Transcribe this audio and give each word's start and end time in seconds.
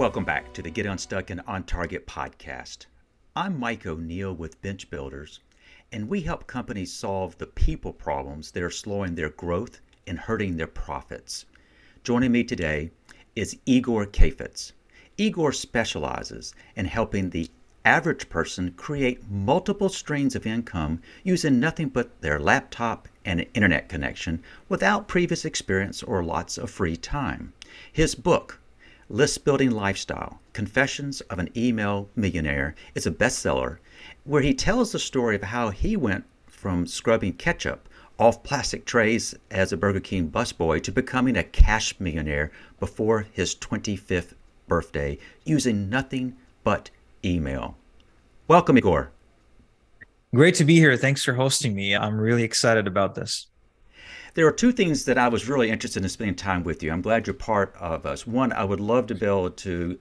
Welcome 0.00 0.24
back 0.24 0.54
to 0.54 0.62
the 0.62 0.70
Get 0.70 0.86
Unstuck 0.86 1.28
and 1.28 1.42
On 1.46 1.62
Target 1.62 2.06
podcast. 2.06 2.86
I'm 3.36 3.60
Mike 3.60 3.84
O'Neill 3.84 4.32
with 4.32 4.62
Bench 4.62 4.88
Builders, 4.88 5.40
and 5.92 6.08
we 6.08 6.22
help 6.22 6.46
companies 6.46 6.90
solve 6.90 7.36
the 7.36 7.46
people 7.46 7.92
problems 7.92 8.50
that 8.52 8.62
are 8.62 8.70
slowing 8.70 9.14
their 9.14 9.28
growth 9.28 9.82
and 10.06 10.18
hurting 10.18 10.56
their 10.56 10.66
profits. 10.66 11.44
Joining 12.02 12.32
me 12.32 12.44
today 12.44 12.92
is 13.36 13.58
Igor 13.66 14.06
Kheifets. 14.06 14.72
Igor 15.18 15.52
specializes 15.52 16.54
in 16.74 16.86
helping 16.86 17.28
the 17.28 17.50
average 17.84 18.30
person 18.30 18.72
create 18.78 19.30
multiple 19.30 19.90
streams 19.90 20.34
of 20.34 20.46
income 20.46 21.02
using 21.24 21.60
nothing 21.60 21.90
but 21.90 22.22
their 22.22 22.40
laptop 22.40 23.06
and 23.26 23.40
an 23.40 23.46
internet 23.52 23.90
connection 23.90 24.42
without 24.66 25.08
previous 25.08 25.44
experience 25.44 26.02
or 26.02 26.24
lots 26.24 26.56
of 26.56 26.70
free 26.70 26.96
time. 26.96 27.52
His 27.92 28.14
book, 28.14 28.60
List 29.12 29.44
Building 29.44 29.72
Lifestyle 29.72 30.40
Confessions 30.52 31.20
of 31.22 31.40
an 31.40 31.48
Email 31.56 32.08
Millionaire, 32.14 32.76
is 32.94 33.06
a 33.06 33.10
bestseller 33.10 33.78
where 34.22 34.40
he 34.40 34.54
tells 34.54 34.92
the 34.92 35.00
story 35.00 35.34
of 35.34 35.42
how 35.42 35.70
he 35.70 35.96
went 35.96 36.24
from 36.46 36.86
scrubbing 36.86 37.32
ketchup 37.32 37.88
off 38.20 38.44
plastic 38.44 38.84
trays 38.84 39.34
as 39.50 39.72
a 39.72 39.76
Burger 39.76 39.98
King 39.98 40.30
busboy 40.30 40.80
to 40.84 40.92
becoming 40.92 41.36
a 41.36 41.42
cash 41.42 41.98
millionaire 41.98 42.52
before 42.78 43.26
his 43.32 43.56
25th 43.56 44.34
birthday 44.68 45.18
using 45.44 45.90
nothing 45.90 46.36
but 46.62 46.90
email. 47.24 47.76
Welcome, 48.46 48.78
Igor. 48.78 49.10
Great 50.32 50.54
to 50.54 50.64
be 50.64 50.76
here. 50.76 50.96
Thanks 50.96 51.24
for 51.24 51.32
hosting 51.32 51.74
me. 51.74 51.96
I'm 51.96 52.20
really 52.20 52.44
excited 52.44 52.86
about 52.86 53.16
this. 53.16 53.48
There 54.34 54.46
are 54.46 54.52
two 54.52 54.70
things 54.70 55.04
that 55.06 55.18
I 55.18 55.28
was 55.28 55.48
really 55.48 55.70
interested 55.70 56.02
in 56.02 56.08
spending 56.08 56.36
time 56.36 56.62
with 56.62 56.82
you. 56.82 56.92
I'm 56.92 57.02
glad 57.02 57.26
you're 57.26 57.34
part 57.34 57.74
of 57.78 58.06
us. 58.06 58.26
One, 58.26 58.52
I 58.52 58.62
would 58.62 58.78
love 58.78 59.08
to 59.08 59.14
be 59.14 59.26
able 59.26 59.50
to 59.50 59.98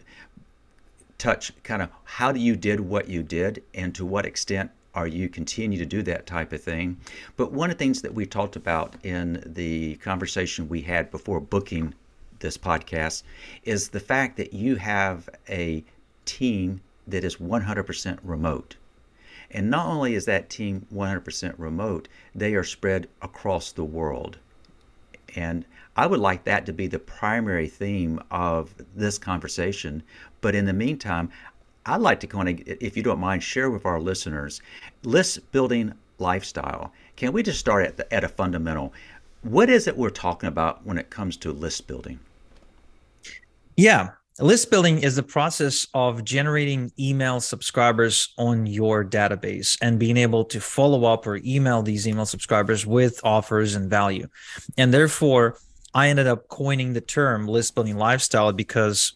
touch 1.17 1.51
kind 1.63 1.81
of 1.81 1.89
how 2.03 2.33
you 2.33 2.55
did 2.55 2.79
what 2.79 3.09
you 3.09 3.23
did 3.23 3.63
and 3.73 3.93
to 3.95 4.05
what 4.05 4.25
extent 4.25 4.71
are 4.93 5.07
you 5.07 5.29
continue 5.29 5.79
to 5.79 5.85
do 5.85 6.01
that 6.03 6.27
type 6.27 6.53
of 6.53 6.61
thing. 6.61 6.97
But 7.37 7.51
one 7.51 7.71
of 7.71 7.77
the 7.77 7.83
things 7.83 8.01
that 8.01 8.13
we 8.13 8.25
talked 8.25 8.55
about 8.55 8.95
in 9.03 9.43
the 9.45 9.95
conversation 9.95 10.69
we 10.69 10.81
had 10.81 11.09
before 11.09 11.39
booking 11.39 11.93
this 12.39 12.57
podcast 12.57 13.23
is 13.63 13.89
the 13.89 13.99
fact 13.99 14.37
that 14.37 14.53
you 14.53 14.75
have 14.75 15.27
a 15.49 15.83
team 16.25 16.81
that 17.07 17.23
is 17.23 17.37
100% 17.37 18.19
remote. 18.23 18.75
And 19.51 19.69
not 19.69 19.87
only 19.87 20.13
is 20.13 20.25
that 20.25 20.49
team 20.49 20.85
100% 20.93 21.55
remote, 21.57 22.07
they 22.35 22.53
are 22.53 22.63
spread 22.63 23.07
across 23.21 23.71
the 23.71 23.83
world. 23.83 24.37
And 25.35 25.65
I 25.95 26.07
would 26.07 26.19
like 26.19 26.43
that 26.43 26.65
to 26.67 26.73
be 26.73 26.87
the 26.87 26.99
primary 26.99 27.67
theme 27.67 28.21
of 28.31 28.73
this 28.95 29.17
conversation. 29.17 30.03
But 30.41 30.55
in 30.55 30.65
the 30.65 30.73
meantime, 30.73 31.29
I'd 31.85 32.01
like 32.01 32.19
to 32.21 32.27
kind 32.27 32.49
of, 32.49 32.67
if 32.67 32.95
you 32.95 33.03
don't 33.03 33.19
mind, 33.19 33.43
share 33.43 33.69
with 33.69 33.85
our 33.85 33.99
listeners 33.99 34.61
list 35.03 35.51
building 35.51 35.93
lifestyle. 36.19 36.93
Can 37.15 37.33
we 37.33 37.43
just 37.43 37.59
start 37.59 37.85
at, 37.85 37.97
the, 37.97 38.13
at 38.13 38.23
a 38.23 38.29
fundamental? 38.29 38.93
What 39.41 39.69
is 39.69 39.87
it 39.87 39.97
we're 39.97 40.09
talking 40.09 40.47
about 40.47 40.85
when 40.85 40.97
it 40.97 41.09
comes 41.09 41.37
to 41.37 41.51
list 41.51 41.87
building? 41.87 42.19
Yeah. 43.75 44.09
List 44.41 44.71
building 44.71 44.99
is 45.03 45.17
the 45.17 45.23
process 45.23 45.85
of 45.93 46.23
generating 46.23 46.93
email 46.97 47.41
subscribers 47.41 48.33
on 48.37 48.65
your 48.65 49.03
database 49.03 49.77
and 49.81 49.99
being 49.99 50.15
able 50.15 50.45
to 50.45 50.61
follow 50.61 51.03
up 51.03 51.27
or 51.27 51.41
email 51.43 51.81
these 51.81 52.07
email 52.07 52.25
subscribers 52.25 52.85
with 52.85 53.19
offers 53.25 53.75
and 53.75 53.89
value. 53.89 54.29
And 54.77 54.93
therefore, 54.93 55.57
I 55.93 56.07
ended 56.07 56.27
up 56.27 56.47
coining 56.47 56.93
the 56.93 57.01
term 57.01 57.47
list 57.47 57.75
building 57.75 57.97
lifestyle 57.97 58.53
because 58.53 59.13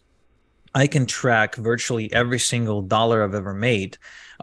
I 0.74 0.86
can 0.86 1.06
track 1.06 1.54
virtually 1.56 2.12
every 2.12 2.38
single 2.38 2.82
dollar 2.82 3.24
I've 3.24 3.34
ever 3.34 3.54
made 3.54 3.96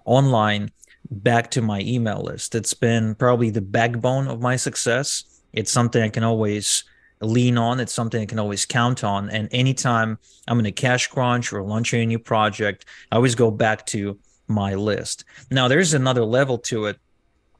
online 0.06 0.72
back 1.12 1.52
to 1.52 1.62
my 1.62 1.81
email 1.81 2.24
list. 2.24 2.56
It's 2.56 2.74
been 2.74 3.14
probably 3.14 3.52
the 3.52 3.62
backbone 3.62 4.28
of 4.28 4.41
my 4.41 4.56
success. 4.56 5.25
It's 5.53 5.72
something 5.72 6.02
I 6.02 6.09
can 6.09 6.24
always 6.24 6.86
lean 7.22 7.58
on. 7.58 7.80
It's 7.80 7.94
something 7.94 8.22
I 8.22 8.26
can 8.26 8.40
always 8.40 8.66
count 8.66 9.04
on. 9.04 9.30
And 9.30 9.48
anytime 9.52 10.18
I'm 10.48 10.59
in 10.59 10.66
a 10.66 10.72
cash 10.72 11.08
crunch 11.08 11.54
or 11.54 11.62
launching 11.62 12.02
a 12.02 12.06
new 12.06 12.20
project, 12.20 12.86
I 13.12 13.16
always 13.16 13.36
go 13.36 13.52
back 13.52 13.86
to 13.88 14.18
my 14.48 14.76
list. 14.76 15.24
Now, 15.50 15.68
there's 15.68 15.94
another 15.94 16.26
level 16.26 16.58
to 16.59 16.86
it, 16.86 16.98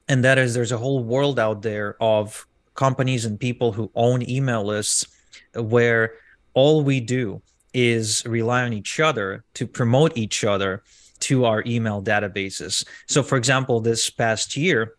and 0.07 0.23
that 0.23 0.38
is 0.38 0.53
there's 0.53 0.72
a 0.72 0.77
whole 0.77 1.03
world 1.03 1.39
out 1.39 1.61
there 1.61 1.95
of 2.01 2.45
companies 2.75 3.25
and 3.25 3.39
people 3.39 3.72
who 3.72 3.91
own 3.95 4.27
email 4.29 4.63
lists 4.63 5.05
where 5.53 6.13
all 6.53 6.83
we 6.83 6.99
do 6.99 7.41
is 7.73 8.25
rely 8.25 8.63
on 8.63 8.73
each 8.73 8.99
other 8.99 9.43
to 9.53 9.66
promote 9.66 10.17
each 10.17 10.43
other 10.43 10.83
to 11.19 11.45
our 11.45 11.63
email 11.66 12.01
databases. 12.01 12.85
So, 13.07 13.23
for 13.23 13.38
example, 13.38 13.79
this 13.79 14.09
past 14.09 14.57
year, 14.57 14.95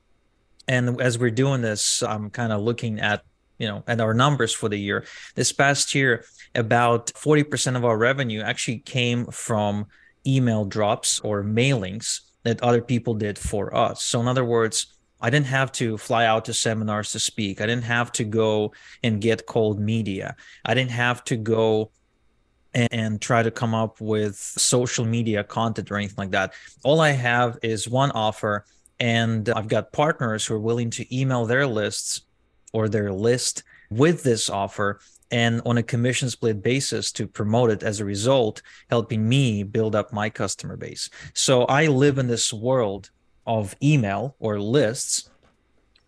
and 0.69 1.01
as 1.01 1.19
we're 1.19 1.31
doing 1.31 1.61
this, 1.61 2.03
I'm 2.03 2.31
kind 2.31 2.53
of 2.53 2.61
looking 2.61 3.01
at 3.01 3.25
you 3.63 3.69
know 3.69 3.85
at 3.87 4.01
our 4.01 4.13
numbers 4.13 4.53
for 4.53 4.69
the 4.69 4.77
year 4.77 5.07
this 5.37 5.53
past 5.53 5.95
year 5.95 6.25
about 6.55 7.07
40% 7.15 7.77
of 7.77 7.85
our 7.85 7.97
revenue 7.97 8.41
actually 8.43 8.81
came 8.81 9.25
from 9.27 9.87
email 10.27 10.65
drops 10.65 11.21
or 11.21 11.45
mailings 11.45 12.21
that 12.43 12.61
other 12.61 12.83
people 12.83 13.15
did 13.15 13.39
for 13.39 13.75
us 13.75 14.03
so 14.03 14.21
in 14.21 14.27
other 14.27 14.45
words 14.45 14.99
I 15.25 15.31
didn't 15.31 15.47
have 15.47 15.71
to 15.73 15.97
fly 15.97 16.27
out 16.27 16.47
to 16.47 16.53
seminars 16.53 17.13
to 17.13 17.21
speak. 17.21 17.61
I 17.61 17.67
didn't 17.67 17.85
have 17.85 18.11
to 18.19 18.25
go 18.25 18.73
and 19.05 19.21
get 19.21 19.47
cold 19.47 19.79
media. 19.79 20.35
I 20.65 20.75
didn't 20.75 20.91
have 20.91 21.23
to 21.27 21.37
go 21.37 21.93
and, 22.75 22.89
and, 22.91 23.23
try 23.23 23.41
to 23.45 23.53
come 23.53 23.73
up 23.73 24.01
with 24.01 24.35
social 24.35 25.05
media 25.05 25.45
content 25.45 25.93
or 25.93 25.97
anything 25.97 26.17
like 26.19 26.33
that. 26.33 26.55
All 26.83 27.01
I 27.01 27.11
have 27.11 27.57
is 27.63 27.89
one 27.89 28.11
offer, 28.11 28.65
and 28.99 29.49
I've 29.51 29.69
got 29.69 29.93
partners 29.93 30.45
who 30.45 30.55
are 30.55 30.59
willing 30.59 30.91
to 30.91 31.17
email 31.17 31.47
their 31.47 31.69
lists 31.69 32.23
or 32.73 32.89
their 32.89 33.13
list 33.13 33.63
with 33.91 34.23
this 34.23 34.49
offer 34.51 35.01
and 35.31 35.63
on 35.65 35.79
a 35.79 35.83
commission 35.83 36.29
split 36.29 36.63
basis 36.63 37.11
to 37.13 37.27
promote 37.27 37.71
it 37.71 37.83
as 37.83 38.01
a 38.01 38.05
result, 38.05 38.61
helping 38.91 39.27
me 39.27 39.63
build 39.63 39.97
up 39.97 40.13
my 40.13 40.29
customer 40.29 40.77
base. 40.77 41.09
So 41.33 41.65
I 41.65 41.87
live 41.87 42.19
in 42.19 42.29
this 42.29 42.53
world 42.53 43.11
of 43.47 43.75
email 43.83 44.37
or 44.39 44.61
lists. 44.61 45.31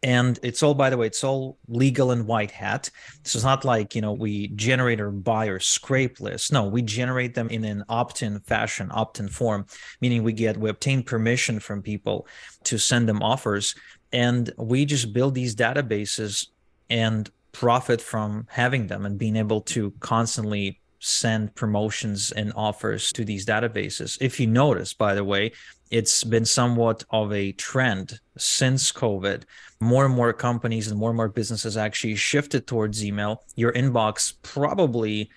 And 0.03 0.39
it's 0.43 0.63
all, 0.63 0.75
by 0.75 0.91
the 0.91 0.99
way, 0.99 1.07
it's 1.07 1.25
all 1.25 1.57
legal 1.67 2.11
and 2.11 2.27
white 2.27 2.51
hat. 2.51 2.91
So 3.23 3.39
it's 3.39 3.45
not 3.45 3.65
like, 3.65 3.95
you 3.95 4.03
know, 4.03 4.13
we 4.13 4.49
generate 4.49 5.01
or 5.01 5.11
buy 5.11 5.47
or 5.47 5.59
scrape 5.59 6.21
lists. 6.21 6.53
No, 6.53 6.65
we 6.65 6.83
generate 6.83 7.35
them 7.35 7.49
in 7.49 7.65
an 7.65 7.85
opt 7.89 8.23
in 8.23 8.41
fashion, 8.41 8.91
opt 8.93 9.19
in 9.19 9.29
form, 9.29 9.65
meaning 10.03 10.23
we 10.23 10.35
get, 10.35 10.59
we 10.59 10.69
obtain 10.69 11.03
permission 11.03 11.59
from 11.59 11.81
people 11.81 12.27
to 12.65 12.77
send 12.77 13.09
them 13.09 13.23
offers. 13.23 13.75
And 14.13 14.53
we 14.59 14.85
just 14.85 15.15
build 15.15 15.35
these 15.35 15.57
databases 15.57 16.49
and 16.91 17.31
profit 17.53 18.01
from 18.01 18.47
having 18.51 18.87
them 18.87 19.07
and 19.07 19.19
being 19.19 19.37
able 19.37 19.61
to 19.61 19.93
constantly 20.01 20.81
send 20.99 21.55
promotions 21.55 22.33
and 22.33 22.53
offers 22.57 23.13
to 23.13 23.25
these 23.25 23.45
databases. 23.45 24.17
If 24.21 24.41
you 24.41 24.47
notice, 24.47 24.95
by 24.95 25.15
the 25.15 25.25
way, 25.25 25.53
it's 25.91 26.25
been 26.25 26.45
somewhat 26.45 27.05
of 27.11 27.33
a 27.33 27.53
trend 27.53 28.19
since 28.39 28.91
COVID. 28.91 29.45
More 29.81 30.07
and 30.07 30.15
more 30.15 30.33
companies 30.33 30.89
and 30.89 30.99
more 30.99 31.11
and 31.11 31.17
more 31.17 31.29
businesses 31.29 31.77
actually 31.77 32.17
shifted 32.17 32.67
towards 32.67 33.05
email. 33.05 33.45
Your 33.55 33.73
inbox 33.73 34.35
probably 34.43 35.31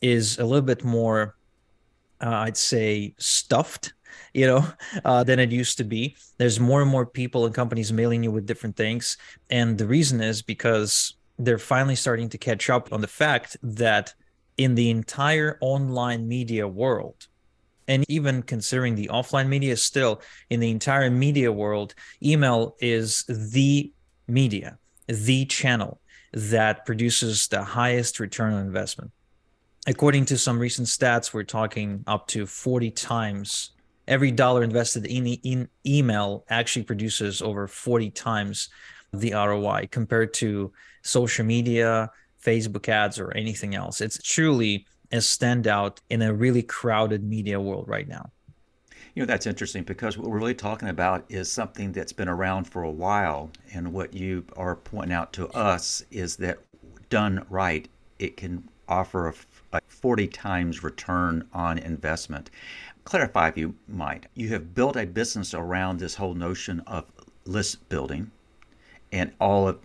is 0.00 0.38
a 0.38 0.44
little 0.44 0.62
bit 0.62 0.84
more, 0.84 1.34
uh, 2.22 2.28
I'd 2.46 2.56
say, 2.56 3.14
stuffed 3.18 3.92
you 4.34 4.46
know, 4.46 4.66
uh, 5.04 5.24
than 5.24 5.38
it 5.38 5.50
used 5.50 5.78
to 5.78 5.84
be. 5.84 6.16
There's 6.38 6.60
more 6.60 6.82
and 6.82 6.90
more 6.90 7.06
people 7.06 7.46
and 7.46 7.54
companies 7.54 7.92
mailing 7.92 8.24
you 8.24 8.30
with 8.30 8.46
different 8.46 8.76
things. 8.76 9.16
And 9.50 9.78
the 9.78 9.86
reason 9.86 10.20
is 10.20 10.42
because 10.42 11.14
they're 11.38 11.58
finally 11.58 11.96
starting 11.96 12.28
to 12.30 12.38
catch 12.38 12.68
up 12.68 12.92
on 12.92 13.00
the 13.00 13.06
fact 13.06 13.56
that 13.62 14.14
in 14.56 14.74
the 14.74 14.90
entire 14.90 15.56
online 15.60 16.26
media 16.26 16.66
world, 16.66 17.28
and 17.86 18.04
even 18.08 18.42
considering 18.42 18.94
the 18.94 19.08
offline 19.08 19.48
media 19.48 19.76
still 19.76 20.20
in 20.50 20.60
the 20.60 20.70
entire 20.70 21.10
media 21.10 21.50
world, 21.50 21.94
email 22.22 22.76
is 22.80 23.24
the 23.28 23.90
media, 24.26 24.78
the 25.06 25.46
channel 25.46 26.00
that 26.32 26.84
produces 26.84 27.48
the 27.48 27.62
highest 27.62 28.20
return 28.20 28.52
on 28.52 28.66
investment. 28.66 29.10
According 29.86 30.26
to 30.26 30.36
some 30.36 30.58
recent 30.58 30.86
stats, 30.86 31.32
we're 31.32 31.44
talking 31.44 32.04
up 32.06 32.26
to 32.28 32.44
40 32.44 32.90
times 32.90 33.70
every 34.08 34.32
dollar 34.32 34.62
invested 34.64 35.06
in, 35.06 35.26
in 35.26 35.68
email 35.86 36.44
actually 36.48 36.82
produces 36.82 37.40
over 37.40 37.68
40 37.68 38.10
times 38.10 38.68
the 39.12 39.32
ROI 39.32 39.88
compared 39.90 40.34
to 40.34 40.72
social 41.02 41.44
media, 41.44 42.10
Facebook 42.42 42.88
ads, 42.88 43.18
or 43.18 43.30
anything 43.32 43.74
else. 43.74 44.00
It's 44.00 44.20
truly 44.22 44.86
a 45.12 45.18
standout 45.18 45.98
in 46.10 46.22
a 46.22 46.32
really 46.34 46.62
crowded 46.62 47.22
media 47.22 47.60
world 47.60 47.88
right 47.88 48.08
now. 48.08 48.30
You 49.14 49.22
know, 49.22 49.26
that's 49.26 49.46
interesting 49.46 49.82
because 49.82 50.16
what 50.16 50.28
we're 50.28 50.38
really 50.38 50.54
talking 50.54 50.88
about 50.88 51.24
is 51.28 51.50
something 51.50 51.92
that's 51.92 52.12
been 52.12 52.28
around 52.28 52.64
for 52.64 52.82
a 52.82 52.90
while. 52.90 53.50
And 53.72 53.92
what 53.92 54.14
you 54.14 54.44
are 54.56 54.76
pointing 54.76 55.12
out 55.12 55.32
to 55.34 55.48
us 55.48 56.04
is 56.10 56.36
that 56.36 56.58
done 57.08 57.44
right, 57.48 57.88
it 58.18 58.36
can 58.36 58.68
offer 58.88 59.34
a 59.72 59.80
40 59.88 60.28
times 60.28 60.82
return 60.82 61.46
on 61.52 61.78
investment. 61.78 62.50
Clarify 63.08 63.48
if 63.48 63.56
you 63.56 63.74
might. 63.88 64.26
You 64.34 64.50
have 64.50 64.74
built 64.74 64.94
a 64.94 65.06
business 65.06 65.54
around 65.54 65.98
this 65.98 66.14
whole 66.14 66.34
notion 66.34 66.80
of 66.80 67.06
list 67.46 67.88
building 67.88 68.30
and 69.10 69.32
all 69.40 69.66
of 69.66 69.78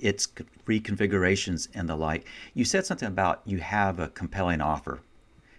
its 0.00 0.26
reconfigurations 0.66 1.68
and 1.74 1.88
the 1.88 1.94
like. 1.94 2.26
You 2.54 2.64
said 2.64 2.84
something 2.84 3.06
about 3.06 3.40
you 3.44 3.58
have 3.58 4.00
a 4.00 4.08
compelling 4.08 4.60
offer. 4.60 4.98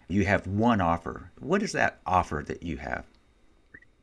You 0.09 0.25
have 0.25 0.47
one 0.47 0.81
offer. 0.81 1.31
What 1.39 1.63
is 1.63 1.71
that 1.71 2.01
offer 2.05 2.43
that 2.45 2.61
you 2.61 2.75
have? 2.75 3.05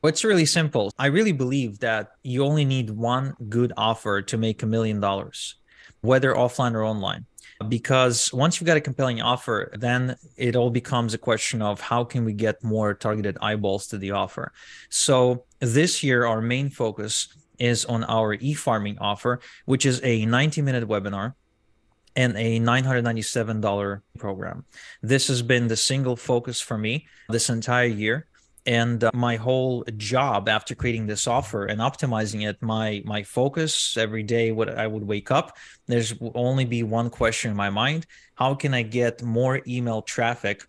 Well, 0.01 0.09
it's 0.09 0.23
really 0.23 0.47
simple. 0.47 0.91
I 0.97 1.05
really 1.05 1.31
believe 1.31 1.77
that 1.81 2.13
you 2.23 2.43
only 2.43 2.65
need 2.65 2.89
one 2.89 3.35
good 3.49 3.71
offer 3.77 4.23
to 4.23 4.35
make 4.35 4.63
a 4.63 4.65
million 4.65 4.99
dollars, 4.99 5.53
whether 6.01 6.33
offline 6.33 6.73
or 6.73 6.83
online. 6.83 7.27
Because 7.67 8.33
once 8.33 8.59
you've 8.59 8.67
got 8.67 8.77
a 8.77 8.81
compelling 8.81 9.21
offer, 9.21 9.71
then 9.77 10.17
it 10.35 10.55
all 10.55 10.69
becomes 10.69 11.13
a 11.13 11.17
question 11.17 11.61
of 11.61 11.79
how 11.79 12.03
can 12.03 12.25
we 12.25 12.33
get 12.33 12.63
more 12.63 12.93
targeted 12.93 13.37
eyeballs 13.41 13.87
to 13.87 13.97
the 13.97 14.11
offer. 14.11 14.51
So 14.89 15.45
this 15.59 16.03
year, 16.03 16.25
our 16.25 16.41
main 16.41 16.69
focus 16.69 17.29
is 17.57 17.85
on 17.85 18.03
our 18.03 18.33
e-farming 18.33 18.97
offer, 18.99 19.39
which 19.65 19.85
is 19.85 20.01
a 20.03 20.25
90 20.25 20.61
minute 20.61 20.87
webinar 20.87 21.33
and 22.15 22.35
a 22.37 22.59
$997 22.59 24.01
program. 24.17 24.65
This 25.01 25.27
has 25.27 25.41
been 25.41 25.67
the 25.67 25.75
single 25.75 26.15
focus 26.15 26.61
for 26.61 26.77
me 26.77 27.07
this 27.29 27.49
entire 27.49 27.87
year 27.87 28.27
and 28.65 29.03
uh, 29.03 29.11
my 29.13 29.35
whole 29.35 29.83
job 29.97 30.49
after 30.49 30.73
creating 30.73 31.05
this 31.07 31.27
offer 31.27 31.65
and 31.65 31.79
optimizing 31.79 32.47
it 32.49 32.61
my 32.61 33.01
my 33.05 33.21
focus 33.21 33.95
every 33.97 34.23
day 34.23 34.51
what 34.51 34.69
i 34.77 34.87
would 34.87 35.05
wake 35.05 35.29
up 35.29 35.57
there's 35.87 36.13
only 36.33 36.65
be 36.65 36.83
one 36.83 37.09
question 37.09 37.51
in 37.51 37.57
my 37.57 37.69
mind. 37.69 38.05
How 38.35 38.55
can 38.55 38.73
i 38.73 38.81
get 38.81 39.21
more 39.21 39.61
email 39.67 40.01
traffic 40.01 40.65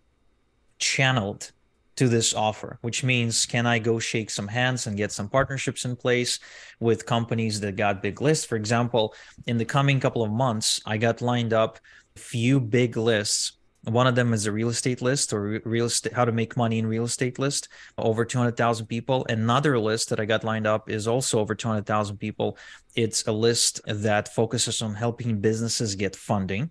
channeled 0.78 1.52
to 1.96 2.08
this 2.08 2.34
offer? 2.34 2.78
Which 2.82 3.02
means 3.02 3.46
can 3.46 3.66
i 3.66 3.78
go 3.78 3.98
shake 3.98 4.30
some 4.30 4.48
hands 4.48 4.86
and 4.86 4.96
get 4.96 5.12
some 5.12 5.28
partnerships 5.28 5.84
in 5.84 5.96
place 5.96 6.38
with 6.80 7.06
companies 7.06 7.60
that 7.60 7.76
got 7.76 8.02
big 8.02 8.20
lists? 8.20 8.44
For 8.44 8.56
example 8.56 9.14
in 9.46 9.56
the 9.58 9.64
coming 9.64 10.00
couple 10.00 10.22
of 10.22 10.30
months 10.30 10.80
i 10.86 10.96
got 10.98 11.22
lined 11.22 11.52
up 11.52 11.78
a 12.16 12.18
few 12.18 12.60
big 12.60 12.96
lists 12.96 13.52
one 13.86 14.06
of 14.08 14.16
them 14.16 14.34
is 14.34 14.46
a 14.46 14.52
real 14.52 14.68
estate 14.68 15.00
list 15.00 15.32
or 15.32 15.60
real 15.64 15.86
estate, 15.86 16.12
how 16.12 16.24
to 16.24 16.32
make 16.32 16.56
money 16.56 16.78
in 16.78 16.86
real 16.86 17.04
estate 17.04 17.38
list, 17.38 17.68
over 17.96 18.24
200,000 18.24 18.86
people. 18.86 19.24
Another 19.28 19.78
list 19.78 20.08
that 20.08 20.18
I 20.18 20.24
got 20.24 20.42
lined 20.42 20.66
up 20.66 20.90
is 20.90 21.06
also 21.06 21.38
over 21.38 21.54
200,000 21.54 22.16
people. 22.16 22.58
It's 22.96 23.26
a 23.26 23.32
list 23.32 23.80
that 23.86 24.34
focuses 24.34 24.82
on 24.82 24.94
helping 24.94 25.40
businesses 25.40 25.94
get 25.94 26.16
funding. 26.16 26.70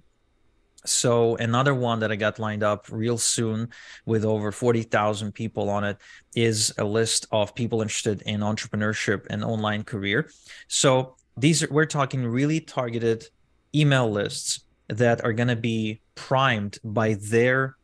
So 0.86 1.36
another 1.38 1.74
one 1.74 2.00
that 2.00 2.12
I 2.12 2.16
got 2.16 2.38
lined 2.38 2.64
up 2.64 2.88
real 2.92 3.18
soon 3.18 3.70
with 4.06 4.26
over 4.26 4.52
40,000 4.52 5.32
people 5.32 5.70
on 5.70 5.84
it 5.84 5.98
is 6.36 6.74
a 6.78 6.84
list 6.84 7.28
of 7.32 7.56
people 7.56 7.82
interested 7.82 8.22
in 8.24 8.42
entrepreneurship 8.42 9.26
and 9.30 9.44
online 9.44 9.84
career. 9.84 10.30
So 10.68 11.16
these 11.38 11.64
are, 11.64 11.68
we're 11.72 11.86
talking 11.86 12.26
really 12.26 12.60
targeted 12.60 13.28
email 13.74 14.12
lists 14.12 14.66
that 14.88 15.24
are 15.24 15.34
going 15.34 15.48
to 15.48 15.56
be 15.56 16.02
primed 16.16 16.80
by 16.84 17.14
their 17.14 17.76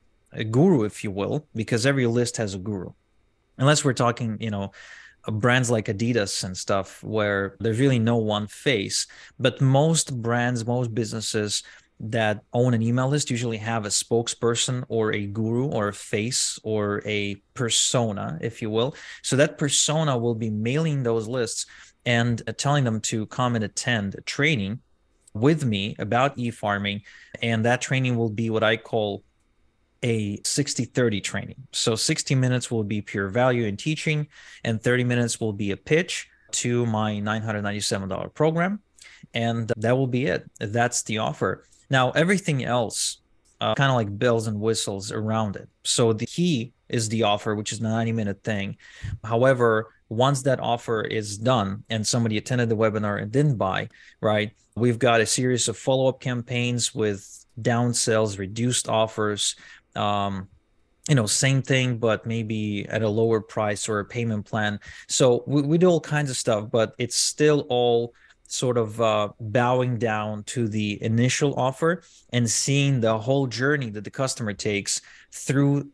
guru, 0.49 0.83
if 0.83 1.03
you 1.03 1.11
will, 1.11 1.45
because 1.55 1.85
every 1.85 2.07
list 2.07 2.37
has 2.37 2.53
a 2.55 2.57
guru. 2.57 2.91
Unless 3.57 3.85
we're 3.85 3.93
talking, 3.93 4.37
you 4.39 4.49
know, 4.49 4.71
brands 5.27 5.69
like 5.69 5.85
Adidas 5.85 6.43
and 6.43 6.57
stuff, 6.57 7.03
where 7.03 7.55
there's 7.59 7.79
really 7.79 7.99
no 7.99 8.17
one 8.17 8.47
face. 8.47 9.07
But 9.39 9.61
most 9.61 10.21
brands, 10.21 10.65
most 10.65 10.95
businesses 10.95 11.63
that 11.99 12.43
own 12.53 12.73
an 12.73 12.81
email 12.81 13.07
list 13.07 13.29
usually 13.29 13.57
have 13.57 13.85
a 13.85 13.89
spokesperson 13.89 14.83
or 14.87 15.13
a 15.13 15.27
guru 15.27 15.65
or 15.65 15.89
a 15.89 15.93
face 15.93 16.59
or 16.63 17.03
a 17.05 17.35
persona, 17.53 18.39
if 18.41 18.61
you 18.61 18.71
will. 18.71 18.95
So 19.21 19.35
that 19.35 19.59
persona 19.59 20.17
will 20.17 20.33
be 20.33 20.49
mailing 20.49 21.03
those 21.03 21.27
lists 21.27 21.67
and 22.05 22.41
uh, 22.47 22.53
telling 22.53 22.83
them 22.83 22.99
to 23.01 23.27
come 23.27 23.55
and 23.55 23.63
attend 23.63 24.15
a 24.15 24.21
training 24.21 24.79
with 25.33 25.65
me 25.65 25.95
about 25.99 26.37
e-farming 26.37 27.01
and 27.41 27.65
that 27.65 27.81
training 27.81 28.17
will 28.17 28.29
be 28.29 28.49
what 28.49 28.63
i 28.63 28.75
call 28.75 29.23
a 30.03 30.39
60 30.43 30.85
30 30.85 31.21
training. 31.21 31.67
So 31.71 31.95
60 31.95 32.35
minutes 32.35 32.71
will 32.71 32.83
be 32.83 33.01
pure 33.01 33.27
value 33.27 33.65
in 33.65 33.77
teaching 33.77 34.27
and 34.63 34.81
30 34.81 35.03
minutes 35.03 35.39
will 35.39 35.53
be 35.53 35.71
a 35.71 35.77
pitch 35.77 36.29
to 36.51 36.85
my 36.85 37.13
$997 37.13 38.33
program 38.33 38.79
and 39.33 39.71
that 39.77 39.95
will 39.95 40.07
be 40.07 40.25
it. 40.25 40.49
That's 40.59 41.03
the 41.03 41.19
offer. 41.19 41.65
Now 41.89 42.11
everything 42.11 42.63
else 42.63 43.19
uh, 43.59 43.75
kind 43.75 43.91
of 43.91 43.95
like 43.95 44.17
bells 44.17 44.47
and 44.47 44.59
whistles 44.59 45.11
around 45.11 45.55
it. 45.55 45.69
So 45.83 46.13
the 46.13 46.25
key 46.25 46.73
is 46.89 47.09
the 47.09 47.23
offer 47.23 47.55
which 47.55 47.71
is 47.71 47.79
the 47.79 47.89
90 47.89 48.11
minute 48.11 48.43
thing. 48.43 48.77
However 49.23 49.93
once 50.11 50.41
that 50.41 50.59
offer 50.59 51.01
is 51.01 51.37
done 51.37 51.85
and 51.89 52.05
somebody 52.05 52.37
attended 52.37 52.67
the 52.67 52.75
webinar 52.75 53.21
and 53.21 53.31
didn't 53.31 53.55
buy, 53.55 53.87
right? 54.19 54.51
We've 54.75 54.99
got 54.99 55.21
a 55.21 55.25
series 55.25 55.69
of 55.69 55.77
follow 55.77 56.07
up 56.07 56.19
campaigns 56.19 56.93
with 56.93 57.45
down 57.61 57.93
sales, 57.93 58.37
reduced 58.37 58.89
offers, 58.89 59.55
um, 59.95 60.49
you 61.07 61.15
know, 61.15 61.25
same 61.25 61.61
thing, 61.61 61.97
but 61.97 62.25
maybe 62.25 62.85
at 62.89 63.03
a 63.03 63.07
lower 63.07 63.39
price 63.39 63.87
or 63.87 63.99
a 63.99 64.05
payment 64.05 64.45
plan. 64.45 64.81
So 65.07 65.45
we, 65.47 65.61
we 65.61 65.77
do 65.77 65.87
all 65.87 66.01
kinds 66.01 66.29
of 66.29 66.35
stuff, 66.35 66.69
but 66.69 66.93
it's 66.97 67.15
still 67.15 67.65
all 67.69 68.13
sort 68.47 68.77
of 68.77 68.99
uh, 68.99 69.29
bowing 69.39 69.97
down 69.97 70.43
to 70.43 70.67
the 70.67 71.01
initial 71.01 71.55
offer 71.57 72.03
and 72.33 72.49
seeing 72.49 72.99
the 72.99 73.17
whole 73.17 73.47
journey 73.47 73.89
that 73.91 74.03
the 74.03 74.11
customer 74.11 74.51
takes 74.51 74.99
through 75.31 75.89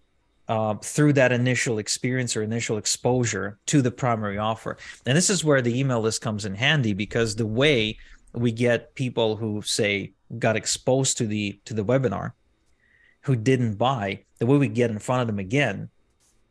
uh, 0.48 0.76
through 0.76 1.14
that 1.14 1.32
initial 1.32 1.78
experience 1.78 2.36
or 2.36 2.44
initial 2.44 2.78
exposure 2.78 3.60
to 3.66 3.82
the 3.82 3.92
primary 3.92 4.38
offer. 4.38 4.78
And 5.06 5.18
this 5.18 5.30
is 5.30 5.44
where 5.44 5.62
the 5.62 5.78
email 5.78 6.02
list 6.02 6.22
comes 6.22 6.46
in 6.46 6.56
handy 6.56 6.94
because 6.94 7.36
the 7.36 7.46
way 7.46 7.98
we 8.34 8.52
get 8.52 8.96
people 8.96 9.36
who 9.36 9.62
say 9.62 10.14
got 10.40 10.56
exposed 10.56 11.18
to 11.18 11.28
the 11.28 11.60
to 11.66 11.74
the 11.74 11.84
webinar 11.84 12.34
who 13.22 13.36
didn't 13.36 13.76
buy, 13.76 14.24
the 14.40 14.46
way 14.46 14.58
we 14.58 14.68
get 14.68 14.90
in 14.90 15.00
front 15.00 15.22
of 15.22 15.28
them 15.28 15.40
again 15.40 15.90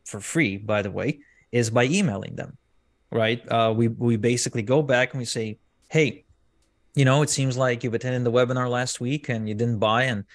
for 0.05 0.19
free, 0.19 0.57
by 0.57 0.81
the 0.81 0.91
way, 0.91 1.19
is 1.51 1.69
by 1.69 1.85
emailing 1.85 2.35
them. 2.35 2.57
Right? 3.11 3.41
Uh, 3.49 3.73
we 3.75 3.87
we 3.87 4.17
basically 4.17 4.61
go 4.61 4.81
back 4.81 5.13
and 5.13 5.19
we 5.19 5.25
say, 5.25 5.59
hey, 5.89 6.25
you 6.97 7.05
know, 7.05 7.21
it 7.21 7.29
seems 7.29 7.55
like 7.55 7.83
you've 7.83 7.93
attended 7.93 8.23
the 8.23 8.31
webinar 8.31 8.67
last 8.67 8.99
week 8.99 9.29
and 9.29 9.47
you 9.47 9.53
didn't 9.53 9.77
buy, 9.77 10.05
and 10.05 10.25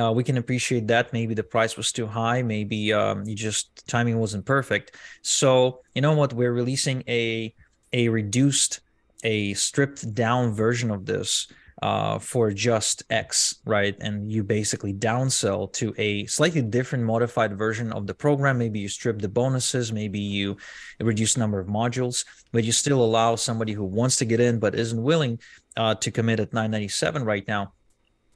uh, 0.00 0.12
we 0.12 0.22
can 0.22 0.38
appreciate 0.38 0.86
that. 0.86 1.12
Maybe 1.12 1.34
the 1.34 1.42
price 1.42 1.76
was 1.76 1.90
too 1.90 2.06
high. 2.06 2.42
Maybe 2.42 2.92
um, 2.92 3.24
you 3.24 3.34
just 3.34 3.88
timing 3.88 4.18
wasn't 4.18 4.46
perfect. 4.46 4.96
So 5.22 5.80
you 5.96 6.00
know 6.00 6.14
what? 6.14 6.32
We're 6.32 6.52
releasing 6.52 7.02
a 7.08 7.52
a 7.92 8.08
reduced, 8.08 8.80
a 9.24 9.54
stripped 9.54 10.14
down 10.14 10.54
version 10.54 10.92
of 10.92 11.06
this 11.06 11.48
uh, 11.82 12.20
for 12.20 12.52
just 12.52 13.02
X, 13.10 13.56
right? 13.66 13.96
And 14.00 14.30
you 14.30 14.44
basically 14.44 14.94
downsell 14.94 15.72
to 15.74 15.92
a 15.98 16.24
slightly 16.26 16.62
different 16.62 17.04
modified 17.04 17.58
version 17.58 17.92
of 17.92 18.06
the 18.06 18.14
program. 18.14 18.58
Maybe 18.58 18.78
you 18.78 18.88
strip 18.88 19.18
the 19.18 19.28
bonuses, 19.28 19.92
maybe 19.92 20.20
you 20.20 20.56
reduce 21.00 21.36
number 21.36 21.58
of 21.58 21.66
modules, 21.66 22.24
but 22.52 22.62
you 22.62 22.70
still 22.70 23.02
allow 23.02 23.34
somebody 23.34 23.72
who 23.72 23.84
wants 23.84 24.16
to 24.16 24.24
get 24.24 24.38
in 24.38 24.60
but 24.60 24.76
isn't 24.76 25.02
willing 25.02 25.40
uh, 25.76 25.94
to 25.96 26.10
commit 26.10 26.40
at 26.40 26.52
997 26.52 27.24
right 27.24 27.46
now. 27.46 27.72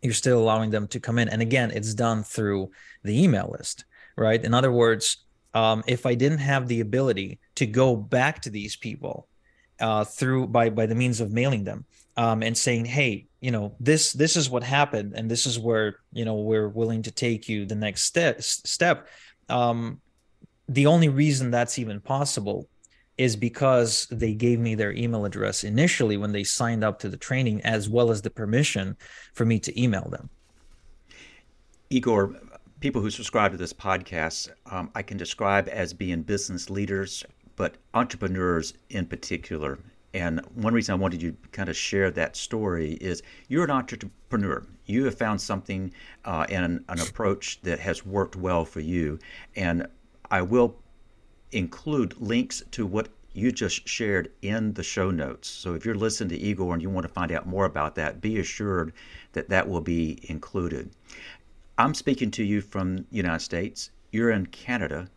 You're 0.02 0.12
still 0.12 0.38
allowing 0.38 0.70
them 0.70 0.86
to 0.88 1.00
come 1.00 1.18
in, 1.18 1.28
and 1.28 1.42
again, 1.42 1.70
it's 1.70 1.94
done 1.94 2.22
through 2.22 2.70
the 3.02 3.22
email 3.22 3.54
list, 3.56 3.84
right? 4.16 4.42
In 4.42 4.54
other 4.54 4.70
words, 4.70 5.24
um, 5.54 5.82
if 5.86 6.04
I 6.04 6.14
didn't 6.14 6.38
have 6.38 6.68
the 6.68 6.80
ability 6.80 7.38
to 7.56 7.66
go 7.66 7.96
back 7.96 8.42
to 8.42 8.50
these 8.50 8.76
people 8.76 9.26
uh, 9.80 10.04
through 10.04 10.48
by 10.48 10.70
by 10.70 10.86
the 10.86 10.94
means 10.94 11.20
of 11.20 11.32
mailing 11.32 11.64
them 11.64 11.86
um, 12.16 12.42
and 12.42 12.56
saying, 12.56 12.84
hey, 12.84 13.26
you 13.40 13.50
know, 13.50 13.74
this 13.80 14.12
this 14.12 14.36
is 14.36 14.50
what 14.50 14.62
happened, 14.62 15.14
and 15.16 15.30
this 15.30 15.46
is 15.46 15.58
where 15.58 15.96
you 16.12 16.24
know 16.24 16.36
we're 16.36 16.68
willing 16.68 17.02
to 17.02 17.10
take 17.10 17.48
you 17.48 17.64
the 17.64 17.74
next 17.74 18.02
step. 18.02 18.42
Step. 18.42 19.08
Um, 19.48 20.00
the 20.68 20.86
only 20.86 21.08
reason 21.08 21.50
that's 21.50 21.78
even 21.78 22.00
possible 22.00 22.68
is 23.18 23.36
because 23.36 24.06
they 24.10 24.34
gave 24.34 24.58
me 24.58 24.74
their 24.74 24.92
email 24.92 25.24
address 25.24 25.64
initially 25.64 26.16
when 26.16 26.32
they 26.32 26.44
signed 26.44 26.84
up 26.84 26.98
to 26.98 27.08
the 27.08 27.16
training, 27.16 27.60
as 27.62 27.88
well 27.88 28.10
as 28.10 28.22
the 28.22 28.30
permission 28.30 28.96
for 29.32 29.44
me 29.44 29.58
to 29.58 29.80
email 29.80 30.08
them. 30.10 30.28
Igor, 31.88 32.36
people 32.80 33.00
who 33.00 33.10
subscribe 33.10 33.52
to 33.52 33.56
this 33.56 33.72
podcast, 33.72 34.50
um, 34.70 34.90
I 34.94 35.02
can 35.02 35.16
describe 35.16 35.68
as 35.68 35.94
being 35.94 36.22
business 36.22 36.68
leaders, 36.68 37.24
but 37.56 37.76
entrepreneurs 37.94 38.74
in 38.90 39.06
particular. 39.06 39.78
And 40.12 40.40
one 40.54 40.72
reason 40.72 40.92
I 40.94 40.96
wanted 40.96 41.22
you 41.22 41.32
to 41.32 41.48
kind 41.52 41.68
of 41.68 41.76
share 41.76 42.10
that 42.10 42.36
story 42.36 42.94
is 42.94 43.22
you're 43.48 43.64
an 43.64 43.70
entrepreneur. 43.70 44.66
You 44.86 45.04
have 45.04 45.16
found 45.16 45.40
something 45.40 45.92
uh, 46.24 46.46
and 46.48 46.84
an 46.88 47.00
approach 47.00 47.60
that 47.62 47.78
has 47.80 48.04
worked 48.04 48.36
well 48.36 48.64
for 48.64 48.80
you. 48.80 49.18
And 49.56 49.86
I 50.30 50.42
will 50.42 50.76
include 51.52 52.20
links 52.20 52.62
to 52.72 52.86
what 52.86 53.08
you 53.32 53.52
just 53.52 53.86
shared 53.86 54.32
in 54.40 54.72
the 54.72 54.82
show 54.82 55.10
notes. 55.10 55.48
So 55.48 55.74
if 55.74 55.84
you're 55.84 55.94
listening 55.94 56.30
to 56.30 56.38
Igor 56.38 56.72
and 56.72 56.82
you 56.82 56.88
want 56.88 57.06
to 57.06 57.12
find 57.12 57.30
out 57.30 57.46
more 57.46 57.66
about 57.66 57.94
that, 57.96 58.20
be 58.20 58.38
assured 58.38 58.92
that 59.32 59.50
that 59.50 59.68
will 59.68 59.82
be 59.82 60.18
included. 60.22 60.90
I'm 61.76 61.94
speaking 61.94 62.30
to 62.32 62.44
you 62.44 62.62
from 62.62 62.96
the 62.96 63.04
United 63.10 63.44
States. 63.44 63.90
You're 64.10 64.30
in 64.30 64.46
Canada, 64.46 65.10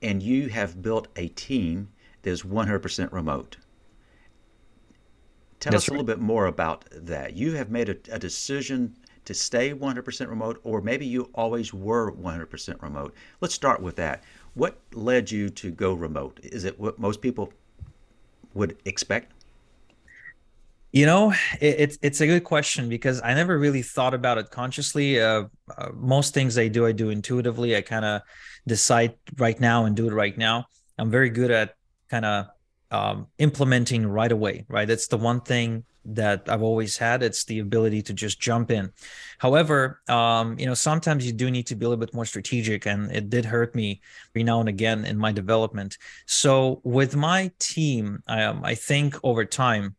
and 0.00 0.22
you 0.22 0.48
have 0.48 0.80
built 0.80 1.08
a 1.16 1.28
team 1.28 1.88
that 2.22 2.30
is 2.30 2.42
100% 2.42 3.12
remote. 3.12 3.58
Tell 5.60 5.72
That's 5.72 5.84
us 5.84 5.88
a 5.88 5.90
right. 5.90 5.96
little 5.98 6.06
bit 6.06 6.20
more 6.20 6.46
about 6.46 6.86
that. 6.90 7.34
You 7.34 7.52
have 7.52 7.70
made 7.70 7.90
a, 7.90 7.96
a 8.10 8.18
decision 8.18 8.96
to 9.26 9.34
stay 9.34 9.74
100% 9.74 10.28
remote, 10.28 10.60
or 10.62 10.80
maybe 10.80 11.04
you 11.04 11.30
always 11.34 11.74
were 11.74 12.12
100% 12.12 12.82
remote. 12.82 13.14
Let's 13.40 13.54
start 13.54 13.82
with 13.82 13.96
that. 13.96 14.22
What 14.56 14.78
led 14.94 15.30
you 15.30 15.50
to 15.50 15.70
go 15.70 15.92
remote? 15.92 16.40
Is 16.42 16.64
it 16.64 16.80
what 16.80 16.98
most 16.98 17.20
people 17.20 17.52
would 18.54 18.78
expect? 18.86 19.32
You 20.92 21.04
know, 21.04 21.32
it, 21.60 21.74
it's 21.78 21.98
it's 22.00 22.22
a 22.22 22.26
good 22.26 22.42
question 22.42 22.88
because 22.88 23.20
I 23.22 23.34
never 23.34 23.58
really 23.58 23.82
thought 23.82 24.14
about 24.14 24.38
it 24.38 24.50
consciously. 24.50 25.20
Uh, 25.20 25.44
uh, 25.76 25.90
most 25.92 26.32
things 26.32 26.56
I 26.56 26.68
do, 26.68 26.86
I 26.86 26.92
do 26.92 27.10
intuitively. 27.10 27.76
I 27.76 27.82
kind 27.82 28.06
of 28.06 28.22
decide 28.66 29.14
right 29.36 29.60
now 29.60 29.84
and 29.84 29.94
do 29.94 30.08
it 30.08 30.14
right 30.14 30.36
now. 30.38 30.64
I'm 30.96 31.10
very 31.10 31.28
good 31.28 31.50
at 31.50 31.74
kind 32.08 32.24
of 32.24 32.46
um, 32.90 33.26
implementing 33.36 34.06
right 34.06 34.32
away. 34.32 34.64
Right, 34.68 34.88
that's 34.88 35.08
the 35.08 35.18
one 35.18 35.42
thing 35.42 35.84
that 36.14 36.48
I've 36.48 36.62
always 36.62 36.96
had. 36.96 37.22
It's 37.22 37.44
the 37.44 37.58
ability 37.58 38.02
to 38.02 38.12
just 38.12 38.40
jump 38.40 38.70
in. 38.70 38.92
However, 39.38 40.00
um, 40.08 40.58
you 40.58 40.66
know, 40.66 40.74
sometimes 40.74 41.26
you 41.26 41.32
do 41.32 41.50
need 41.50 41.66
to 41.68 41.74
be 41.74 41.84
a 41.84 41.88
little 41.88 42.04
bit 42.04 42.14
more 42.14 42.24
strategic, 42.24 42.86
and 42.86 43.10
it 43.10 43.30
did 43.30 43.44
hurt 43.44 43.74
me 43.74 44.00
every 44.30 44.44
now 44.44 44.60
and 44.60 44.68
again 44.68 45.04
in 45.04 45.18
my 45.18 45.32
development. 45.32 45.98
So 46.26 46.80
with 46.84 47.16
my 47.16 47.50
team, 47.58 48.22
um, 48.28 48.64
I 48.64 48.74
think 48.74 49.16
over 49.22 49.44
time 49.44 49.96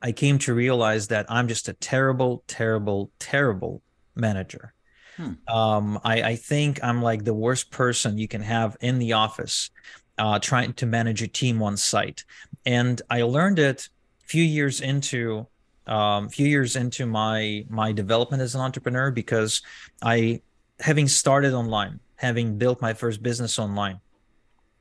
I 0.00 0.12
came 0.12 0.38
to 0.38 0.54
realize 0.54 1.08
that 1.08 1.26
I'm 1.28 1.48
just 1.48 1.68
a 1.68 1.72
terrible, 1.74 2.44
terrible, 2.46 3.10
terrible 3.18 3.82
manager. 4.14 4.74
Hmm. 5.16 5.32
Um, 5.52 6.00
I, 6.04 6.22
I 6.22 6.36
think 6.36 6.82
I'm 6.82 7.02
like 7.02 7.24
the 7.24 7.34
worst 7.34 7.70
person 7.70 8.18
you 8.18 8.28
can 8.28 8.42
have 8.42 8.76
in 8.80 8.98
the 8.98 9.14
office 9.14 9.70
uh, 10.18 10.38
trying 10.38 10.72
to 10.74 10.86
manage 10.86 11.22
a 11.22 11.28
team 11.28 11.62
on 11.62 11.76
site. 11.76 12.24
And 12.66 13.00
I 13.08 13.22
learned 13.22 13.58
it 13.58 13.88
few 14.28 14.44
years 14.44 14.80
into 14.80 15.46
um, 15.86 16.28
few 16.28 16.46
years 16.46 16.76
into 16.76 17.06
my 17.06 17.64
my 17.68 17.92
development 17.92 18.42
as 18.42 18.54
an 18.54 18.60
entrepreneur 18.60 19.10
because 19.10 19.62
I 20.02 20.42
having 20.80 21.08
started 21.08 21.54
online, 21.54 22.00
having 22.16 22.58
built 22.58 22.80
my 22.80 22.92
first 22.92 23.22
business 23.22 23.58
online, 23.58 24.00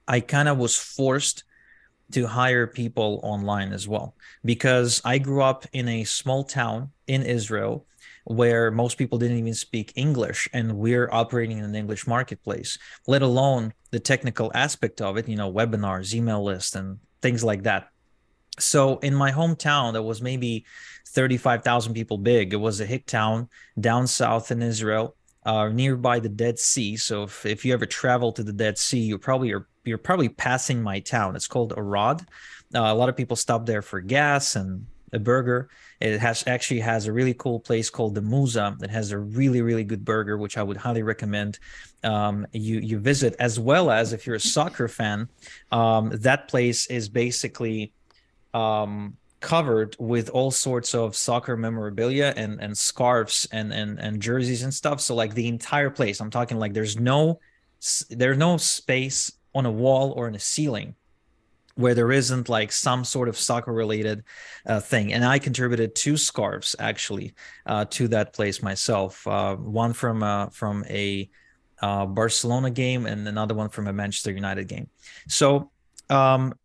I 0.08 0.20
kind 0.20 0.48
of 0.50 0.58
was 0.58 0.76
forced 0.76 1.44
to 2.12 2.28
hire 2.28 2.68
people 2.68 3.20
online 3.24 3.74
as 3.74 3.88
well 3.88 4.16
because 4.46 5.02
I 5.04 5.18
grew 5.18 5.42
up 5.42 5.66
in 5.74 5.88
a 5.90 6.04
small 6.04 6.44
town 6.44 6.92
in 7.08 7.24
Israel 7.24 7.86
where 8.26 8.72
most 8.72 8.98
people 8.98 9.18
didn't 9.18 9.38
even 9.38 9.54
speak 9.54 9.94
English 9.96 10.50
and 10.54 10.78
we're 10.78 11.10
operating 11.12 11.60
in 11.60 11.64
an 11.64 11.76
English 11.76 12.08
marketplace, 12.08 12.78
let 13.08 13.22
alone 13.22 13.74
the 13.92 14.00
technical 14.00 14.52
aspect 14.54 15.02
of 15.02 15.18
it, 15.18 15.28
you 15.28 15.36
know, 15.36 15.52
webinars, 15.52 16.14
email 16.14 16.44
lists, 16.44 16.76
and 16.76 17.00
things 17.22 17.44
like 17.44 17.64
that. 17.64 17.90
So 18.60 18.98
in 19.00 19.14
my 19.14 19.32
hometown, 19.32 19.94
that 19.94 20.04
was 20.04 20.22
maybe 20.22 20.66
35,000 21.08 21.94
people 21.94 22.18
big. 22.18 22.54
It 22.54 22.58
was 22.58 22.80
a 22.80 22.86
hick 22.86 23.06
town 23.06 23.50
down 23.80 24.08
south 24.08 24.52
in 24.52 24.62
Israel, 24.62 25.16
uh, 25.46 25.70
nearby 25.70 26.20
the 26.20 26.30
Dead 26.30 26.60
Sea. 26.60 26.98
So 26.98 27.24
if, 27.24 27.46
if 27.46 27.66
you 27.66 27.74
ever 27.74 27.86
travel 27.86 28.32
to 28.34 28.44
the 28.44 28.54
Dead 28.54 28.78
Sea, 28.78 29.00
you 29.00 29.18
probably 29.18 29.54
are 29.54 29.68
you're 29.86 29.98
probably 29.98 30.30
passing 30.30 30.84
my 30.84 31.00
town. 31.00 31.36
It's 31.36 31.48
called 31.48 31.74
Arad. 31.78 32.22
Uh, 32.76 32.82
a 32.82 32.94
lot 32.94 33.08
of 33.08 33.16
people 33.16 33.38
stop 33.38 33.66
there 33.66 33.82
for 33.82 34.02
gas 34.02 34.58
and 34.58 34.86
a 35.14 35.20
burger. 35.20 35.70
It 36.02 36.20
has 36.20 36.46
actually 36.48 36.82
has 36.82 37.08
a 37.08 37.14
really 37.14 37.34
cool 37.34 37.62
place 37.62 37.90
called 37.90 38.14
the 38.14 38.22
Musa 38.22 38.76
that 38.80 38.90
has 38.90 39.12
a 39.12 39.18
really 39.18 39.62
really 39.62 39.86
good 39.86 40.04
burger, 40.04 40.38
which 40.38 40.58
I 40.58 40.64
would 40.64 40.78
highly 40.78 41.04
recommend 41.04 41.60
um, 42.04 42.46
you 42.52 42.80
you 42.80 43.00
visit. 43.00 43.36
As 43.40 43.60
well 43.60 43.90
as 43.90 44.14
if 44.14 44.28
you're 44.28 44.36
a 44.36 44.40
soccer 44.40 44.88
fan, 44.88 45.30
um, 45.72 46.12
that 46.14 46.50
place 46.50 46.88
is 46.88 47.08
basically 47.08 47.94
um, 48.58 49.18
covered 49.40 49.96
with 50.00 50.30
all 50.30 50.50
sorts 50.50 50.96
of 50.96 51.16
soccer 51.16 51.56
memorabilia 51.56 52.34
and 52.36 52.60
and 52.60 52.76
scarves 52.76 53.48
and 53.52 53.72
and 53.72 54.00
and 54.00 54.22
jerseys 54.22 54.64
and 54.64 54.74
stuff. 54.74 55.00
So 55.00 55.14
like 55.14 55.36
the 55.36 55.48
entire 55.48 55.92
place, 55.92 56.20
I'm 56.20 56.32
talking 56.32 56.58
like 56.58 56.74
there's 56.74 57.00
no 57.00 57.40
there's 58.10 58.38
no 58.38 58.58
space 58.58 59.32
on 59.54 59.66
a 59.66 59.72
wall 59.72 60.12
or 60.12 60.28
in 60.28 60.36
a 60.36 60.40
ceiling 60.40 60.96
where 61.76 61.94
there 61.94 62.12
isn't 62.12 62.50
like 62.50 62.72
some 62.72 63.06
sort 63.06 63.30
of 63.30 63.38
soccer 63.38 63.72
related 63.72 64.24
uh, 64.66 64.80
thing. 64.80 65.14
And 65.14 65.24
i 65.24 65.38
contributed 65.38 65.94
two 65.94 66.18
scarves 66.18 66.76
actually 66.80 67.36
uh, 67.68 67.86
to 67.92 68.08
that 68.08 68.34
place 68.34 68.64
myself. 68.64 69.28
Uh, 69.28 69.56
one 69.56 69.94
from 69.94 70.24
uh, 70.24 70.48
from 70.48 70.84
a 70.90 71.30
uh, 71.80 72.08
barcelona 72.08 72.72
game 72.72 73.06
and 73.06 73.28
another 73.28 73.54
one 73.54 73.70
from 73.70 73.86
a 73.86 73.94
manchester 73.94 74.32
united 74.32 74.68
game. 74.68 74.88
So 75.28 75.70
um, 76.10 76.56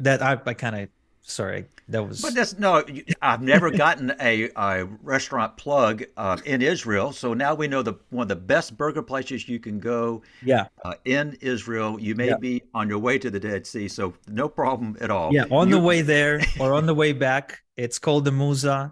that 0.00 0.20
i, 0.20 0.36
I 0.44 0.54
kind 0.54 0.74
of 0.74 0.88
sorry 1.28 1.66
that 1.88 2.02
was 2.02 2.22
but 2.22 2.34
that's 2.34 2.58
no 2.58 2.82
i've 3.20 3.42
never 3.42 3.70
gotten 3.70 4.12
a, 4.20 4.50
a 4.56 4.84
restaurant 5.02 5.56
plug 5.58 6.02
uh, 6.16 6.38
in 6.46 6.62
israel 6.62 7.12
so 7.12 7.34
now 7.34 7.54
we 7.54 7.68
know 7.68 7.82
the 7.82 7.94
one 8.08 8.22
of 8.22 8.28
the 8.28 8.36
best 8.36 8.76
burger 8.78 9.02
places 9.02 9.46
you 9.46 9.58
can 9.58 9.78
go 9.78 10.22
yeah 10.42 10.66
uh, 10.84 10.94
in 11.04 11.36
israel 11.42 12.00
you 12.00 12.14
may 12.14 12.28
yeah. 12.28 12.36
be 12.38 12.62
on 12.72 12.88
your 12.88 12.98
way 12.98 13.18
to 13.18 13.30
the 13.30 13.38
dead 13.38 13.66
sea 13.66 13.86
so 13.88 14.14
no 14.26 14.48
problem 14.48 14.96
at 15.02 15.10
all 15.10 15.32
yeah 15.32 15.44
on 15.50 15.68
you, 15.68 15.74
the 15.74 15.80
way 15.80 16.00
there 16.00 16.40
or 16.60 16.72
on 16.72 16.86
the 16.86 16.94
way 16.94 17.12
back 17.12 17.60
it's 17.76 18.00
called 18.00 18.24
the 18.24 18.32
Musa, 18.32 18.90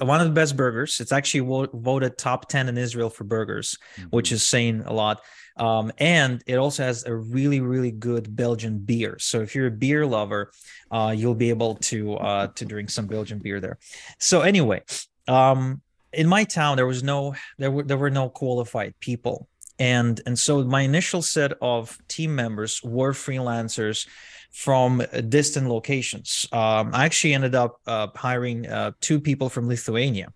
one 0.00 0.22
of 0.22 0.26
the 0.26 0.32
best 0.32 0.56
burgers. 0.56 0.98
It's 0.98 1.12
actually 1.12 1.68
voted 1.74 2.16
top 2.16 2.48
10 2.48 2.70
in 2.70 2.78
Israel 2.78 3.10
for 3.10 3.24
burgers, 3.24 3.76
mm-hmm. 3.98 4.08
which 4.08 4.32
is 4.32 4.42
saying 4.42 4.82
a 4.86 4.94
lot. 4.94 5.20
Um, 5.56 5.92
and 5.98 6.42
it 6.46 6.56
also 6.56 6.82
has 6.82 7.04
a 7.04 7.14
really, 7.14 7.60
really 7.60 7.92
good 7.92 8.34
Belgian 8.34 8.78
beer. 8.78 9.16
So 9.20 9.40
if 9.40 9.54
you're 9.54 9.68
a 9.68 9.70
beer 9.70 10.04
lover, 10.04 10.50
uh, 10.90 11.14
you'll 11.16 11.34
be 11.34 11.50
able 11.50 11.76
to 11.76 12.14
uh, 12.14 12.46
to 12.48 12.64
drink 12.64 12.90
some 12.90 13.06
Belgian 13.06 13.38
beer 13.38 13.60
there. 13.60 13.78
So 14.18 14.40
anyway, 14.40 14.82
um, 15.28 15.80
in 16.12 16.26
my 16.26 16.44
town 16.44 16.76
there 16.76 16.86
was 16.86 17.02
no 17.02 17.34
there 17.58 17.70
were 17.70 17.84
there 17.84 17.98
were 17.98 18.10
no 18.10 18.28
qualified 18.28 18.94
people, 19.00 19.48
and 19.78 20.20
and 20.26 20.38
so 20.38 20.64
my 20.64 20.82
initial 20.82 21.22
set 21.22 21.52
of 21.60 21.98
team 22.08 22.34
members 22.34 22.82
were 22.82 23.12
freelancers 23.12 24.08
from 24.52 25.02
distant 25.28 25.68
locations. 25.68 26.48
Um, 26.52 26.90
I 26.92 27.04
actually 27.04 27.34
ended 27.34 27.54
up 27.54 27.80
uh, 27.86 28.08
hiring 28.14 28.66
uh, 28.68 28.92
two 29.00 29.20
people 29.20 29.48
from 29.48 29.68
Lithuania, 29.68 30.32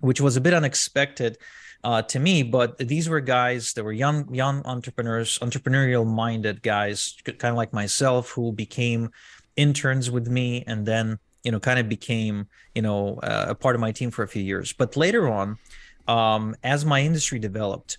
which 0.00 0.20
was 0.20 0.36
a 0.36 0.40
bit 0.40 0.52
unexpected 0.52 1.38
uh, 1.84 2.02
to 2.02 2.18
me. 2.18 2.42
But 2.42 2.78
these 2.78 3.08
were 3.08 3.20
guys 3.20 3.72
that 3.74 3.84
were 3.84 3.92
young, 3.92 4.32
young 4.34 4.62
entrepreneurs, 4.64 5.38
entrepreneurial 5.38 6.06
minded 6.06 6.62
guys, 6.62 7.16
kind 7.24 7.52
of 7.52 7.56
like 7.56 7.72
myself, 7.72 8.30
who 8.30 8.52
became 8.52 9.10
interns 9.56 10.10
with 10.10 10.28
me, 10.28 10.64
and 10.66 10.86
then 10.86 11.18
you 11.44 11.52
know, 11.52 11.60
kind 11.60 11.78
of 11.78 11.88
became 11.88 12.46
you 12.74 12.82
know 12.82 13.18
uh, 13.22 13.46
a 13.48 13.54
part 13.54 13.74
of 13.74 13.80
my 13.80 13.92
team 13.92 14.10
for 14.10 14.22
a 14.22 14.28
few 14.28 14.42
years. 14.42 14.72
But 14.72 14.96
later 14.96 15.28
on, 15.28 15.58
um, 16.06 16.54
as 16.62 16.84
my 16.84 17.00
industry 17.00 17.38
developed, 17.38 17.98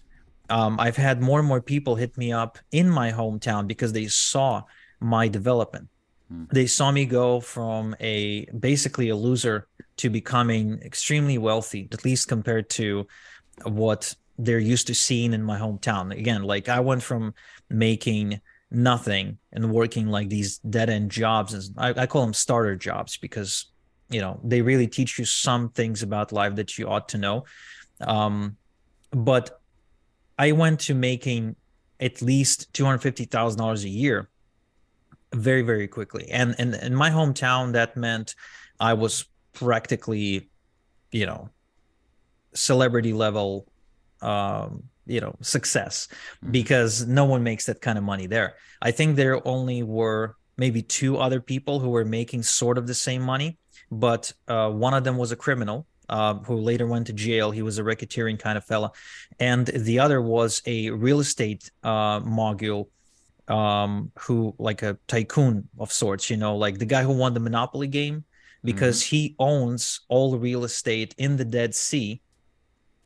um, 0.49 0.79
I've 0.79 0.97
had 0.97 1.21
more 1.21 1.39
and 1.39 1.47
more 1.47 1.61
people 1.61 1.95
hit 1.95 2.17
me 2.17 2.31
up 2.31 2.59
in 2.71 2.89
my 2.89 3.11
hometown 3.11 3.67
because 3.67 3.93
they 3.93 4.07
saw 4.07 4.63
my 4.99 5.27
development. 5.27 5.87
Hmm. 6.29 6.43
They 6.51 6.67
saw 6.67 6.91
me 6.91 7.05
go 7.05 7.39
from 7.39 7.95
a 7.99 8.45
basically 8.51 9.09
a 9.09 9.15
loser 9.15 9.67
to 9.97 10.09
becoming 10.09 10.79
extremely 10.81 11.37
wealthy, 11.37 11.87
at 11.91 12.05
least 12.05 12.27
compared 12.27 12.69
to 12.71 13.07
what 13.63 14.15
they're 14.37 14.59
used 14.59 14.87
to 14.87 14.95
seeing 14.95 15.33
in 15.33 15.43
my 15.43 15.59
hometown. 15.59 16.17
Again, 16.17 16.43
like 16.43 16.69
I 16.69 16.79
went 16.79 17.03
from 17.03 17.33
making 17.69 18.41
nothing 18.71 19.37
and 19.51 19.71
working 19.71 20.07
like 20.07 20.29
these 20.29 20.57
dead 20.59 20.89
end 20.89 21.11
jobs, 21.11 21.53
and 21.53 21.63
I, 21.77 22.03
I 22.03 22.07
call 22.07 22.23
them 22.23 22.33
starter 22.33 22.75
jobs 22.75 23.17
because 23.17 23.67
you 24.09 24.21
know 24.21 24.39
they 24.43 24.61
really 24.61 24.87
teach 24.87 25.19
you 25.19 25.25
some 25.25 25.69
things 25.69 26.03
about 26.03 26.31
life 26.31 26.55
that 26.55 26.77
you 26.77 26.87
ought 26.87 27.09
to 27.09 27.17
know. 27.17 27.45
Um, 27.99 28.57
but 29.11 29.61
I 30.39 30.53
went 30.53 30.79
to 30.81 30.95
making 30.95 31.55
at 31.99 32.21
least 32.21 32.73
two 32.73 32.83
hundred 32.83 32.99
fifty 32.99 33.25
thousand 33.25 33.59
dollars 33.59 33.83
a 33.83 33.89
year 33.89 34.29
very 35.33 35.61
very 35.61 35.87
quickly 35.87 36.27
and, 36.29 36.55
and 36.57 36.75
in 36.75 36.93
my 36.93 37.09
hometown 37.09 37.71
that 37.71 37.95
meant 37.95 38.35
i 38.79 38.93
was 38.93 39.25
practically 39.53 40.49
you 41.11 41.25
know 41.25 41.49
celebrity 42.53 43.13
level 43.13 43.67
um 44.21 44.83
you 45.05 45.19
know 45.19 45.35
success 45.41 46.07
mm-hmm. 46.11 46.51
because 46.51 47.07
no 47.07 47.25
one 47.25 47.43
makes 47.43 47.65
that 47.65 47.81
kind 47.81 47.97
of 47.97 48.03
money 48.03 48.27
there 48.27 48.55
i 48.81 48.91
think 48.91 49.15
there 49.15 49.45
only 49.47 49.83
were 49.83 50.35
maybe 50.57 50.81
two 50.81 51.17
other 51.17 51.41
people 51.41 51.79
who 51.79 51.89
were 51.89 52.05
making 52.05 52.43
sort 52.43 52.77
of 52.77 52.87
the 52.87 52.93
same 52.93 53.21
money 53.21 53.57
but 53.89 54.31
uh, 54.47 54.69
one 54.69 54.93
of 54.93 55.03
them 55.03 55.17
was 55.17 55.31
a 55.31 55.35
criminal 55.35 55.85
uh, 56.11 56.35
who 56.35 56.57
later 56.57 56.85
went 56.85 57.07
to 57.07 57.13
jail. 57.13 57.51
He 57.51 57.61
was 57.61 57.79
a 57.79 57.83
racketeering 57.83 58.37
kind 58.37 58.57
of 58.57 58.65
fella, 58.65 58.91
and 59.39 59.65
the 59.67 59.99
other 59.99 60.21
was 60.21 60.61
a 60.65 60.89
real 60.89 61.19
estate 61.19 61.71
uh, 61.83 62.19
mogul 62.23 62.89
um, 63.47 64.11
who 64.19 64.53
like 64.57 64.81
a 64.81 64.97
tycoon 65.07 65.67
of 65.79 65.91
sorts, 65.91 66.29
you 66.29 66.37
know, 66.37 66.55
like 66.55 66.77
the 66.77 66.85
guy 66.85 67.03
who 67.03 67.13
won 67.13 67.33
the 67.33 67.39
Monopoly 67.39 67.87
game 67.87 68.23
because 68.63 69.01
mm-hmm. 69.01 69.15
he 69.15 69.35
owns 69.39 70.01
all 70.09 70.31
the 70.31 70.37
real 70.37 70.63
estate 70.63 71.15
in 71.17 71.37
the 71.37 71.45
Dead 71.45 71.73
Sea 71.73 72.21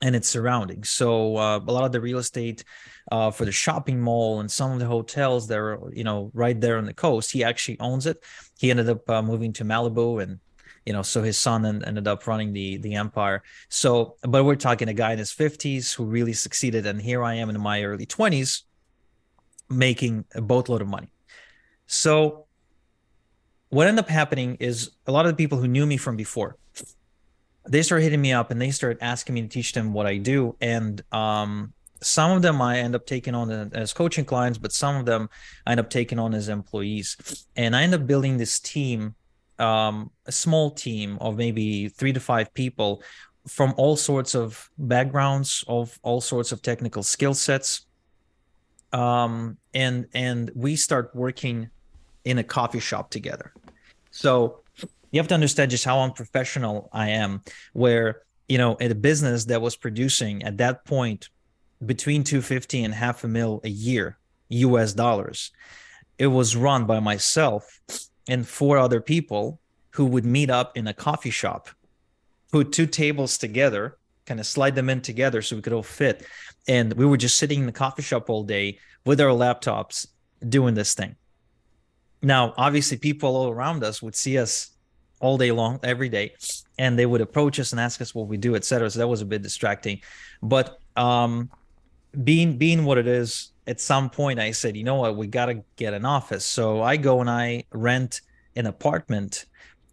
and 0.05 0.15
its 0.15 0.29
surroundings. 0.29 0.91
So 0.91 1.35
uh, 1.35 1.57
a 1.57 1.71
lot 1.71 1.83
of 1.83 1.91
the 1.91 1.99
real 1.99 2.19
estate 2.19 2.63
uh, 3.11 3.31
for 3.31 3.43
the 3.43 3.51
shopping 3.51 3.99
mall 3.99 4.39
and 4.39 4.49
some 4.51 4.71
of 4.71 4.77
the 4.77 4.85
hotels 4.85 5.47
that 5.47 5.57
are 5.57 5.79
you 5.91 6.03
know 6.03 6.29
right 6.35 6.61
there 6.61 6.77
on 6.77 6.85
the 6.85 6.93
coast, 6.93 7.31
he 7.31 7.43
actually 7.43 7.79
owns 7.79 8.05
it. 8.05 8.23
He 8.59 8.69
ended 8.69 8.87
up 8.87 9.09
uh, 9.09 9.23
moving 9.23 9.51
to 9.53 9.65
Malibu 9.65 10.21
and 10.21 10.39
you 10.85 10.93
know 10.93 11.01
so 11.01 11.23
his 11.23 11.39
son 11.39 11.65
ended 11.65 12.07
up 12.07 12.27
running 12.27 12.53
the 12.53 12.77
the 12.77 12.93
empire 12.93 13.41
so 13.69 14.17
but 14.21 14.43
we're 14.43 14.55
talking 14.55 14.87
a 14.87 14.93
guy 14.93 15.13
in 15.13 15.17
his 15.17 15.31
50s 15.31 15.95
who 15.95 16.05
really 16.05 16.33
succeeded 16.33 16.85
and 16.85 17.01
here 17.01 17.23
i 17.23 17.33
am 17.33 17.49
in 17.49 17.59
my 17.59 17.83
early 17.83 18.05
20s 18.05 18.61
making 19.67 20.25
a 20.35 20.41
boatload 20.41 20.83
of 20.83 20.87
money 20.87 21.11
so 21.87 22.45
what 23.69 23.87
ended 23.87 24.05
up 24.05 24.09
happening 24.11 24.57
is 24.59 24.91
a 25.07 25.11
lot 25.11 25.25
of 25.25 25.31
the 25.31 25.35
people 25.35 25.57
who 25.57 25.67
knew 25.67 25.87
me 25.87 25.97
from 25.97 26.15
before 26.15 26.55
they 27.67 27.81
started 27.81 28.03
hitting 28.03 28.21
me 28.21 28.33
up 28.33 28.51
and 28.51 28.61
they 28.61 28.71
started 28.71 28.97
asking 29.01 29.35
me 29.35 29.41
to 29.41 29.47
teach 29.47 29.73
them 29.73 29.93
what 29.93 30.05
i 30.05 30.17
do. 30.17 30.55
And 30.61 31.01
um, 31.11 31.73
some 32.01 32.31
of 32.31 32.41
them 32.41 32.61
i 32.61 32.79
end 32.79 32.95
up 32.95 33.05
taking 33.05 33.33
on 33.35 33.49
as 33.73 33.93
coaching 33.93 34.25
clients 34.25 34.57
but 34.57 34.71
some 34.71 34.95
of 34.97 35.05
them 35.05 35.29
i 35.65 35.71
end 35.71 35.79
up 35.79 35.89
taking 35.89 36.19
on 36.19 36.33
as 36.33 36.49
employees. 36.49 37.45
And 37.55 37.75
i 37.75 37.83
end 37.83 37.93
up 37.93 38.05
building 38.05 38.37
this 38.37 38.59
team 38.59 39.15
um, 39.59 40.11
a 40.25 40.31
small 40.31 40.71
team 40.71 41.17
of 41.21 41.37
maybe 41.37 41.89
three 41.89 42.13
to 42.13 42.19
five 42.19 42.53
people 42.53 43.01
from 43.47 43.73
all 43.77 43.95
sorts 43.95 44.35
of 44.35 44.69
backgrounds 44.77 45.63
of 45.67 45.97
all 46.03 46.21
sorts 46.21 46.51
of 46.51 46.61
technical 46.61 47.03
skill 47.03 47.33
sets. 47.33 47.85
Um, 48.91 49.57
and 49.73 50.07
and 50.13 50.51
we 50.55 50.75
start 50.75 51.11
working 51.13 51.69
in 52.23 52.37
a 52.37 52.43
coffee 52.43 52.79
shop 52.79 53.09
together. 53.11 53.53
So 54.11 54.61
you 55.15 55.19
have 55.19 55.27
to 55.27 55.33
understand 55.33 55.71
just 55.71 55.85
how 55.85 56.01
unprofessional 56.01 56.89
i 56.91 57.09
am 57.09 57.41
where 57.73 58.21
you 58.47 58.57
know 58.57 58.77
at 58.79 58.91
a 58.91 58.95
business 58.95 59.45
that 59.45 59.61
was 59.61 59.75
producing 59.75 60.43
at 60.43 60.57
that 60.57 60.85
point 60.85 61.29
between 61.85 62.23
250 62.23 62.83
and 62.83 62.93
half 62.93 63.23
a 63.23 63.27
mil 63.27 63.61
a 63.63 63.69
year 63.69 64.17
us 64.49 64.93
dollars 64.93 65.51
it 66.17 66.27
was 66.27 66.55
run 66.55 66.85
by 66.85 66.99
myself 66.99 67.81
and 68.27 68.47
four 68.47 68.77
other 68.77 69.01
people 69.01 69.59
who 69.91 70.05
would 70.05 70.25
meet 70.25 70.49
up 70.49 70.75
in 70.77 70.87
a 70.87 70.93
coffee 70.93 71.29
shop, 71.29 71.69
put 72.51 72.71
two 72.71 72.85
tables 72.85 73.37
together, 73.37 73.97
kind 74.25 74.39
of 74.39 74.45
slide 74.45 74.75
them 74.75 74.89
in 74.89 75.01
together 75.01 75.41
so 75.41 75.55
we 75.55 75.61
could 75.61 75.73
all 75.73 75.83
fit. 75.83 76.25
And 76.67 76.93
we 76.93 77.05
were 77.05 77.17
just 77.17 77.37
sitting 77.37 77.61
in 77.61 77.65
the 77.65 77.71
coffee 77.71 78.01
shop 78.01 78.29
all 78.29 78.43
day 78.43 78.79
with 79.05 79.21
our 79.21 79.29
laptops 79.29 80.07
doing 80.47 80.73
this 80.73 80.93
thing. 80.93 81.15
Now, 82.21 82.53
obviously, 82.57 82.97
people 82.97 83.35
all 83.35 83.51
around 83.51 83.83
us 83.83 84.01
would 84.01 84.15
see 84.15 84.37
us 84.37 84.74
all 85.19 85.37
day 85.37 85.51
long, 85.51 85.79
every 85.83 86.09
day, 86.09 86.33
and 86.77 86.97
they 86.97 87.05
would 87.05 87.21
approach 87.21 87.59
us 87.59 87.71
and 87.71 87.79
ask 87.79 88.01
us 88.01 88.13
what 88.13 88.27
we 88.27 88.37
do, 88.37 88.55
etc. 88.55 88.89
So 88.89 88.99
that 88.99 89.07
was 89.07 89.21
a 89.21 89.25
bit 89.25 89.41
distracting. 89.41 90.01
But 90.41 90.79
um, 90.95 91.49
being 92.23 92.57
being 92.57 92.85
what 92.85 92.97
it 92.97 93.07
is, 93.07 93.51
at 93.67 93.79
some 93.79 94.09
point 94.09 94.39
I 94.39 94.51
said, 94.51 94.75
you 94.75 94.83
know 94.83 94.95
what, 94.95 95.15
we 95.15 95.27
got 95.27 95.47
to 95.47 95.63
get 95.75 95.93
an 95.93 96.05
office. 96.05 96.45
So 96.45 96.81
I 96.81 96.97
go 96.97 97.21
and 97.21 97.29
I 97.29 97.63
rent 97.71 98.21
an 98.55 98.67
apartment, 98.67 99.45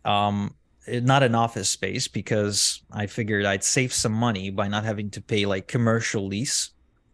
um, 0.04 0.54
not 0.86 1.22
an 1.22 1.34
office 1.34 1.70
space 1.70 2.08
because 2.08 2.82
I 2.90 3.06
figured 3.06 3.44
I'd 3.44 3.64
save 3.64 3.92
some 3.92 4.12
money 4.12 4.50
by 4.50 4.68
not 4.68 4.84
having 4.84 5.10
to 5.10 5.20
pay 5.20 5.46
like 5.46 5.68
commercial 5.68 6.26
lease 6.26 6.70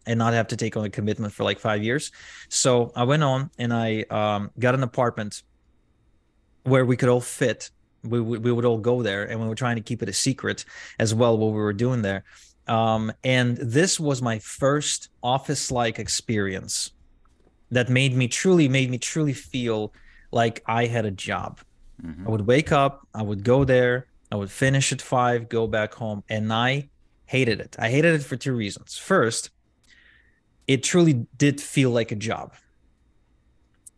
and 0.07 0.19
not 0.19 0.33
have 0.33 0.49
to 0.49 0.57
take 0.57 0.77
on 0.77 0.85
a 0.85 0.91
commitment 0.91 1.33
for 1.33 1.45
like 1.45 1.59
five 1.59 1.83
years. 1.83 2.11
So 2.49 2.91
I 2.97 3.05
went 3.05 3.23
on 3.23 3.51
and 3.59 3.73
I 3.73 4.05
um, 4.11 4.51
got 4.59 4.75
an 4.75 4.83
apartment 4.83 5.43
where 6.65 6.85
we 6.85 6.97
could 6.97 7.11
all 7.11 7.21
fit. 7.21 7.71
We, 8.05 8.21
we, 8.21 8.39
we 8.39 8.53
would 8.53 8.65
all 8.65 8.79
go 8.79 9.03
there 9.03 9.25
and 9.25 9.41
we 9.41 9.49
were 9.49 9.55
trying 9.55 9.77
to 9.77 9.83
keep 9.83 10.03
it 10.03 10.09
a 10.09 10.13
secret 10.13 10.65
as 10.99 11.15
well 11.15 11.37
what 11.37 11.49
we 11.49 11.61
were 11.61 11.73
doing 11.73 12.03
there. 12.03 12.25
Um, 12.67 13.13
and 13.25 13.57
this 13.57 13.99
was 13.99 14.21
my 14.23 14.39
first 14.39 15.09
office 15.23 15.71
like 15.71 15.99
experience 15.99 16.93
that 17.71 17.89
made 17.89 18.15
me 18.15 18.29
truly 18.29 18.69
made 18.69 18.91
me 18.91 18.99
truly 18.99 19.33
feel 19.33 19.93
like 20.31 20.63
I 20.67 20.87
had 20.87 21.05
a 21.05 21.11
job. 21.11 21.61
Mm-hmm. 22.03 22.27
I 22.27 22.31
would 22.31 22.47
wake 22.47 22.73
up, 22.73 23.07
I 23.15 23.23
would 23.23 23.43
go 23.43 23.65
there, 23.65 24.07
I 24.31 24.37
would 24.37 24.51
finish 24.51 24.93
at 24.93 25.03
five, 25.03 25.49
go 25.49 25.67
back 25.67 25.95
home, 25.95 26.23
and 26.29 26.53
I 26.53 26.91
hated 27.27 27.61
it. 27.61 27.77
I 27.79 27.91
hated 27.91 28.15
it 28.15 28.23
for 28.23 28.37
two 28.37 28.55
reasons. 28.55 28.97
First, 28.97 29.51
it 30.67 30.83
truly 30.83 31.27
did 31.37 31.61
feel 31.61 31.91
like 31.91 32.13
a 32.13 32.17
job, 32.17 32.53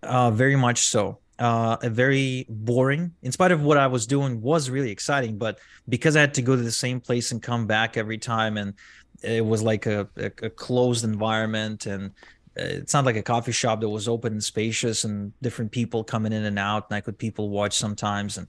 uh, 0.02 0.30
very 0.30 0.56
much 0.56 0.80
so. 0.82 1.18
Uh, 1.40 1.78
a 1.82 1.88
very 1.88 2.44
boring, 2.50 3.12
in 3.22 3.32
spite 3.32 3.50
of 3.50 3.62
what 3.62 3.78
I 3.78 3.86
was 3.86 4.06
doing, 4.06 4.42
was 4.42 4.68
really 4.68 4.90
exciting. 4.90 5.38
But 5.38 5.58
because 5.88 6.14
I 6.14 6.20
had 6.20 6.34
to 6.34 6.42
go 6.42 6.54
to 6.54 6.62
the 6.62 6.70
same 6.70 7.00
place 7.00 7.32
and 7.32 7.42
come 7.42 7.66
back 7.66 7.96
every 7.96 8.18
time, 8.18 8.58
and 8.58 8.74
it 9.22 9.44
was 9.44 9.62
like 9.62 9.86
a, 9.86 10.06
a, 10.16 10.26
a 10.42 10.50
closed 10.50 11.02
environment, 11.02 11.86
and 11.86 12.12
it's 12.56 12.94
not 12.94 13.04
like 13.04 13.16
a 13.16 13.22
coffee 13.22 13.52
shop 13.52 13.80
that 13.80 13.88
was 13.88 14.08
open 14.08 14.32
and 14.34 14.44
spacious 14.44 15.04
and 15.04 15.32
different 15.40 15.70
people 15.70 16.02
coming 16.04 16.32
in 16.32 16.44
and 16.44 16.58
out 16.58 16.86
and 16.90 16.96
i 16.96 17.00
could 17.00 17.18
people 17.18 17.48
watch 17.48 17.76
sometimes 17.76 18.36
and 18.38 18.46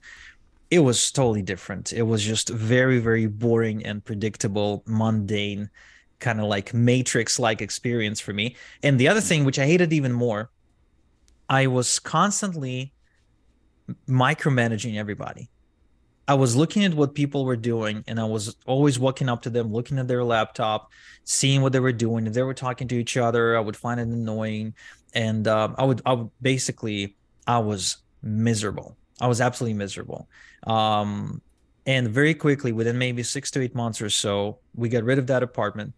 it 0.70 0.80
was 0.80 1.10
totally 1.10 1.42
different 1.42 1.92
it 1.92 2.02
was 2.02 2.22
just 2.22 2.48
very 2.50 2.98
very 2.98 3.26
boring 3.26 3.84
and 3.84 4.04
predictable 4.04 4.82
mundane 4.86 5.70
kind 6.18 6.40
of 6.40 6.46
like 6.46 6.74
matrix 6.74 7.38
like 7.38 7.62
experience 7.62 8.20
for 8.20 8.32
me 8.32 8.56
and 8.82 8.98
the 8.98 9.08
other 9.08 9.20
thing 9.20 9.44
which 9.44 9.58
i 9.58 9.66
hated 9.66 9.92
even 9.92 10.12
more 10.12 10.50
i 11.52 11.62
was 11.66 11.98
constantly 11.98 12.76
micromanaging 14.08 14.96
everybody 15.04 15.48
I 16.28 16.34
was 16.34 16.54
looking 16.54 16.84
at 16.84 16.94
what 16.94 17.14
people 17.14 17.44
were 17.44 17.56
doing 17.56 18.04
and 18.06 18.20
I 18.20 18.24
was 18.24 18.56
always 18.64 18.98
walking 18.98 19.28
up 19.28 19.42
to 19.42 19.50
them, 19.50 19.72
looking 19.72 19.98
at 19.98 20.06
their 20.06 20.22
laptop, 20.22 20.90
seeing 21.24 21.62
what 21.62 21.72
they 21.72 21.80
were 21.80 21.92
doing. 21.92 22.26
If 22.26 22.32
they 22.32 22.42
were 22.42 22.54
talking 22.54 22.86
to 22.88 22.94
each 22.94 23.16
other, 23.16 23.56
I 23.56 23.60
would 23.60 23.76
find 23.76 23.98
it 23.98 24.06
annoying. 24.06 24.74
And 25.14 25.48
um, 25.48 25.74
I 25.78 25.84
would, 25.84 26.00
I 26.06 26.12
would 26.14 26.30
basically, 26.40 27.16
I 27.46 27.58
was 27.58 27.98
miserable. 28.22 28.96
I 29.20 29.26
was 29.26 29.40
absolutely 29.40 29.74
miserable. 29.74 30.28
Um, 30.66 31.42
and 31.86 32.08
very 32.08 32.34
quickly, 32.34 32.70
within 32.70 32.96
maybe 32.96 33.24
six 33.24 33.50
to 33.52 33.60
eight 33.60 33.74
months 33.74 34.00
or 34.00 34.08
so, 34.08 34.58
we 34.74 34.88
got 34.88 35.02
rid 35.02 35.18
of 35.18 35.26
that 35.26 35.42
apartment. 35.42 35.92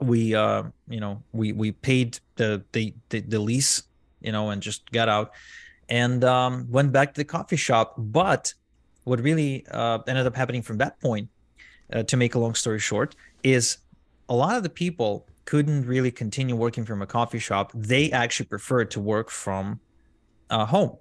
We, 0.00 0.34
uh, 0.34 0.64
you 0.88 1.00
know, 1.00 1.22
we 1.32 1.52
we 1.52 1.72
paid 1.72 2.18
the 2.36 2.64
the 2.72 2.94
the, 3.08 3.20
the 3.20 3.38
lease, 3.38 3.82
you 4.24 4.32
know, 4.32 4.50
and 4.50 4.62
just 4.62 4.90
got 4.90 5.08
out, 5.08 5.32
and 5.88 6.24
um, 6.24 6.66
went 6.70 6.92
back 6.92 7.14
to 7.14 7.20
the 7.20 7.24
coffee 7.24 7.56
shop. 7.56 7.94
But 7.98 8.54
what 9.04 9.20
really 9.20 9.66
uh, 9.70 9.98
ended 10.06 10.26
up 10.26 10.34
happening 10.34 10.62
from 10.62 10.78
that 10.78 10.98
point, 11.00 11.28
uh, 11.92 12.02
to 12.04 12.16
make 12.16 12.34
a 12.34 12.38
long 12.38 12.54
story 12.54 12.78
short, 12.78 13.14
is 13.42 13.78
a 14.28 14.34
lot 14.34 14.56
of 14.56 14.62
the 14.62 14.70
people 14.70 15.26
couldn't 15.44 15.86
really 15.86 16.10
continue 16.10 16.56
working 16.56 16.84
from 16.84 17.02
a 17.02 17.06
coffee 17.06 17.38
shop. 17.38 17.70
They 17.74 18.10
actually 18.10 18.46
preferred 18.46 18.90
to 18.92 19.00
work 19.00 19.30
from 19.30 19.80
uh, 20.50 20.64
home. 20.64 20.96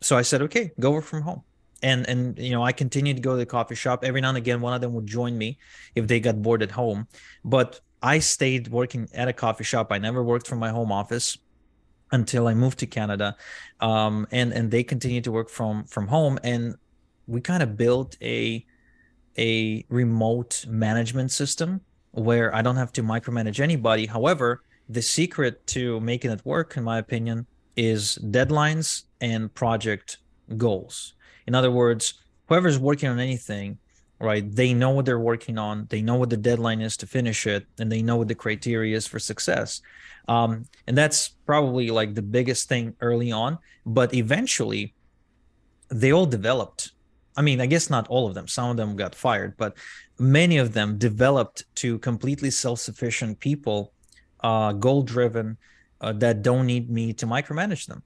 So 0.00 0.16
I 0.16 0.22
said, 0.22 0.42
okay, 0.42 0.72
go 0.80 0.90
work 0.90 1.04
from 1.04 1.22
home. 1.22 1.42
And 1.82 2.08
and 2.08 2.38
you 2.38 2.52
know, 2.52 2.62
I 2.62 2.72
continued 2.72 3.16
to 3.16 3.22
go 3.22 3.32
to 3.32 3.36
the 3.36 3.46
coffee 3.46 3.74
shop. 3.74 4.02
Every 4.02 4.20
now 4.20 4.30
and 4.30 4.38
again, 4.38 4.60
one 4.60 4.72
of 4.72 4.80
them 4.80 4.94
would 4.94 5.06
join 5.06 5.36
me 5.36 5.58
if 5.94 6.06
they 6.06 6.20
got 6.20 6.40
bored 6.40 6.62
at 6.62 6.70
home. 6.70 7.06
But 7.44 7.80
I 8.02 8.18
stayed 8.18 8.68
working 8.68 9.08
at 9.14 9.28
a 9.28 9.32
coffee 9.32 9.64
shop. 9.64 9.92
I 9.92 9.98
never 9.98 10.22
worked 10.22 10.46
from 10.46 10.58
my 10.58 10.70
home 10.70 10.90
office 10.90 11.36
until 12.12 12.46
I 12.46 12.54
moved 12.54 12.78
to 12.80 12.86
Canada, 12.86 13.36
um, 13.80 14.26
and 14.30 14.52
and 14.52 14.70
they 14.70 14.82
continued 14.82 15.24
to 15.24 15.32
work 15.32 15.48
from 15.48 15.84
from 15.84 16.08
home. 16.08 16.38
And 16.42 16.76
we 17.26 17.40
kind 17.40 17.62
of 17.62 17.76
built 17.76 18.16
a 18.22 18.64
a 19.38 19.84
remote 19.88 20.64
management 20.68 21.30
system 21.30 21.80
where 22.12 22.54
I 22.54 22.62
don't 22.62 22.76
have 22.76 22.92
to 22.92 23.02
micromanage 23.02 23.60
anybody. 23.60 24.06
However, 24.06 24.62
the 24.88 25.02
secret 25.02 25.66
to 25.68 26.00
making 26.00 26.30
it 26.30 26.40
work, 26.44 26.76
in 26.76 26.84
my 26.84 26.98
opinion, 26.98 27.46
is 27.76 28.18
deadlines 28.22 29.04
and 29.20 29.52
project 29.52 30.18
goals. 30.56 31.14
In 31.46 31.54
other 31.54 31.70
words, 31.70 32.14
whoever's 32.48 32.78
working 32.78 33.08
on 33.08 33.20
anything, 33.20 33.78
right, 34.18 34.44
they 34.54 34.72
know 34.72 34.90
what 34.90 35.04
they're 35.04 35.18
working 35.18 35.58
on, 35.58 35.86
they 35.90 36.02
know 36.02 36.16
what 36.16 36.30
the 36.30 36.36
deadline 36.36 36.80
is 36.80 36.96
to 36.98 37.06
finish 37.06 37.46
it, 37.46 37.66
and 37.78 37.90
they 37.90 38.02
know 38.02 38.16
what 38.16 38.28
the 38.28 38.34
criteria 38.34 38.96
is 38.96 39.06
for 39.06 39.18
success. 39.18 39.82
Um, 40.28 40.64
and 40.86 40.96
that's 40.96 41.28
probably 41.46 41.90
like 41.90 42.14
the 42.14 42.22
biggest 42.22 42.68
thing 42.68 42.94
early 43.00 43.30
on. 43.30 43.58
But 43.84 44.14
eventually, 44.14 44.94
they 45.88 46.12
all 46.12 46.26
developed 46.26 46.92
I 47.36 47.42
mean, 47.42 47.60
I 47.60 47.66
guess 47.66 47.90
not 47.90 48.08
all 48.08 48.26
of 48.26 48.34
them. 48.34 48.48
Some 48.48 48.70
of 48.70 48.76
them 48.76 48.96
got 48.96 49.14
fired, 49.14 49.56
but 49.56 49.76
many 50.18 50.56
of 50.56 50.72
them 50.72 50.96
developed 50.96 51.64
to 51.76 51.98
completely 51.98 52.50
self-sufficient 52.50 53.38
people, 53.40 53.92
uh, 54.40 54.72
goal-driven, 54.72 55.58
uh, 56.00 56.12
that 56.14 56.42
don't 56.42 56.66
need 56.66 56.90
me 56.90 57.12
to 57.12 57.26
micromanage 57.26 57.86
them. 57.86 58.02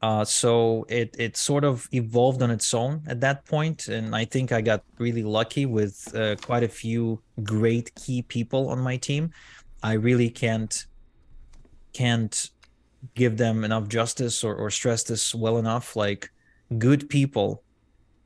Uh, 0.00 0.24
so 0.24 0.86
it 0.88 1.14
it 1.18 1.36
sort 1.36 1.64
of 1.64 1.88
evolved 1.92 2.40
on 2.40 2.50
its 2.50 2.72
own 2.72 3.02
at 3.08 3.20
that 3.20 3.44
point, 3.44 3.88
and 3.88 4.14
I 4.14 4.24
think 4.24 4.52
I 4.52 4.60
got 4.60 4.82
really 4.98 5.24
lucky 5.24 5.66
with 5.66 6.14
uh, 6.14 6.36
quite 6.36 6.62
a 6.62 6.68
few 6.68 7.20
great 7.42 7.92
key 7.96 8.22
people 8.22 8.68
on 8.68 8.78
my 8.78 8.96
team. 8.96 9.30
I 9.82 9.94
really 9.94 10.30
can't 10.30 10.86
can't 11.92 12.50
give 13.14 13.36
them 13.36 13.64
enough 13.64 13.88
justice 13.88 14.44
or, 14.44 14.54
or 14.54 14.70
stress 14.70 15.02
this 15.02 15.34
well 15.34 15.58
enough. 15.58 15.96
Like 15.96 16.30
good 16.78 17.08
people 17.08 17.64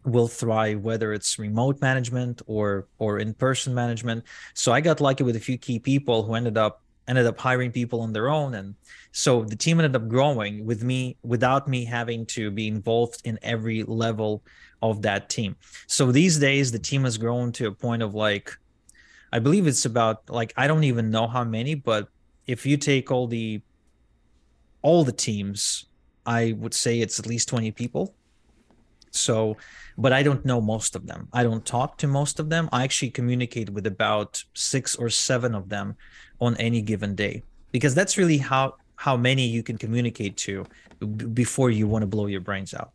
will 0.04 0.28
thrive 0.28 0.80
whether 0.80 1.12
it's 1.12 1.38
remote 1.38 1.80
management 1.80 2.42
or 2.46 2.88
or 2.98 3.20
in-person 3.20 3.72
management 3.72 4.24
so 4.52 4.72
i 4.72 4.80
got 4.80 5.00
lucky 5.00 5.22
with 5.22 5.36
a 5.36 5.40
few 5.40 5.56
key 5.56 5.78
people 5.78 6.24
who 6.24 6.34
ended 6.34 6.58
up 6.58 6.81
ended 7.08 7.26
up 7.26 7.38
hiring 7.38 7.72
people 7.72 8.00
on 8.00 8.12
their 8.12 8.28
own. 8.28 8.54
And 8.54 8.74
so 9.10 9.44
the 9.44 9.56
team 9.56 9.80
ended 9.80 9.96
up 9.96 10.08
growing 10.08 10.64
with 10.64 10.82
me 10.82 11.16
without 11.22 11.68
me 11.68 11.84
having 11.84 12.26
to 12.26 12.50
be 12.50 12.68
involved 12.68 13.20
in 13.24 13.38
every 13.42 13.82
level 13.82 14.42
of 14.82 15.02
that 15.02 15.28
team. 15.28 15.56
So 15.86 16.12
these 16.12 16.38
days 16.38 16.72
the 16.72 16.78
team 16.78 17.04
has 17.04 17.18
grown 17.18 17.52
to 17.52 17.66
a 17.66 17.72
point 17.72 18.02
of 18.02 18.14
like 18.14 18.56
i 19.32 19.38
believe 19.38 19.66
it's 19.66 19.84
about 19.84 20.28
like 20.28 20.52
i 20.56 20.66
don't 20.66 20.84
even 20.84 21.10
know 21.10 21.26
how 21.26 21.42
many 21.42 21.74
but 21.74 22.08
if 22.46 22.64
you 22.66 22.76
take 22.76 23.10
all 23.10 23.26
the 23.26 23.60
all 24.82 25.04
the 25.04 25.12
teams 25.12 25.86
i 26.26 26.52
would 26.58 26.74
say 26.74 27.00
it's 27.00 27.18
at 27.18 27.26
least 27.26 27.48
20 27.48 27.70
people 27.72 28.14
so 29.14 29.56
but 29.98 30.12
i 30.12 30.22
don't 30.22 30.44
know 30.44 30.60
most 30.60 30.96
of 30.96 31.06
them. 31.06 31.28
I 31.32 31.42
don't 31.42 31.64
talk 31.64 31.98
to 31.98 32.06
most 32.06 32.40
of 32.40 32.48
them. 32.48 32.68
I 32.72 32.84
actually 32.84 33.10
communicate 33.10 33.70
with 33.70 33.86
about 33.86 34.42
six 34.54 34.96
or 34.96 35.08
seven 35.10 35.54
of 35.54 35.68
them 35.68 35.96
on 36.40 36.56
any 36.56 36.80
given 36.82 37.14
day 37.14 37.42
because 37.72 37.94
that's 37.94 38.16
really 38.16 38.38
how 38.38 38.76
how 38.96 39.16
many 39.16 39.46
you 39.46 39.62
can 39.62 39.78
communicate 39.78 40.36
to 40.36 40.64
before 41.34 41.70
you 41.70 41.88
want 41.88 42.02
to 42.02 42.06
blow 42.06 42.26
your 42.26 42.40
brains 42.40 42.74
out. 42.74 42.92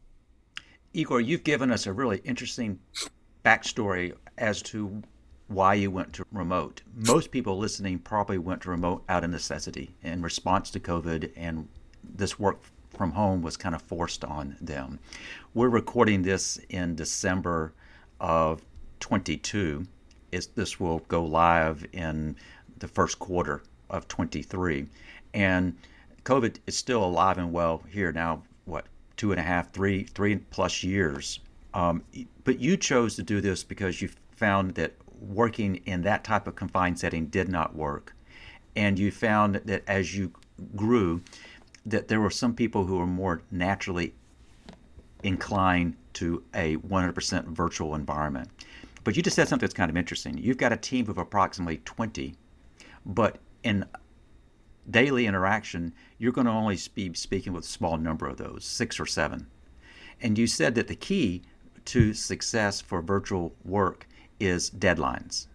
Igor 0.94 1.22
you've 1.22 1.44
given 1.44 1.72
us 1.72 1.88
a 1.88 1.94
really 1.94 2.20
interesting 2.24 2.80
backstory 3.46 4.14
as 4.38 4.62
to 4.62 5.02
why 5.48 5.74
you 5.74 5.90
went 5.92 6.12
to 6.14 6.26
remote. 6.32 6.82
Most 6.96 7.32
people 7.32 7.58
listening 7.58 8.00
probably 8.00 8.38
went 8.38 8.62
to 8.64 8.70
remote 8.70 9.04
out 9.08 9.24
of 9.24 9.30
necessity 9.30 9.96
in 10.04 10.22
response 10.22 10.70
to 10.72 10.80
covid 10.80 11.32
and 11.36 11.68
this 12.04 12.40
work 12.40 12.60
from 12.98 13.12
home 13.12 13.42
was 13.42 13.56
kind 13.56 13.76
of 13.76 13.82
forced 13.82 14.24
on 14.24 14.58
them. 14.60 15.00
We're 15.54 15.70
recording 15.70 16.24
this 16.24 16.60
in 16.70 16.96
December 16.96 17.74
of 18.20 18.62
22. 19.00 19.86
Is 20.32 20.48
this 20.48 20.80
will 20.80 21.00
go 21.08 21.24
live 21.24 21.86
in 21.94 22.36
the 22.78 22.88
first 22.88 23.20
quarter 23.20 23.64
of 23.90 24.08
23, 24.08 24.88
and 25.34 25.78
COVID 26.26 26.58
is 26.68 26.78
still 26.78 27.04
alive 27.04 27.38
and 27.38 27.54
well 27.54 27.84
here 27.90 28.12
now. 28.12 28.44
What 28.66 28.86
two 29.18 29.32
and 29.32 29.40
a 29.40 29.44
half, 29.44 29.72
three, 29.72 30.04
three 30.04 30.38
plus 30.38 30.84
years. 30.84 31.40
Um, 31.74 32.04
but 32.44 32.60
you 32.60 32.78
chose 32.78 33.16
to 33.16 33.24
do 33.24 33.42
this 33.42 33.64
because 33.64 34.02
you 34.02 34.10
found 34.32 34.76
that 34.76 34.94
working 35.20 35.78
in 35.86 36.04
that 36.04 36.24
type 36.24 36.48
of 36.48 36.56
confined 36.56 37.00
setting 37.00 37.26
did 37.26 37.50
not 37.50 37.76
work, 37.76 38.16
and 38.76 38.98
you 38.98 39.12
found 39.12 39.56
that 39.56 39.84
as 39.88 40.16
you 40.16 40.32
grew, 40.76 41.22
that 41.88 42.10
there 42.10 42.20
were 42.20 42.30
some 42.30 42.54
people 42.54 42.86
who 42.86 42.98
were 42.98 43.08
more 43.08 43.42
naturally 43.50 44.14
inclined 45.24 45.96
to 46.14 46.44
a 46.54 46.76
100% 46.78 47.46
virtual 47.46 47.96
environment. 47.96 48.50
But 49.04 49.16
you 49.16 49.24
just 49.24 49.36
said 49.36 49.48
something 49.48 49.66
that's 49.66 49.74
kind 49.74 49.90
of 49.90 49.96
interesting. 49.96 50.38
You've 50.38 50.58
got 50.58 50.74
a 50.74 50.78
team 50.78 51.10
of 51.10 51.18
approximately 51.18 51.78
20, 51.86 52.36
but 53.06 53.38
in 53.64 53.86
daily 54.90 55.26
interaction, 55.26 55.94
you're 56.18 56.34
going 56.34 56.48
to 56.48 56.52
only 56.52 56.78
be 56.94 57.14
speaking 57.14 57.54
with 57.54 57.64
a 57.64 57.68
small 57.68 57.98
number 57.98 58.28
of 58.28 58.38
those, 58.38 58.66
six 58.66 59.00
or 59.00 59.06
seven. 59.06 59.48
And 60.22 60.38
you 60.38 60.46
said 60.46 60.76
that 60.76 60.88
the 60.88 60.96
key 60.96 61.44
to 61.86 62.14
success 62.14 62.82
for 62.82 63.02
virtual 63.02 63.56
work 63.64 64.08
is 64.42 64.70
deadlines, 64.70 65.48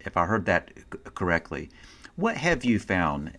if 0.00 0.16
I 0.16 0.26
heard 0.26 0.46
that 0.46 0.72
correctly. 1.14 1.70
What 2.16 2.36
have 2.36 2.64
you 2.64 2.80
found 2.80 3.36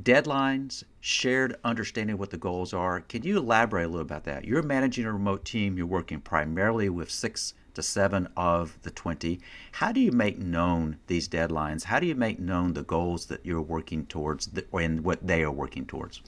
deadlines, 0.00 0.84
shared 1.00 1.56
understanding 1.64 2.18
what 2.18 2.30
the 2.30 2.36
goals 2.36 2.72
are. 2.72 3.00
Can 3.00 3.22
you 3.22 3.38
elaborate 3.38 3.84
a 3.84 3.88
little 3.88 4.02
about 4.02 4.24
that? 4.24 4.44
You're 4.44 4.62
managing 4.62 5.04
a 5.04 5.12
remote 5.12 5.44
team, 5.44 5.76
you're 5.76 5.86
working 5.86 6.20
primarily 6.20 6.88
with 6.88 7.10
six 7.10 7.54
to 7.74 7.82
seven 7.82 8.28
of 8.36 8.78
the 8.82 8.90
20. 8.90 9.40
How 9.72 9.92
do 9.92 10.00
you 10.00 10.12
make 10.12 10.38
known 10.38 10.96
these 11.06 11.28
deadlines? 11.28 11.84
How 11.84 12.00
do 12.00 12.06
you 12.06 12.14
make 12.14 12.38
known 12.38 12.74
the 12.74 12.82
goals 12.82 13.26
that 13.26 13.44
you're 13.44 13.62
working 13.62 14.06
towards 14.06 14.48
and 14.72 15.04
what 15.04 15.26
they 15.26 15.42
are 15.42 15.50
working 15.50 15.86
towards? 15.86 16.22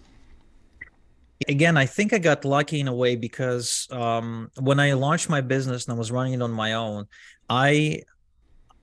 Again, 1.48 1.76
I 1.76 1.86
think 1.86 2.12
I 2.12 2.18
got 2.18 2.44
lucky 2.44 2.78
in 2.78 2.86
a 2.86 2.94
way 2.94 3.16
because 3.16 3.88
um, 3.90 4.50
when 4.60 4.78
I 4.78 4.92
launched 4.92 5.28
my 5.28 5.40
business 5.40 5.86
and 5.86 5.94
I 5.94 5.98
was 5.98 6.12
running 6.12 6.34
it 6.34 6.42
on 6.42 6.52
my 6.52 6.74
own, 6.74 7.06
I 7.50 8.02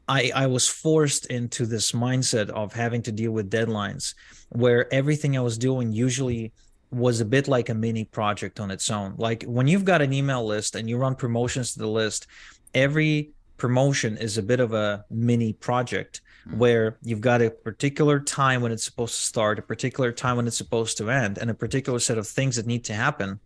I, 0.09 0.31
I 0.33 0.47
was 0.47 0.67
forced 0.67 1.27
into 1.27 1.67
this 1.67 1.91
mindset 1.91 2.49
of 2.49 2.73
having 2.73 3.03
to 3.03 3.11
deal 3.11 3.31
with 3.31 3.51
deadlines 3.51 4.15
where 4.49 4.91
everything 4.91 5.37
I 5.37 5.41
was 5.41 5.57
doing 5.57 5.93
usually 5.93 6.51
was 6.89 7.21
a 7.21 7.25
bit 7.25 7.47
like 7.47 7.69
a 7.69 7.75
mini 7.75 8.05
project 8.05 8.59
on 8.59 8.71
its 8.71 8.89
own. 8.89 9.13
Like 9.17 9.43
when 9.43 9.67
you've 9.67 9.85
got 9.85 10.01
an 10.01 10.11
email 10.11 10.43
list 10.43 10.75
and 10.75 10.89
you 10.89 10.97
run 10.97 11.13
promotions 11.13 11.73
to 11.73 11.79
the 11.79 11.87
list, 11.87 12.25
every 12.73 13.33
promotion 13.57 14.17
is 14.17 14.39
a 14.39 14.43
bit 14.43 14.59
of 14.59 14.73
a 14.73 15.05
mini 15.11 15.53
project 15.53 16.21
mm-hmm. 16.47 16.57
where 16.57 16.97
you've 17.03 17.21
got 17.21 17.43
a 17.43 17.51
particular 17.51 18.19
time 18.19 18.61
when 18.61 18.71
it's 18.71 18.83
supposed 18.83 19.13
to 19.13 19.21
start, 19.21 19.59
a 19.59 19.61
particular 19.61 20.11
time 20.11 20.37
when 20.37 20.47
it's 20.47 20.57
supposed 20.57 20.97
to 20.97 21.11
end, 21.11 21.37
and 21.37 21.51
a 21.51 21.53
particular 21.53 21.99
set 21.99 22.17
of 22.17 22.27
things 22.27 22.55
that 22.55 22.65
need 22.65 22.83
to 22.85 22.93
happen 22.93 23.39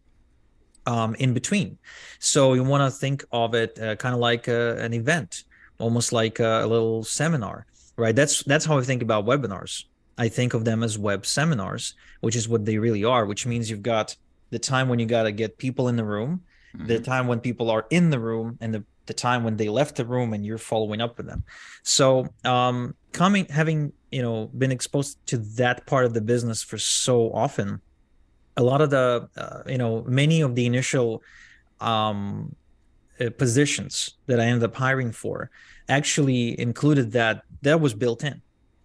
um, 0.85 1.13
in 1.15 1.33
between. 1.33 1.77
So 2.19 2.53
you 2.53 2.63
want 2.63 2.89
to 2.89 2.97
think 2.97 3.25
of 3.33 3.53
it 3.53 3.77
uh, 3.77 3.97
kind 3.97 4.15
of 4.15 4.21
like 4.21 4.47
a, 4.47 4.79
uh, 4.79 4.85
an 4.85 4.93
event 4.93 5.43
almost 5.79 6.13
like 6.13 6.39
a, 6.39 6.63
a 6.63 6.67
little 6.67 7.03
seminar, 7.03 7.65
right? 7.97 8.15
That's 8.15 8.43
that's 8.43 8.65
how 8.65 8.77
I 8.77 8.83
think 8.83 9.01
about 9.01 9.25
webinars. 9.25 9.85
I 10.17 10.27
think 10.29 10.53
of 10.53 10.63
them 10.65 10.83
as 10.83 10.97
web 10.97 11.25
seminars, 11.25 11.95
which 12.21 12.35
is 12.35 12.47
what 12.47 12.65
they 12.65 12.77
really 12.77 13.03
are, 13.03 13.25
which 13.25 13.45
means 13.45 13.69
you've 13.69 13.81
got 13.83 14.15
the 14.51 14.59
time 14.59 14.87
when 14.87 14.99
you 14.99 15.05
got 15.05 15.23
to 15.23 15.31
get 15.31 15.57
people 15.57 15.87
in 15.87 15.95
the 15.95 16.03
room, 16.03 16.41
mm-hmm. 16.75 16.87
the 16.87 16.99
time 16.99 17.27
when 17.27 17.39
people 17.39 17.71
are 17.71 17.87
in 17.89 18.11
the 18.11 18.19
room, 18.19 18.57
and 18.61 18.73
the, 18.73 18.83
the 19.07 19.13
time 19.13 19.43
when 19.43 19.57
they 19.57 19.69
left 19.69 19.95
the 19.95 20.05
room 20.05 20.33
and 20.33 20.45
you're 20.45 20.59
following 20.59 21.01
up 21.01 21.17
with 21.17 21.25
them. 21.25 21.43
So, 21.81 22.27
um, 22.45 22.95
coming, 23.11 23.45
having, 23.47 23.91
you 24.11 24.21
know, 24.21 24.51
been 24.55 24.71
exposed 24.71 25.25
to 25.27 25.37
that 25.57 25.85
part 25.87 26.05
of 26.05 26.13
the 26.13 26.21
business 26.21 26.61
for 26.61 26.77
so 26.77 27.33
often, 27.33 27.81
a 28.55 28.61
lot 28.63 28.81
of 28.81 28.91
the, 28.91 29.27
uh, 29.35 29.63
you 29.65 29.79
know, 29.79 30.03
many 30.07 30.41
of 30.41 30.53
the 30.53 30.67
initial 30.67 31.23
um, 31.79 32.55
uh, 33.19 33.29
positions 33.37 34.15
that 34.27 34.39
I 34.39 34.45
ended 34.45 34.63
up 34.63 34.75
hiring 34.75 35.11
for 35.11 35.49
actually 35.89 36.59
included 36.59 37.11
that 37.11 37.43
that 37.61 37.79
was 37.79 37.93
built 37.93 38.23
in. 38.23 38.41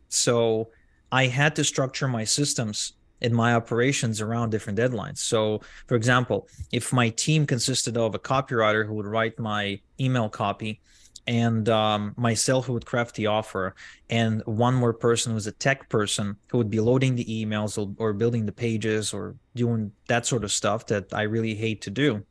So 0.09 0.71
I 1.11 1.27
had 1.27 1.57
to 1.57 1.65
structure 1.65 2.09
my 2.09 2.25
systems 2.25 2.95
in 3.21 3.35
my 3.35 3.55
operations 3.55 4.21
around 4.21 4.51
different 4.51 4.79
deadlines. 4.79 5.19
So, 5.19 5.61
for 5.87 5.97
example, 5.97 6.49
if 6.73 6.93
my 6.93 7.09
team 7.11 7.47
consisted 7.47 7.97
of 7.97 8.15
a 8.15 8.19
copywriter 8.19 8.87
who 8.87 8.95
would 8.95 9.07
write 9.07 9.39
my 9.39 9.81
email 9.99 10.29
copy, 10.29 10.81
and 11.27 11.69
um, 11.69 12.15
myself 12.17 12.65
who 12.65 12.73
would 12.73 12.87
craft 12.87 13.15
the 13.17 13.27
offer, 13.27 13.75
and 14.09 14.43
one 14.47 14.75
more 14.75 14.95
person 14.95 15.33
who's 15.33 15.47
a 15.47 15.53
tech 15.53 15.87
person 15.91 16.37
who 16.49 16.57
would 16.57 16.71
be 16.71 16.81
loading 16.81 17.15
the 17.17 17.25
emails 17.25 17.77
or, 17.77 17.93
or 17.99 18.15
building 18.15 18.47
the 18.47 18.53
pages 18.53 19.13
or 19.13 19.35
doing 19.55 19.93
that 20.09 20.25
sort 20.25 20.43
of 20.43 20.51
stuff 20.51 20.87
that 20.87 21.13
I 21.13 21.23
really 21.23 21.55
hate 21.55 21.83
to 21.83 21.91
do 21.91 22.25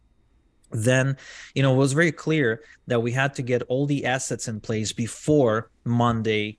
then 0.72 1.16
you 1.56 1.64
know 1.64 1.74
it 1.74 1.78
was 1.78 1.94
very 1.94 2.12
clear 2.12 2.62
that 2.88 3.02
we 3.02 3.12
had 3.12 3.34
to 3.34 3.42
get 3.42 3.64
all 3.64 3.86
the 3.86 4.06
assets 4.06 4.48
in 4.48 4.60
place 4.60 4.92
before 4.92 5.70
monday 5.86 6.58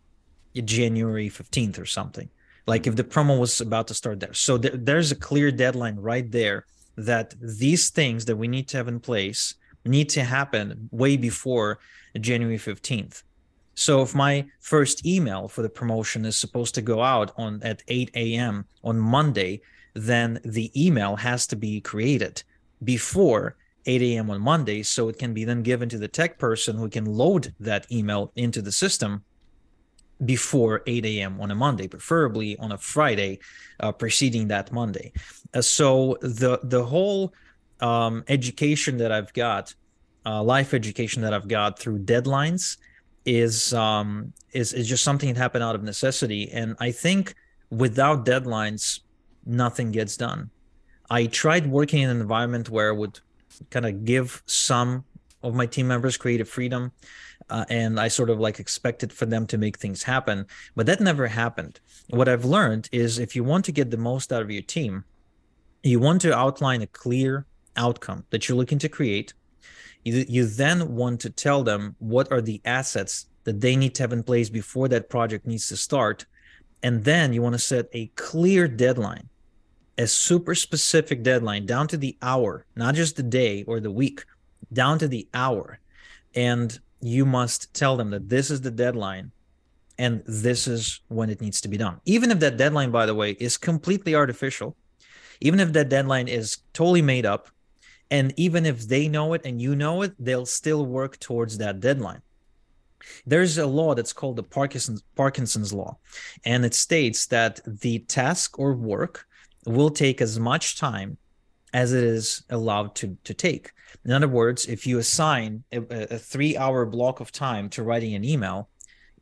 january 0.63 1.29
15th 1.29 1.79
or 1.79 1.87
something. 1.87 2.29
Like 2.67 2.87
if 2.87 2.97
the 2.97 3.05
promo 3.05 3.39
was 3.39 3.61
about 3.61 3.89
to 3.89 3.95
start 3.95 4.21
there. 4.21 4.35
So 4.35 4.59
th- 4.59 4.75
there's 4.77 5.11
a 5.11 5.17
clear 5.17 5.51
deadline 5.51 5.97
right 5.97 6.31
there 6.31 6.67
that 6.97 7.35
these 7.41 7.91
things 7.91 8.25
that 8.27 8.37
we 8.37 8.49
need 8.49 8.69
to 8.69 8.77
have 8.77 8.89
in 8.89 9.01
place 9.01 9.55
need 9.85 10.09
to 10.11 10.23
happen 10.23 10.89
way 10.91 11.17
before 11.17 11.79
january 12.21 12.59
15th 12.59 13.23
so 13.75 14.03
if 14.03 14.15
my 14.15 14.45
first 14.61 15.07
email 15.07 15.47
for 15.47 15.63
the 15.63 15.69
promotion 15.69 16.25
is 16.27 16.37
supposed 16.37 16.75
to 16.75 16.83
go 16.83 17.01
out 17.01 17.33
on 17.39 17.63
at 17.63 17.83
8 17.87 18.11
a.m 18.17 18.67
on 18.83 18.99
monday 18.99 19.61
then 19.95 20.41
the 20.45 20.71
email 20.75 21.17
has 21.17 21.47
to 21.47 21.57
be 21.57 21.81
created 21.81 22.43
before 22.83 23.57
8 23.89 24.03
a.m. 24.03 24.31
on 24.31 24.41
Monday. 24.41 24.83
So 24.83 25.09
it 25.09 25.19
can 25.19 25.33
be 25.35 25.45
then 25.45 25.63
given 25.63 25.89
to 25.89 25.99
the 25.99 26.07
tech 26.07 26.39
person 26.39 26.77
who 26.77 26.89
can 26.89 27.07
load 27.07 27.55
that 27.59 27.91
email 27.91 28.31
into 28.37 28.63
the 28.63 28.71
system 28.71 29.25
before 30.25 30.83
8 30.87 31.05
a.m. 31.07 31.41
on 31.41 31.51
a 31.51 31.55
Monday, 31.55 31.89
preferably 31.89 32.57
on 32.59 32.73
a 32.73 32.79
Friday 32.79 33.39
uh, 33.81 33.91
preceding 33.93 34.49
that 34.49 34.71
Monday. 34.73 35.13
Uh, 35.55 35.63
so 35.63 36.19
the 36.21 36.61
the 36.63 36.85
whole 36.85 37.33
um, 37.81 38.25
education 38.29 38.99
that 38.99 39.11
I've 39.11 39.33
got, 39.33 39.75
uh, 40.27 40.43
life 40.43 40.75
education 40.75 41.23
that 41.23 41.33
I've 41.33 41.49
got 41.49 41.79
through 41.79 42.01
deadlines, 42.01 42.77
is 43.25 43.73
um, 43.73 44.33
is 44.53 44.73
is 44.73 44.87
just 44.89 45.03
something 45.03 45.33
that 45.33 45.41
happened 45.41 45.65
out 45.65 45.75
of 45.75 45.83
necessity. 45.83 46.51
And 46.51 46.77
I 46.79 46.91
think 46.91 47.35
without 47.71 48.27
deadlines, 48.27 49.01
nothing 49.47 49.93
gets 49.93 50.17
done. 50.17 50.51
I 51.09 51.27
tried 51.27 51.67
working 51.67 52.03
in 52.03 52.11
an 52.11 52.21
environment 52.21 52.69
where 52.69 52.91
I 52.91 52.93
would 52.93 53.21
kind 53.71 53.87
of 53.87 54.05
give 54.05 54.43
some 54.47 55.05
of 55.43 55.55
my 55.55 55.67
team 55.67 55.87
members 55.87 56.17
creative 56.17 56.49
freedom 56.49 56.93
uh, 57.51 57.65
and 57.69 57.99
i 58.01 58.09
sort 58.09 58.31
of 58.31 58.41
like 58.41 58.59
expected 58.59 59.13
for 59.13 59.27
them 59.27 59.47
to 59.47 59.57
make 59.59 59.79
things 59.79 60.03
happen 60.03 60.47
but 60.75 60.87
that 60.87 61.01
never 61.01 61.27
happened 61.27 61.81
what 62.11 62.29
i've 62.29 62.45
learned 62.45 62.89
is 62.93 63.19
if 63.19 63.37
you 63.37 63.45
want 63.45 63.65
to 63.65 63.73
get 63.73 63.91
the 63.91 63.97
most 63.97 64.33
out 64.33 64.43
of 64.43 64.51
your 64.51 64.63
team 64.63 65.05
you 65.83 66.01
want 66.01 66.21
to 66.21 66.35
outline 66.35 66.83
a 66.83 66.87
clear 66.89 67.47
outcome 67.77 68.25
that 68.31 68.49
you're 68.49 68.59
looking 68.59 68.79
to 68.81 68.89
create 68.89 69.33
You, 70.05 70.25
you 70.29 70.47
then 70.47 70.95
want 70.95 71.21
to 71.21 71.31
tell 71.31 71.65
them 71.65 71.97
what 71.99 72.31
are 72.33 72.41
the 72.41 72.61
assets 72.65 73.27
that 73.45 73.61
they 73.61 73.77
need 73.77 73.95
to 73.95 74.03
have 74.03 74.13
in 74.13 74.23
place 74.23 74.51
before 74.51 74.89
that 74.89 75.09
project 75.09 75.47
needs 75.47 75.69
to 75.69 75.77
start. 75.77 76.27
And 76.83 77.05
then 77.05 77.33
you 77.33 77.43
want 77.43 77.55
to 77.55 77.59
set 77.59 77.87
a 77.93 78.07
clear 78.15 78.69
deadline, 78.69 79.29
a 79.99 80.07
super 80.07 80.55
specific 80.55 81.23
deadline 81.23 81.67
down 81.67 81.89
to 81.89 81.97
the 81.97 82.17
hour, 82.23 82.65
not 82.77 82.95
just 82.95 83.17
the 83.17 83.23
day 83.23 83.65
or 83.65 83.81
the 83.81 83.91
week, 83.91 84.25
down 84.73 84.99
to 85.01 85.09
the 85.09 85.29
hour. 85.35 85.81
And 86.35 86.79
you 87.01 87.27
must 87.27 87.75
tell 87.75 87.97
them 87.97 88.11
that 88.11 88.29
this 88.29 88.51
is 88.51 88.61
the 88.61 88.71
deadline 88.71 89.33
and 89.99 90.23
this 90.27 90.69
is 90.69 91.01
when 91.09 91.29
it 91.29 91.41
needs 91.41 91.61
to 91.61 91.69
be 91.69 91.77
done. 91.77 92.01
Even 92.05 92.31
if 92.31 92.39
that 92.39 92.57
deadline, 92.57 92.93
by 92.93 93.05
the 93.05 93.15
way, 93.15 93.33
is 93.33 93.57
completely 93.57 94.15
artificial, 94.15 94.77
even 95.41 95.59
if 95.59 95.73
that 95.73 95.89
deadline 95.89 96.29
is 96.29 96.59
totally 96.73 97.03
made 97.03 97.27
up, 97.27 97.49
and 98.11 98.33
even 98.37 98.65
if 98.65 98.87
they 98.87 99.09
know 99.09 99.35
it 99.35 99.43
and 99.45 99.61
you 99.61 99.75
know 99.75 100.03
it, 100.03 100.13
they'll 100.19 100.47
still 100.47 100.87
work 100.87 101.19
towards 101.19 101.59
that 101.59 101.81
deadline. 101.81 102.23
There's 103.27 103.59
a 103.59 103.67
law 103.67 103.95
that's 103.95 104.13
called 104.13 104.37
the 104.37 104.43
Parkinson's, 104.43 105.03
Parkinson's 105.15 105.73
law, 105.73 105.99
and 106.45 106.65
it 106.65 106.75
states 106.75 107.27
that 107.27 107.61
the 107.67 108.01
task 108.01 108.59
or 108.59 108.75
work 108.75 109.27
will 109.69 109.91
take 109.91 110.21
as 110.21 110.39
much 110.39 110.79
time 110.79 111.19
as 111.73 111.93
it 111.93 112.03
is 112.03 112.43
allowed 112.51 112.95
to, 112.97 113.17
to 113.25 113.35
take. 113.35 113.73
In 114.05 114.13
other 114.13 114.29
words, 114.29 114.67
if 114.67 114.87
you 114.87 114.99
assign 114.99 115.65
a, 115.73 115.83
a 116.15 116.19
three 116.19 116.57
hour 116.57 116.87
block 116.87 117.21
of 117.21 117.33
time 117.33 117.69
to 117.71 117.83
writing 117.83 118.15
an 118.15 118.25
email, 118.25 118.71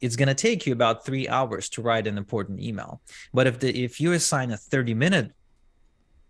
it's 0.01 0.17
going 0.17 0.29
to 0.29 0.35
take 0.35 0.67
you 0.67 0.73
about 0.73 1.05
three 1.05 1.29
hours 1.29 1.69
to 1.71 1.83
write 1.83 2.07
an 2.07 2.19
important 2.19 2.61
email. 2.61 3.01
But 3.33 3.47
if 3.47 3.59
the 3.59 3.85
if 3.85 4.01
you 4.01 4.13
assign 4.13 4.51
a 4.51 4.57
30 4.57 4.95
minute 4.95 5.33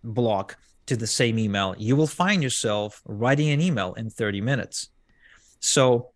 block 0.05 0.57
to 0.87 0.96
the 0.96 1.07
same 1.07 1.38
email, 1.38 1.74
you 1.76 1.96
will 1.96 2.07
find 2.07 2.42
yourself 2.42 3.02
writing 3.05 3.50
an 3.50 3.61
email 3.61 3.94
in 3.94 4.09
30 4.09 4.40
minutes. 4.40 4.90
So 5.61 6.12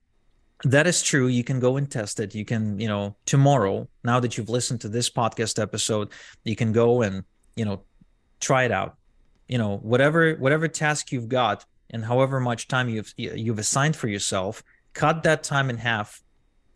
that 0.65 0.87
is 0.87 1.03
true. 1.03 1.27
You 1.27 1.43
can 1.43 1.59
go 1.59 1.77
and 1.77 1.91
test 1.91 2.21
it. 2.21 2.35
You 2.35 2.45
can, 2.45 2.79
you 2.79 2.87
know, 2.87 3.17
tomorrow, 3.27 3.89
now 4.05 4.21
that 4.21 4.37
you've 4.37 4.51
listened 4.51 4.81
to 4.83 4.89
this 4.89 5.11
podcast 5.11 5.61
episode, 5.61 6.11
you 6.45 6.55
can 6.55 6.73
go 6.73 7.03
and, 7.03 7.25
you 7.57 7.65
know, 7.65 7.83
try 8.41 8.65
it 8.65 8.73
out. 8.73 8.97
You 9.49 9.59
know, 9.59 9.79
whatever 9.79 10.35
whatever 10.35 10.69
task 10.69 11.13
you've 11.13 11.29
got 11.29 11.65
and 11.91 12.05
however 12.05 12.41
much 12.41 12.69
time 12.69 12.89
you've 12.89 13.13
you've 13.17 13.59
assigned 13.59 13.97
for 13.97 14.09
yourself, 14.09 14.63
cut 14.93 15.23
that 15.25 15.43
time 15.43 15.71
in 15.71 15.79
half 15.79 16.23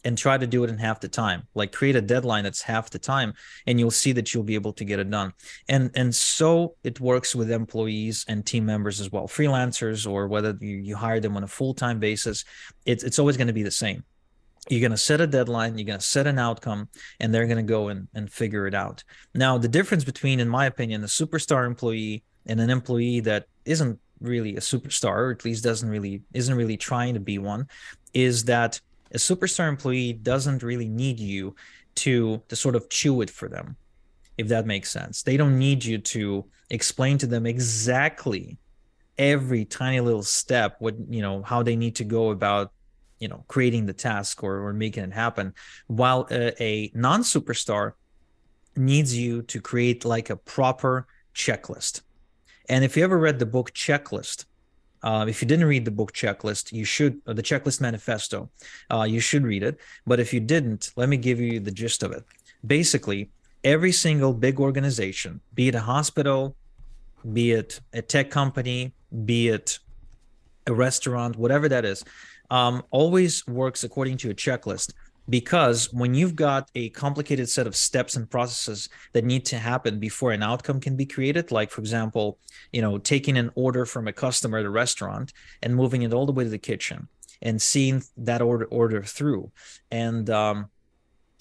and 0.04 0.18
try 0.18 0.36
to 0.36 0.46
do 0.46 0.62
it 0.64 0.70
in 0.70 0.76
half 0.76 1.00
the 1.00 1.08
time. 1.08 1.46
Like 1.54 1.72
create 1.72 1.96
a 1.96 2.02
deadline 2.02 2.44
that's 2.44 2.62
half 2.62 2.90
the 2.90 2.98
time 2.98 3.32
and 3.66 3.80
you'll 3.80 3.90
see 3.90 4.12
that 4.12 4.34
you'll 4.34 4.42
be 4.42 4.54
able 4.54 4.74
to 4.74 4.84
get 4.84 4.98
it 4.98 5.10
done. 5.10 5.32
And 5.68 5.90
and 5.94 6.14
so 6.14 6.74
it 6.84 7.00
works 7.00 7.34
with 7.34 7.50
employees 7.50 8.24
and 8.28 8.44
team 8.44 8.66
members 8.66 9.00
as 9.00 9.10
well 9.10 9.26
freelancers 9.26 10.10
or 10.10 10.28
whether 10.28 10.56
you, 10.60 10.76
you 10.76 10.96
hire 10.96 11.20
them 11.20 11.36
on 11.36 11.44
a 11.44 11.48
full-time 11.48 11.98
basis 11.98 12.44
it's, 12.84 13.02
it's 13.02 13.18
always 13.18 13.36
going 13.36 13.46
to 13.46 13.52
be 13.52 13.62
the 13.62 13.70
same 13.70 14.04
you're 14.68 14.80
going 14.80 14.90
to 14.90 14.96
set 14.96 15.20
a 15.20 15.26
deadline 15.26 15.76
you're 15.76 15.86
going 15.86 15.98
to 15.98 16.04
set 16.04 16.26
an 16.26 16.38
outcome 16.38 16.88
and 17.20 17.32
they're 17.32 17.46
going 17.46 17.58
to 17.58 17.62
go 17.62 17.88
and, 17.88 18.08
and 18.14 18.32
figure 18.32 18.66
it 18.66 18.74
out. 18.74 19.04
Now 19.34 19.58
the 19.58 19.68
difference 19.68 20.04
between 20.04 20.40
in 20.40 20.48
my 20.48 20.66
opinion 20.66 21.02
a 21.04 21.06
superstar 21.06 21.66
employee 21.66 22.22
and 22.46 22.60
an 22.60 22.70
employee 22.70 23.20
that 23.20 23.46
isn't 23.64 23.98
really 24.20 24.56
a 24.56 24.60
superstar 24.60 25.16
or 25.16 25.30
at 25.32 25.44
least 25.44 25.64
doesn't 25.64 25.88
really 25.88 26.22
isn't 26.32 26.54
really 26.54 26.76
trying 26.76 27.14
to 27.14 27.20
be 27.20 27.38
one 27.38 27.68
is 28.12 28.44
that 28.44 28.80
a 29.12 29.18
superstar 29.18 29.68
employee 29.68 30.12
doesn't 30.12 30.62
really 30.62 30.88
need 30.88 31.18
you 31.18 31.54
to 31.94 32.42
to 32.48 32.56
sort 32.56 32.74
of 32.74 32.88
chew 32.88 33.20
it 33.20 33.30
for 33.30 33.48
them 33.48 33.76
if 34.36 34.48
that 34.48 34.66
makes 34.66 34.90
sense. 34.90 35.22
They 35.22 35.36
don't 35.36 35.58
need 35.58 35.84
you 35.84 35.98
to 35.98 36.44
explain 36.70 37.18
to 37.18 37.26
them 37.26 37.46
exactly 37.46 38.58
every 39.16 39.64
tiny 39.64 40.00
little 40.00 40.22
step 40.22 40.76
what 40.80 40.96
you 41.08 41.22
know 41.22 41.42
how 41.42 41.62
they 41.62 41.76
need 41.76 41.94
to 41.96 42.04
go 42.04 42.30
about 42.30 42.72
you 43.18 43.28
know 43.28 43.44
creating 43.48 43.86
the 43.86 43.92
task 43.92 44.42
or, 44.42 44.66
or 44.66 44.72
making 44.72 45.04
it 45.04 45.12
happen 45.12 45.54
while 45.86 46.26
a, 46.30 46.62
a 46.62 46.90
non-superstar 46.94 47.92
needs 48.76 49.16
you 49.16 49.42
to 49.42 49.60
create 49.60 50.04
like 50.04 50.30
a 50.30 50.36
proper 50.36 51.06
checklist 51.34 52.02
and 52.68 52.84
if 52.84 52.96
you 52.96 53.04
ever 53.04 53.18
read 53.18 53.38
the 53.38 53.46
book 53.46 53.72
checklist 53.72 54.46
uh, 55.04 55.26
if 55.28 55.42
you 55.42 55.46
didn't 55.46 55.66
read 55.66 55.84
the 55.84 55.90
book 55.90 56.14
checklist, 56.14 56.72
you 56.72 56.86
should, 56.86 57.20
the 57.26 57.42
checklist 57.42 57.78
manifesto, 57.78 58.48
uh, 58.90 59.02
you 59.02 59.20
should 59.20 59.44
read 59.44 59.62
it. 59.62 59.78
But 60.06 60.18
if 60.18 60.32
you 60.32 60.40
didn't, 60.40 60.92
let 60.96 61.10
me 61.10 61.18
give 61.18 61.38
you 61.38 61.60
the 61.60 61.70
gist 61.70 62.02
of 62.02 62.10
it. 62.12 62.24
Basically, 62.66 63.28
every 63.62 63.92
single 63.92 64.32
big 64.32 64.58
organization, 64.58 65.42
be 65.54 65.68
it 65.68 65.74
a 65.74 65.80
hospital, 65.80 66.56
be 67.34 67.52
it 67.52 67.80
a 67.92 68.00
tech 68.00 68.30
company, 68.30 68.94
be 69.26 69.48
it 69.48 69.78
a 70.66 70.72
restaurant, 70.72 71.36
whatever 71.36 71.68
that 71.68 71.84
is, 71.84 72.02
um, 72.54 72.84
always 72.92 73.44
works 73.48 73.82
according 73.82 74.16
to 74.18 74.30
a 74.30 74.34
checklist. 74.34 74.92
Because 75.28 75.92
when 75.92 76.14
you've 76.14 76.36
got 76.36 76.70
a 76.76 76.90
complicated 76.90 77.48
set 77.48 77.66
of 77.66 77.74
steps 77.74 78.14
and 78.14 78.30
processes 78.30 78.88
that 79.12 79.24
need 79.24 79.44
to 79.46 79.58
happen 79.58 79.98
before 79.98 80.30
an 80.30 80.42
outcome 80.42 80.78
can 80.80 80.96
be 80.96 81.06
created 81.06 81.50
like 81.50 81.70
for 81.70 81.80
example 81.80 82.38
you 82.72 82.82
know 82.82 82.98
taking 82.98 83.38
an 83.38 83.50
order 83.54 83.86
from 83.86 84.06
a 84.06 84.12
customer 84.12 84.58
at 84.58 84.66
a 84.66 84.70
restaurant 84.70 85.32
and 85.62 85.74
moving 85.74 86.02
it 86.02 86.12
all 86.12 86.26
the 86.26 86.32
way 86.32 86.44
to 86.44 86.50
the 86.50 86.58
kitchen 86.58 87.08
and 87.40 87.60
seeing 87.60 88.02
that 88.18 88.42
order 88.42 88.66
order 88.66 89.02
through 89.02 89.50
and 89.90 90.28
um, 90.28 90.66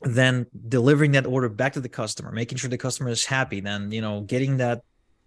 then 0.04 0.46
delivering 0.70 1.12
that 1.12 1.26
order 1.26 1.50
back 1.50 1.74
to 1.74 1.82
the 1.82 1.90
customer 1.90 2.32
making 2.32 2.58
sure 2.58 2.70
the 2.70 2.78
customer 2.78 3.10
is 3.10 3.26
happy 3.26 3.60
then 3.60 3.92
you 3.92 4.02
know 4.02 4.22
getting 4.22 4.56
that 4.56 4.82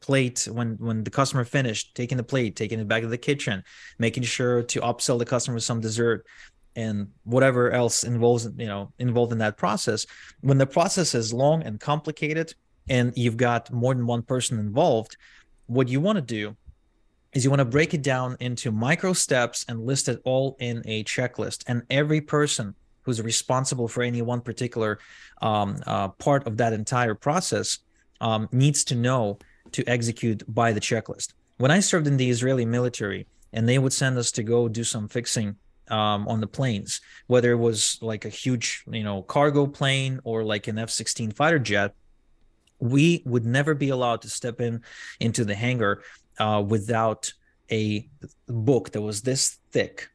plate 0.07 0.49
when 0.51 0.77
when 0.79 1.03
the 1.03 1.11
customer 1.11 1.45
finished 1.45 1.95
taking 1.95 2.17
the 2.17 2.23
plate 2.33 2.55
taking 2.55 2.79
it 2.79 2.87
back 2.87 3.03
to 3.03 3.09
the 3.09 3.19
kitchen 3.19 3.63
making 3.99 4.23
sure 4.23 4.63
to 4.63 4.81
upsell 4.81 5.19
the 5.19 5.25
customer 5.25 5.55
with 5.57 5.65
some 5.65 5.81
dessert 5.81 6.25
and 6.77 7.09
whatever 7.25 7.71
else 7.71 8.05
involves 8.05 8.49
you 8.57 8.67
know 8.67 8.93
involved 8.99 9.33
in 9.33 9.39
that 9.39 9.57
process. 9.57 10.07
When 10.43 10.59
the 10.59 10.67
process 10.67 11.15
is 11.15 11.33
long 11.33 11.63
and 11.63 11.81
complicated 11.81 12.55
and 12.89 13.13
you've 13.17 13.37
got 13.39 13.73
more 13.73 13.95
than 13.95 14.07
one 14.07 14.23
person 14.23 14.61
involved 14.61 15.17
what 15.67 15.89
you 15.89 16.01
want 16.01 16.17
to 16.17 16.23
do 16.23 16.57
is 17.33 17.45
you 17.45 17.51
want 17.51 17.61
to 17.61 17.65
break 17.65 17.93
it 17.93 18.03
down 18.03 18.37
into 18.41 18.71
micro 18.71 19.13
steps 19.13 19.65
and 19.69 19.85
list 19.85 20.09
it 20.09 20.21
all 20.25 20.57
in 20.61 20.83
a 20.87 21.05
checklist. 21.05 21.65
And 21.67 21.83
every 21.91 22.21
person 22.21 22.75
who's 23.03 23.21
responsible 23.21 23.89
for 23.89 24.03
any 24.03 24.23
one 24.23 24.41
particular 24.41 24.99
um, 25.43 25.77
uh, 25.87 26.09
part 26.09 26.47
of 26.47 26.57
that 26.59 26.73
entire 26.73 27.15
process 27.15 27.79
um, 28.21 28.49
needs 28.53 28.85
to 28.85 28.95
know 28.95 29.39
to 29.73 29.85
execute 29.85 30.43
by 30.53 30.73
the 30.73 30.81
checklist 30.81 31.33
when 31.59 31.71
i 31.71 31.81
served 31.81 32.07
in 32.07 32.17
the 32.17 32.31
israeli 32.31 32.65
military 32.65 33.27
and 33.53 33.69
they 33.69 33.79
would 33.79 33.93
send 33.93 34.19
us 34.19 34.31
to 34.31 34.43
go 34.43 34.69
do 34.69 34.85
some 34.85 35.09
fixing 35.09 35.57
um, 35.89 36.27
on 36.29 36.41
the 36.41 36.47
planes, 36.47 37.01
whether 37.27 37.53
it 37.53 37.57
was 37.57 37.99
like 38.03 38.25
a 38.25 38.29
huge, 38.29 38.85
you 38.91 39.05
know, 39.05 39.23
cargo 39.23 39.67
plane 39.67 40.21
or 40.25 40.45
like 40.45 40.69
an 40.69 40.79
F 40.79 40.91
16 40.91 41.33
fighter 41.33 41.59
jet, 41.59 41.95
we 42.79 43.23
would 43.25 43.47
never 43.47 43.75
be 43.75 43.89
allowed 43.89 44.23
to 44.23 44.29
step 44.29 44.61
in 44.61 44.83
into 45.21 45.45
the 45.45 45.55
hangar 45.55 46.03
uh, 46.39 46.63
without 46.67 47.33
a 47.71 48.09
book 48.47 48.93
that 48.93 49.01
was 49.01 49.23
this 49.23 49.59
thick 49.71 50.11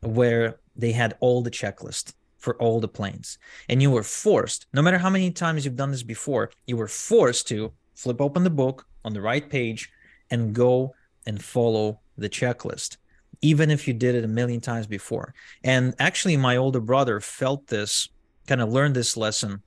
where 0.00 0.58
they 0.76 0.92
had 0.92 1.16
all 1.20 1.42
the 1.42 1.50
checklist 1.50 2.14
for 2.38 2.56
all 2.56 2.80
the 2.80 2.88
planes. 2.88 3.38
And 3.68 3.82
you 3.82 3.90
were 3.90 4.02
forced, 4.02 4.66
no 4.72 4.82
matter 4.82 4.98
how 4.98 5.10
many 5.10 5.30
times 5.30 5.64
you've 5.64 5.76
done 5.76 5.90
this 5.90 6.02
before, 6.02 6.50
you 6.66 6.76
were 6.76 6.88
forced 6.88 7.46
to 7.48 7.72
flip 7.94 8.20
open 8.20 8.44
the 8.44 8.50
book 8.50 8.86
on 9.04 9.12
the 9.12 9.20
right 9.20 9.48
page 9.48 9.90
and 10.30 10.54
go 10.54 10.94
and 11.26 11.42
follow 11.42 12.00
the 12.16 12.28
checklist 12.28 12.96
even 13.42 13.70
if 13.70 13.88
you 13.88 13.94
did 13.94 14.14
it 14.14 14.24
a 14.24 14.28
million 14.28 14.60
times 14.60 14.86
before. 14.86 15.34
And 15.64 15.94
actually, 15.98 16.36
my 16.36 16.56
older 16.56 16.80
brother 16.80 17.20
felt 17.20 17.66
this, 17.68 18.08
kind 18.46 18.60
of 18.60 18.70
learned 18.70 18.94
this 18.94 19.16
lesson 19.16 19.62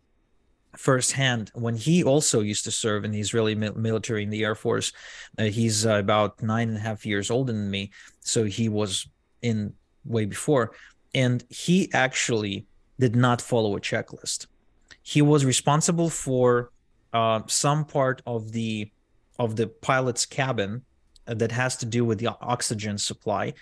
firsthand 0.76 1.52
when 1.54 1.76
he 1.76 2.04
also 2.04 2.42
used 2.42 2.64
to 2.64 2.72
serve 2.72 3.06
in 3.06 3.12
the 3.12 3.20
Israeli 3.20 3.56
military 3.56 4.24
in 4.24 4.30
the 4.30 4.44
Air 4.44 4.56
Force. 4.56 4.92
Uh, 5.38 5.44
he's 5.44 5.86
uh, 5.86 5.96
about 5.96 6.42
nine 6.42 6.70
and 6.70 6.78
a 6.78 6.82
half 6.82 7.06
years 7.06 7.30
older 7.32 7.54
than 7.54 7.70
me, 7.70 7.92
so 8.20 8.44
he 8.44 8.70
was 8.70 9.08
in 9.42 9.74
way 10.06 10.26
before, 10.26 10.74
and 11.14 11.44
he 11.50 11.92
actually 11.94 12.66
did 13.00 13.16
not 13.16 13.42
follow 13.42 13.76
a 13.76 13.80
checklist. 13.80 14.48
He 15.02 15.22
was 15.22 15.46
responsible 15.46 16.10
for 16.10 16.72
uh, 17.12 17.42
some 17.48 17.86
part 17.86 18.22
of 18.26 18.52
the 18.52 18.92
of 19.40 19.56
the 19.56 19.68
pilot's 19.68 20.26
cabin 20.26 20.84
that 21.26 21.52
has 21.52 21.78
to 21.78 21.86
do 21.86 22.04
with 22.04 22.20
the 22.20 22.36
oxygen 22.42 22.98
supply, 22.98 23.54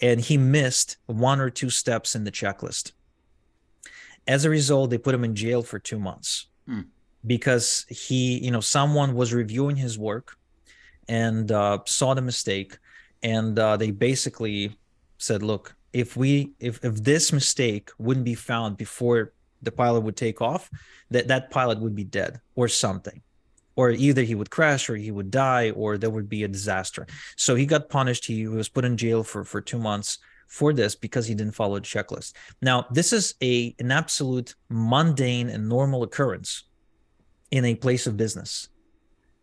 and 0.00 0.20
he 0.20 0.36
missed 0.36 0.96
one 1.06 1.40
or 1.40 1.50
two 1.50 1.70
steps 1.70 2.14
in 2.14 2.24
the 2.24 2.30
checklist. 2.30 2.92
As 4.26 4.44
a 4.44 4.50
result, 4.50 4.90
they 4.90 4.98
put 4.98 5.14
him 5.14 5.24
in 5.24 5.34
jail 5.34 5.62
for 5.62 5.78
two 5.78 5.98
months 5.98 6.46
hmm. 6.66 6.82
because 7.26 7.86
he, 7.88 8.38
you 8.38 8.50
know, 8.50 8.60
someone 8.60 9.14
was 9.14 9.32
reviewing 9.32 9.76
his 9.76 9.98
work 9.98 10.36
and 11.08 11.50
uh, 11.50 11.78
saw 11.86 12.14
the 12.14 12.22
mistake, 12.22 12.78
and 13.22 13.58
uh, 13.58 13.76
they 13.76 13.90
basically 13.90 14.78
said, 15.16 15.42
"Look, 15.42 15.74
if 15.92 16.16
we, 16.16 16.52
if 16.60 16.84
if 16.84 17.02
this 17.02 17.32
mistake 17.32 17.90
wouldn't 17.98 18.26
be 18.26 18.34
found 18.34 18.76
before 18.76 19.32
the 19.62 19.72
pilot 19.72 20.00
would 20.00 20.16
take 20.16 20.40
off, 20.40 20.70
that 21.10 21.28
that 21.28 21.50
pilot 21.50 21.80
would 21.80 21.96
be 21.96 22.04
dead 22.04 22.40
or 22.54 22.68
something." 22.68 23.22
Or 23.78 23.92
either 23.92 24.22
he 24.22 24.34
would 24.34 24.50
crash 24.50 24.90
or 24.90 24.96
he 24.96 25.12
would 25.12 25.30
die 25.30 25.70
or 25.70 25.96
there 25.96 26.10
would 26.10 26.28
be 26.28 26.42
a 26.42 26.48
disaster. 26.48 27.06
So 27.36 27.54
he 27.54 27.64
got 27.64 27.88
punished. 27.88 28.26
He 28.26 28.48
was 28.48 28.68
put 28.68 28.84
in 28.84 28.96
jail 28.96 29.22
for 29.22 29.44
for 29.44 29.60
two 29.60 29.78
months 29.78 30.18
for 30.48 30.72
this 30.72 30.96
because 30.96 31.28
he 31.28 31.34
didn't 31.36 31.54
follow 31.54 31.76
the 31.76 31.82
checklist. 31.82 32.32
Now, 32.60 32.86
this 32.90 33.12
is 33.12 33.36
a 33.40 33.76
an 33.78 33.92
absolute 33.92 34.56
mundane 34.68 35.48
and 35.48 35.68
normal 35.68 36.02
occurrence 36.02 36.64
in 37.52 37.64
a 37.64 37.76
place 37.76 38.08
of 38.08 38.16
business. 38.16 38.68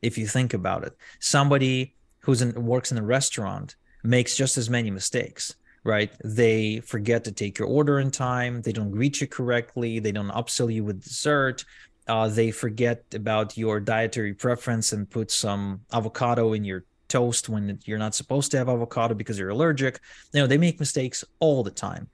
If 0.02 0.18
you 0.18 0.28
think 0.28 0.54
about 0.54 0.84
it, 0.84 0.98
somebody 1.22 1.96
who's 2.20 2.42
in 2.42 2.52
works 2.66 2.92
in 2.92 2.98
a 2.98 3.04
restaurant 3.04 3.78
makes 4.04 4.36
just 4.36 4.58
as 4.58 4.70
many 4.70 4.92
mistakes 4.92 5.56
right? 5.86 6.12
They 6.24 6.80
forget 6.80 7.24
to 7.26 7.32
take 7.32 7.60
your 7.60 7.68
order 7.68 8.00
in 8.00 8.10
time. 8.10 8.64
They 8.64 8.72
don't 8.72 8.90
greet 8.90 9.22
you 9.22 9.28
correctly. 9.28 10.00
They 10.00 10.12
don't 10.12 10.30
upsell 10.30 10.74
you 10.74 10.84
with 10.84 11.04
dessert. 11.04 11.64
Uh, 12.08 12.28
they 12.28 12.52
forget 12.52 13.04
about 13.14 13.58
your 13.58 13.80
dietary 13.80 14.34
preference 14.34 14.92
and 14.92 15.10
put 15.10 15.32
some 15.32 15.82
avocado 15.92 16.54
in 16.54 16.64
your 16.64 16.84
toast 17.08 17.50
when 17.50 17.80
you're 17.86 17.98
not 17.98 18.14
supposed 18.14 18.52
to 18.52 18.58
have 18.58 18.70
avocado 18.70 19.14
because 19.14 19.40
you're 19.40 19.50
allergic. 19.50 20.00
You 20.34 20.42
know, 20.42 20.48
they 20.48 20.58
make 20.58 20.80
mistakes 20.80 21.24
all 21.40 21.64
the 21.64 21.72
time. 21.72 22.08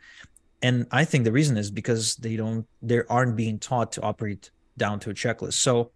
And 0.61 0.85
I 0.91 1.05
think 1.05 1.23
the 1.23 1.31
reason 1.31 1.57
is 1.57 1.71
because 1.71 2.15
they 2.15 2.35
don't, 2.35 2.65
they 2.81 3.01
aren't 3.09 3.35
being 3.35 3.59
taught 3.59 3.91
to 3.93 4.01
operate 4.01 4.51
down 4.77 4.99
to 5.01 5.09
a 5.09 5.13
checklist. 5.13 5.53
So, 5.53 5.91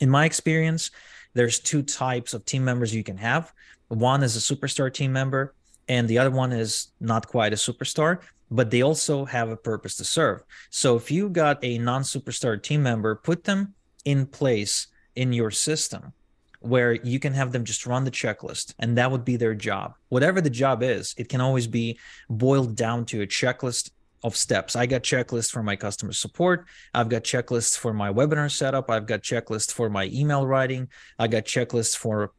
in 0.00 0.10
my 0.10 0.24
experience, 0.24 0.90
there's 1.34 1.60
two 1.60 1.82
types 1.82 2.34
of 2.34 2.44
team 2.44 2.64
members 2.64 2.94
you 2.94 3.04
can 3.04 3.16
have. 3.18 3.52
One 3.88 4.22
is 4.22 4.36
a 4.36 4.54
superstar 4.54 4.92
team 4.92 5.12
member 5.12 5.54
and 5.88 6.08
the 6.08 6.18
other 6.18 6.30
one 6.30 6.52
is 6.52 6.88
not 7.00 7.28
quite 7.28 7.52
a 7.52 7.56
superstar 7.56 8.20
but 8.52 8.70
they 8.70 8.82
also 8.82 9.24
have 9.24 9.48
a 9.48 9.56
purpose 9.56 9.96
to 9.96 10.04
serve. 10.04 10.44
So 10.68 10.94
if 10.94 11.10
you 11.10 11.30
got 11.30 11.58
a 11.64 11.78
non-superstar 11.78 12.62
team 12.62 12.82
member 12.82 13.14
put 13.14 13.44
them 13.44 13.74
in 14.04 14.26
place 14.26 14.88
in 15.16 15.32
your 15.32 15.50
system 15.50 16.12
where 16.60 16.92
you 16.92 17.18
can 17.18 17.32
have 17.32 17.50
them 17.50 17.64
just 17.64 17.86
run 17.86 18.04
the 18.04 18.10
checklist 18.10 18.74
and 18.78 18.96
that 18.98 19.10
would 19.10 19.24
be 19.24 19.36
their 19.36 19.54
job. 19.54 19.94
Whatever 20.10 20.40
the 20.40 20.50
job 20.50 20.82
is 20.82 21.14
it 21.16 21.30
can 21.30 21.40
always 21.40 21.66
be 21.66 21.98
boiled 22.28 22.76
down 22.76 23.06
to 23.06 23.22
a 23.22 23.26
checklist 23.26 23.90
of 24.22 24.36
steps. 24.36 24.76
I 24.76 24.84
got 24.84 25.02
checklists 25.02 25.50
for 25.50 25.62
my 25.62 25.74
customer 25.74 26.12
support. 26.12 26.66
I've 26.92 27.08
got 27.08 27.24
checklists 27.24 27.76
for 27.76 27.94
my 27.94 28.12
webinar 28.12 28.50
setup. 28.50 28.90
I've 28.90 29.06
got 29.06 29.22
checklists 29.22 29.72
for 29.72 29.88
my 29.88 30.04
email 30.12 30.46
writing. 30.46 30.88
I 31.18 31.26
got 31.26 31.44
checklists 31.44 31.96
for 31.96 32.32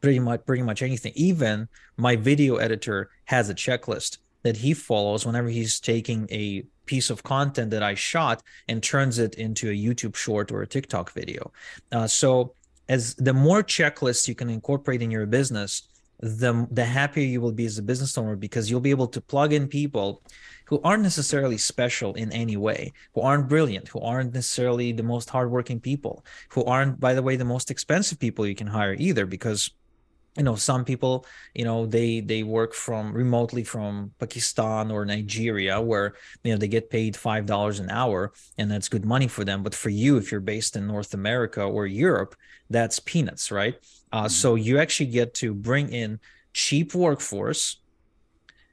pretty 0.00 0.18
much 0.18 0.44
pretty 0.44 0.62
much 0.62 0.82
anything. 0.82 1.12
Even 1.14 1.68
my 1.96 2.16
video 2.16 2.56
editor 2.56 3.10
has 3.26 3.48
a 3.48 3.54
checklist 3.54 4.18
that 4.46 4.56
he 4.56 4.72
follows 4.72 5.26
whenever 5.26 5.48
he's 5.48 5.80
taking 5.80 6.28
a 6.30 6.62
piece 6.86 7.10
of 7.10 7.24
content 7.24 7.68
that 7.72 7.82
I 7.82 7.94
shot 7.94 8.44
and 8.68 8.80
turns 8.80 9.18
it 9.18 9.34
into 9.34 9.68
a 9.70 9.76
YouTube 9.86 10.14
short 10.14 10.52
or 10.52 10.62
a 10.62 10.68
TikTok 10.68 11.12
video. 11.12 11.52
Uh, 11.90 12.06
so 12.06 12.54
as 12.88 13.16
the 13.16 13.34
more 13.34 13.62
checklists 13.64 14.28
you 14.28 14.36
can 14.36 14.48
incorporate 14.48 15.02
in 15.02 15.10
your 15.10 15.26
business, 15.26 15.88
the 16.20 16.66
the 16.70 16.84
happier 16.84 17.26
you 17.26 17.40
will 17.40 17.52
be 17.52 17.66
as 17.66 17.76
a 17.76 17.82
business 17.82 18.16
owner 18.16 18.36
because 18.36 18.70
you'll 18.70 18.88
be 18.88 18.94
able 18.98 19.08
to 19.08 19.20
plug 19.20 19.52
in 19.52 19.66
people 19.66 20.22
who 20.66 20.80
aren't 20.82 21.02
necessarily 21.02 21.58
special 21.58 22.14
in 22.14 22.30
any 22.32 22.56
way, 22.56 22.92
who 23.14 23.20
aren't 23.22 23.48
brilliant, 23.48 23.88
who 23.88 24.00
aren't 24.00 24.32
necessarily 24.32 24.92
the 24.92 25.02
most 25.02 25.28
hardworking 25.28 25.80
people, 25.80 26.24
who 26.54 26.64
aren't, 26.64 26.98
by 26.98 27.12
the 27.14 27.22
way, 27.22 27.34
the 27.36 27.52
most 27.54 27.70
expensive 27.70 28.18
people 28.18 28.46
you 28.46 28.54
can 28.54 28.66
hire 28.66 28.94
either, 28.98 29.26
because 29.26 29.70
you 30.36 30.42
know 30.42 30.54
some 30.54 30.84
people 30.84 31.26
you 31.54 31.64
know 31.64 31.86
they 31.86 32.20
they 32.20 32.42
work 32.42 32.74
from 32.74 33.12
remotely 33.12 33.64
from 33.64 34.12
pakistan 34.18 34.90
or 34.90 35.04
nigeria 35.04 35.80
where 35.80 36.14
you 36.44 36.52
know 36.52 36.58
they 36.58 36.68
get 36.68 36.90
paid 36.90 37.16
five 37.16 37.46
dollars 37.46 37.80
an 37.80 37.90
hour 37.90 38.32
and 38.58 38.70
that's 38.70 38.88
good 38.88 39.04
money 39.04 39.28
for 39.28 39.44
them 39.44 39.62
but 39.62 39.74
for 39.74 39.88
you 39.88 40.16
if 40.16 40.30
you're 40.30 40.40
based 40.40 40.76
in 40.76 40.86
north 40.86 41.14
america 41.14 41.62
or 41.62 41.86
europe 41.86 42.34
that's 42.70 42.98
peanuts 43.00 43.50
right 43.50 43.76
uh, 44.12 44.20
mm-hmm. 44.20 44.28
so 44.28 44.54
you 44.54 44.78
actually 44.78 45.06
get 45.06 45.34
to 45.34 45.54
bring 45.54 45.88
in 45.88 46.20
cheap 46.52 46.94
workforce 46.94 47.80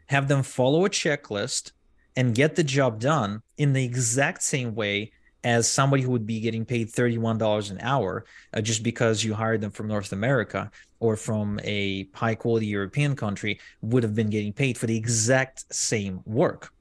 have 0.07 0.27
them 0.27 0.43
follow 0.43 0.85
a 0.85 0.89
checklist 0.89 1.71
and 2.15 2.35
get 2.35 2.55
the 2.55 2.63
job 2.63 2.99
done 2.99 3.41
in 3.57 3.73
the 3.73 3.83
exact 3.83 4.43
same 4.43 4.75
way 4.75 5.11
as 5.43 5.69
somebody 5.69 6.03
who 6.03 6.11
would 6.11 6.25
be 6.25 6.39
getting 6.39 6.65
paid 6.65 6.89
$31 6.89 7.71
an 7.71 7.79
hour 7.81 8.25
uh, 8.53 8.61
just 8.61 8.83
because 8.83 9.23
you 9.23 9.33
hired 9.33 9.61
them 9.61 9.71
from 9.71 9.87
North 9.87 10.11
America 10.11 10.71
or 10.99 11.17
from 11.17 11.59
a 11.63 12.07
high 12.13 12.35
quality 12.35 12.65
European 12.67 13.15
country 13.15 13.59
would 13.81 14.03
have 14.03 14.15
been 14.15 14.29
getting 14.29 14.53
paid 14.53 14.77
for 14.77 14.87
the 14.87 14.95
exact 14.95 15.73
same 15.73 16.21
work. 16.25 16.71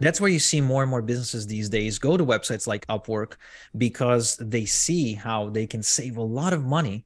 That's 0.00 0.20
where 0.20 0.30
you 0.30 0.40
see 0.40 0.60
more 0.60 0.82
and 0.82 0.90
more 0.90 1.02
businesses 1.02 1.46
these 1.46 1.68
days 1.68 1.98
go 1.98 2.16
to 2.16 2.26
websites 2.26 2.66
like 2.66 2.86
Upwork 2.88 3.34
because 3.78 4.36
they 4.38 4.64
see 4.64 5.14
how 5.14 5.50
they 5.50 5.66
can 5.66 5.82
save 5.82 6.16
a 6.16 6.22
lot 6.22 6.52
of 6.52 6.64
money 6.64 7.04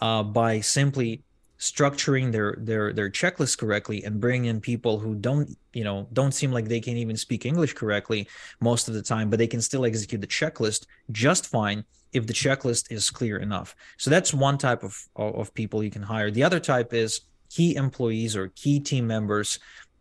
uh, 0.00 0.22
by 0.22 0.60
simply 0.60 1.22
structuring 1.60 2.32
their 2.32 2.56
their 2.58 2.92
their 2.92 3.10
checklist 3.10 3.58
correctly 3.58 4.02
and 4.02 4.18
bring 4.18 4.46
in 4.46 4.60
people 4.60 4.98
who 4.98 5.14
don't 5.14 5.56
you 5.74 5.84
know 5.84 6.08
don't 6.14 6.32
seem 6.32 6.50
like 6.50 6.66
they 6.66 6.80
can 6.80 6.96
even 6.96 7.18
speak 7.18 7.44
english 7.44 7.74
correctly 7.74 8.26
most 8.60 8.88
of 8.88 8.94
the 8.94 9.02
time 9.02 9.28
but 9.28 9.38
they 9.38 9.46
can 9.46 9.60
still 9.60 9.84
execute 9.84 10.22
the 10.22 10.26
checklist 10.26 10.86
just 11.12 11.46
fine 11.46 11.84
if 12.12 12.26
the 12.26 12.32
checklist 12.32 12.90
is 12.90 13.10
clear 13.10 13.38
enough. 13.38 13.76
So 13.96 14.10
that's 14.10 14.34
one 14.34 14.58
type 14.58 14.82
of 14.82 14.96
of 15.16 15.52
people 15.54 15.82
you 15.82 15.90
can 15.90 16.02
hire. 16.02 16.30
The 16.30 16.42
other 16.42 16.60
type 16.60 16.92
is 16.92 17.20
key 17.48 17.76
employees 17.76 18.36
or 18.36 18.48
key 18.48 18.80
team 18.80 19.06
members 19.06 19.58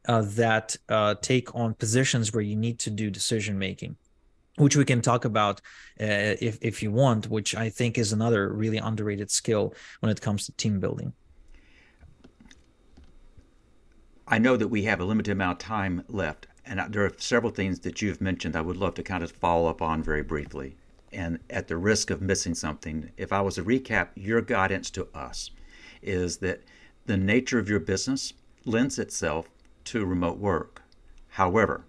uh, 0.08 0.22
that 0.22 0.76
uh, 0.88 1.15
take 1.22 1.54
on 1.56 1.74
positions 1.74 2.34
where 2.34 2.41
you 2.41 2.56
need 2.56 2.80
to 2.80 2.89
do 2.89 3.10
decision 3.10 3.58
making 3.58 3.98
which 4.56 4.76
we 4.76 4.84
can 4.84 5.02
talk 5.02 5.24
about 5.24 5.62
uh, 6.02 6.36
if, 6.41 6.58
if 6.62 6.84
you 6.84 6.91
want 6.91 7.30
which 7.30 7.56
i 7.56 7.69
think 7.69 7.98
is 7.98 8.12
another 8.12 8.50
really 8.50 8.78
underrated 8.78 9.32
skill 9.32 9.74
when 10.02 10.12
it 10.12 10.19
comes 10.19 10.45
to 10.45 10.52
team 10.54 10.80
building 10.80 11.13
I 14.31 14.37
know 14.37 14.57
that 14.57 14.67
we 14.67 14.83
have 14.83 14.99
a 14.99 15.05
limited 15.05 15.31
amount 15.31 15.63
of 15.63 15.67
time 15.67 16.03
left, 16.07 16.45
and 16.63 16.79
there 16.93 17.03
are 17.03 17.13
several 17.17 17.51
things 17.51 17.79
that 17.79 18.03
you've 18.03 18.21
mentioned 18.21 18.55
I 18.55 18.61
would 18.61 18.77
love 18.77 18.93
to 18.95 19.03
kind 19.03 19.23
of 19.23 19.31
follow 19.31 19.67
up 19.67 19.81
on 19.81 20.03
very 20.03 20.21
briefly. 20.21 20.75
And 21.11 21.39
at 21.49 21.67
the 21.67 21.77
risk 21.77 22.11
of 22.11 22.21
missing 22.21 22.53
something, 22.53 23.09
if 23.17 23.33
I 23.33 23.41
was 23.41 23.55
to 23.55 23.63
recap 23.63 24.09
your 24.13 24.41
guidance 24.41 24.91
to 24.91 25.07
us, 25.15 25.49
is 26.03 26.37
that 26.37 26.61
the 27.07 27.17
nature 27.17 27.57
of 27.57 27.69
your 27.69 27.79
business 27.79 28.33
lends 28.65 28.99
itself 28.99 29.49
to 29.85 30.05
remote 30.05 30.37
work. 30.37 30.83
However, 31.29 31.85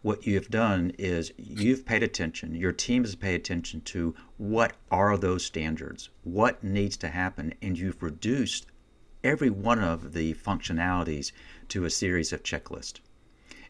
what 0.00 0.28
you've 0.28 0.50
done 0.50 0.92
is 0.96 1.32
you've 1.36 1.84
paid 1.84 2.04
attention, 2.04 2.54
your 2.54 2.70
team 2.70 3.02
has 3.02 3.16
paid 3.16 3.34
attention 3.34 3.80
to 3.80 4.14
what 4.36 4.74
are 4.92 5.16
those 5.16 5.44
standards, 5.44 6.08
what 6.22 6.62
needs 6.62 6.96
to 6.98 7.08
happen, 7.08 7.52
and 7.60 7.76
you've 7.76 8.00
reduced 8.00 8.66
every 9.24 9.48
one 9.48 9.78
of 9.78 10.12
the 10.12 10.34
functionalities 10.34 11.32
to 11.68 11.84
a 11.84 11.90
series 11.90 12.32
of 12.32 12.42
checklists. 12.42 13.00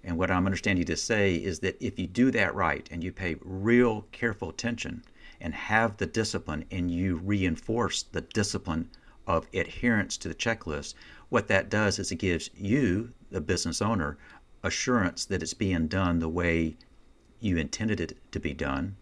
And 0.02 0.18
what 0.18 0.30
I'm 0.30 0.46
understanding 0.46 0.84
to 0.84 0.96
say 0.96 1.36
is 1.36 1.60
that 1.60 1.76
if 1.80 1.98
you 1.98 2.06
do 2.06 2.30
that 2.30 2.54
right 2.54 2.86
and 2.90 3.02
you 3.02 3.10
pay 3.10 3.36
real 3.40 4.06
careful 4.12 4.50
attention 4.50 5.02
and 5.40 5.54
have 5.54 5.96
the 5.96 6.06
discipline 6.06 6.64
and 6.70 6.90
you 6.90 7.16
reinforce 7.16 8.02
the 8.02 8.20
discipline 8.20 8.90
of 9.26 9.48
adherence 9.54 10.16
to 10.18 10.28
the 10.28 10.34
checklist, 10.34 10.94
what 11.30 11.48
that 11.48 11.70
does 11.70 11.98
is 11.98 12.12
it 12.12 12.16
gives 12.16 12.50
you, 12.54 13.12
the 13.30 13.40
business 13.40 13.80
owner, 13.80 14.18
assurance 14.62 15.24
that 15.24 15.42
it's 15.42 15.54
being 15.54 15.88
done 15.88 16.18
the 16.18 16.28
way 16.28 16.76
you 17.40 17.56
intended 17.56 18.00
it 18.00 18.18
to 18.32 18.38
be 18.38 18.52
done. 18.52 18.96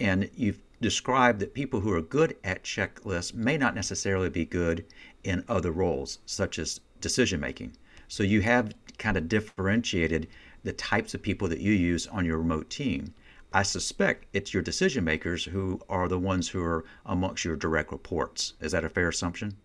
And 0.00 0.30
you've 0.34 0.60
described 0.80 1.40
that 1.40 1.54
people 1.54 1.80
who 1.80 1.92
are 1.92 2.02
good 2.02 2.36
at 2.42 2.64
checklists 2.64 3.34
may 3.34 3.56
not 3.56 3.74
necessarily 3.74 4.28
be 4.28 4.44
good 4.44 4.84
in 5.22 5.44
other 5.48 5.70
roles, 5.70 6.18
such 6.26 6.58
as 6.58 6.80
decision 7.00 7.40
making. 7.40 7.76
So 8.08 8.22
you 8.22 8.40
have 8.42 8.74
kind 8.98 9.16
of 9.16 9.28
differentiated 9.28 10.28
the 10.62 10.72
types 10.72 11.14
of 11.14 11.22
people 11.22 11.48
that 11.48 11.60
you 11.60 11.72
use 11.72 12.06
on 12.06 12.24
your 12.24 12.38
remote 12.38 12.70
team. 12.70 13.14
I 13.52 13.62
suspect 13.62 14.26
it's 14.32 14.52
your 14.52 14.62
decision 14.62 15.04
makers 15.04 15.44
who 15.44 15.80
are 15.88 16.08
the 16.08 16.18
ones 16.18 16.48
who 16.48 16.62
are 16.62 16.84
amongst 17.06 17.44
your 17.44 17.54
direct 17.54 17.92
reports. 17.92 18.54
Is 18.60 18.72
that 18.72 18.84
a 18.84 18.88
fair 18.88 19.08
assumption? 19.08 19.56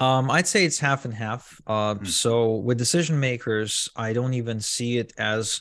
Um, 0.00 0.30
I'd 0.30 0.46
say 0.46 0.64
it's 0.64 0.78
half 0.78 1.04
and 1.04 1.12
half. 1.12 1.60
Uh, 1.66 1.94
mm-hmm. 1.94 2.04
So 2.06 2.54
with 2.54 2.78
decision 2.78 3.20
makers, 3.20 3.88
I 3.94 4.12
don't 4.12 4.34
even 4.34 4.60
see 4.60 4.98
it 4.98 5.12
as 5.18 5.60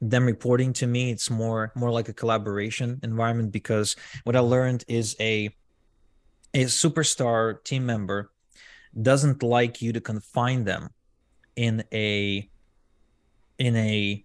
them 0.00 0.26
reporting 0.26 0.72
to 0.74 0.86
me. 0.86 1.12
It's 1.12 1.30
more 1.30 1.72
more 1.76 1.90
like 1.90 2.08
a 2.08 2.12
collaboration 2.12 2.98
environment 3.04 3.52
because 3.52 3.94
what 4.24 4.34
I 4.34 4.40
learned 4.40 4.84
is 4.88 5.14
a 5.20 5.54
a 6.52 6.64
superstar 6.64 7.62
team 7.62 7.86
member 7.86 8.32
doesn't 9.00 9.42
like 9.42 9.80
you 9.80 9.92
to 9.92 10.00
confine 10.00 10.64
them 10.64 10.90
in 11.56 11.84
a 11.92 12.48
in 13.58 13.76
a 13.76 14.24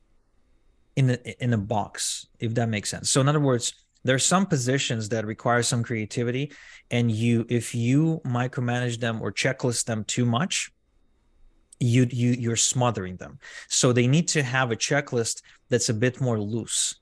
in 0.95 1.09
a 1.11 1.43
in 1.43 1.53
a 1.53 1.57
box 1.57 2.28
if 2.39 2.53
that 2.55 2.69
makes 2.69 2.89
sense. 2.89 3.09
So 3.09 3.21
in 3.21 3.28
other 3.28 3.39
words 3.39 3.73
there's 4.03 4.25
some 4.25 4.45
positions 4.45 5.09
that 5.09 5.25
require 5.25 5.61
some 5.63 5.84
creativity 5.84 6.51
and 6.91 7.11
you 7.11 7.45
if 7.49 7.75
you 7.75 8.21
micromanage 8.25 8.99
them 8.99 9.21
or 9.21 9.32
checklist 9.32 9.86
them 9.86 10.03
too 10.05 10.25
much 10.25 10.71
you 11.80 12.07
you 12.09 12.32
you're 12.32 12.55
smothering 12.55 13.17
them. 13.17 13.39
So 13.69 13.93
they 13.93 14.07
need 14.07 14.28
to 14.30 14.43
have 14.43 14.71
a 14.71 14.75
checklist 14.75 15.41
that's 15.69 15.89
a 15.89 15.93
bit 15.93 16.19
more 16.21 16.39
loose 16.39 16.95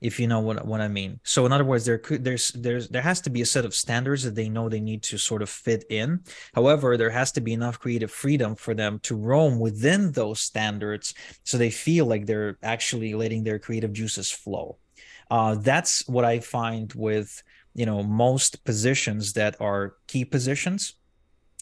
if 0.00 0.20
you 0.20 0.26
know 0.28 0.40
what, 0.40 0.64
what 0.66 0.80
I 0.80 0.88
mean. 0.88 1.20
So 1.24 1.44
in 1.46 1.52
other 1.52 1.64
words, 1.64 1.84
there 1.84 1.98
could 1.98 2.24
there's 2.24 2.50
there's 2.52 2.88
there 2.88 3.02
has 3.02 3.20
to 3.22 3.30
be 3.30 3.42
a 3.42 3.46
set 3.46 3.64
of 3.64 3.74
standards 3.74 4.22
that 4.22 4.34
they 4.34 4.48
know 4.48 4.68
they 4.68 4.80
need 4.80 5.02
to 5.04 5.18
sort 5.18 5.42
of 5.42 5.48
fit 5.48 5.84
in. 5.90 6.20
However, 6.54 6.96
there 6.96 7.10
has 7.10 7.32
to 7.32 7.40
be 7.40 7.52
enough 7.52 7.78
creative 7.78 8.10
freedom 8.10 8.54
for 8.54 8.74
them 8.74 9.00
to 9.00 9.16
roam 9.16 9.58
within 9.58 10.12
those 10.12 10.40
standards 10.40 11.14
so 11.44 11.58
they 11.58 11.70
feel 11.70 12.06
like 12.06 12.26
they're 12.26 12.58
actually 12.62 13.14
letting 13.14 13.44
their 13.44 13.58
creative 13.58 13.92
juices 13.92 14.30
flow. 14.30 14.78
Uh, 15.30 15.56
that's 15.56 16.06
what 16.08 16.24
I 16.24 16.40
find 16.40 16.92
with 16.94 17.42
you 17.74 17.86
know 17.86 18.02
most 18.02 18.64
positions 18.64 19.32
that 19.34 19.56
are 19.60 19.96
key 20.06 20.24
positions 20.24 20.94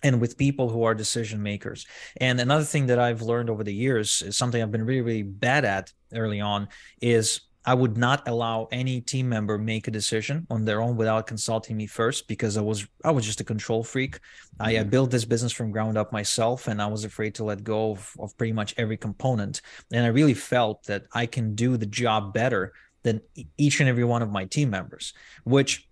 and 0.03 0.21
with 0.21 0.37
people 0.37 0.69
who 0.69 0.85
are 0.85 0.95
decision 0.95 1.43
makers. 1.43 1.87
And 2.19 2.39
another 2.39 2.65
thing 2.65 2.87
that 2.87 2.99
I've 2.99 3.23
learned 3.23 3.49
over 3.49 3.65
the 3.65 3.75
years 3.75 4.23
is 4.23 4.37
something 4.37 4.63
I've 4.63 4.71
been 4.71 4.85
really, 4.85 5.01
really 5.01 5.23
bad 5.23 5.65
at 5.65 5.93
early 6.13 6.41
on 6.41 6.69
is 7.01 7.41
I 7.67 7.75
would 7.75 7.97
not 7.97 8.27
allow 8.29 8.69
any 8.71 9.01
team 9.01 9.29
member 9.29 9.59
make 9.59 9.89
a 9.89 9.91
decision 9.91 10.47
on 10.51 10.65
their 10.65 10.81
own 10.81 10.97
without 10.97 11.27
consulting 11.27 11.77
me 11.77 11.89
first 11.89 12.29
because 12.29 12.57
I 12.57 12.61
was 12.61 12.87
I 13.05 13.11
was 13.11 13.27
just 13.27 13.41
a 13.41 13.45
control 13.45 13.83
freak. 13.83 14.21
I, 14.61 14.71
I 14.71 14.75
mm-hmm. 14.75 14.89
built 14.89 15.11
this 15.11 15.25
business 15.25 15.53
from 15.53 15.73
ground 15.73 15.99
up 15.99 16.13
myself 16.13 16.69
and 16.69 16.81
I 16.81 16.87
was 16.87 17.05
afraid 17.05 17.35
to 17.35 17.45
let 17.45 17.65
go 17.65 17.91
of, 17.91 18.15
of 18.21 18.37
pretty 18.39 18.53
much 18.53 18.75
every 18.79 18.97
component. 18.97 19.63
And 19.93 20.05
I 20.05 20.09
really 20.09 20.35
felt 20.35 20.85
that 20.85 21.07
I 21.13 21.27
can 21.27 21.57
do 21.57 21.77
the 21.77 21.87
job 21.87 22.33
better 22.33 22.73
than 23.03 23.21
each 23.59 23.81
and 23.81 23.89
every 23.89 24.05
one 24.05 24.23
of 24.23 24.31
my 24.31 24.45
team 24.45 24.71
members, 24.71 25.13
which 25.45 25.89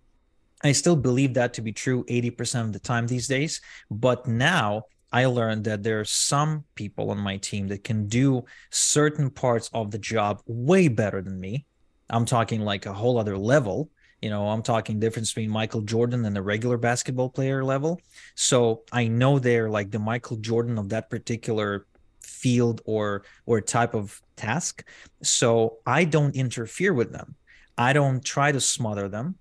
I 0.63 0.73
still 0.73 0.97
believe 0.97 1.35
that 1.35 1.55
to 1.55 1.61
be 1.61 1.73
true 1.73 2.05
80% 2.05 2.61
of 2.63 2.73
the 2.73 2.79
time 2.79 3.07
these 3.07 3.29
days. 3.29 3.61
But 3.91 4.27
now 4.27 4.85
I 5.15 5.27
learned 5.27 5.63
that 5.67 5.85
there 5.85 6.01
are 6.01 6.05
some 6.05 6.65
people 6.75 7.13
on 7.13 7.19
my 7.19 7.37
team 7.37 7.69
that 7.69 7.85
can 7.85 8.09
do 8.09 8.47
certain 8.71 9.31
parts 9.31 9.71
of 9.73 9.93
the 9.93 9.99
job 9.99 10.43
way 10.45 10.89
better 10.89 11.23
than 11.23 11.39
me. 11.39 11.67
I'm 12.11 12.25
talking 12.25 12.63
like 12.63 12.87
a 12.87 12.93
whole 12.93 13.17
other 13.17 13.39
level. 13.39 13.91
You 14.21 14.31
know, 14.31 14.49
I'm 14.49 14.63
talking 14.63 14.99
difference 14.99 15.33
between 15.33 15.51
Michael 15.51 15.83
Jordan 15.83 16.25
and 16.25 16.37
a 16.37 16.43
regular 16.43 16.79
basketball 16.79 17.31
player 17.31 17.63
level. 17.63 18.01
So 18.35 18.83
I 18.91 19.07
know 19.07 19.39
they're 19.39 19.71
like 19.71 19.93
the 19.93 20.01
Michael 20.01 20.39
Jordan 20.39 20.79
of 20.79 20.89
that 20.89 21.11
particular 21.11 21.87
field 22.21 22.81
or 22.85 23.23
or 23.47 23.61
type 23.61 23.95
of 23.95 24.21
task. 24.35 24.83
So 25.23 25.79
I 25.87 26.07
don't 26.07 26.35
interfere 26.35 26.93
with 26.93 27.13
them. 27.13 27.37
I 27.79 27.93
don't 27.93 28.25
try 28.25 28.51
to 28.51 28.61
smother 28.61 29.09
them 29.09 29.37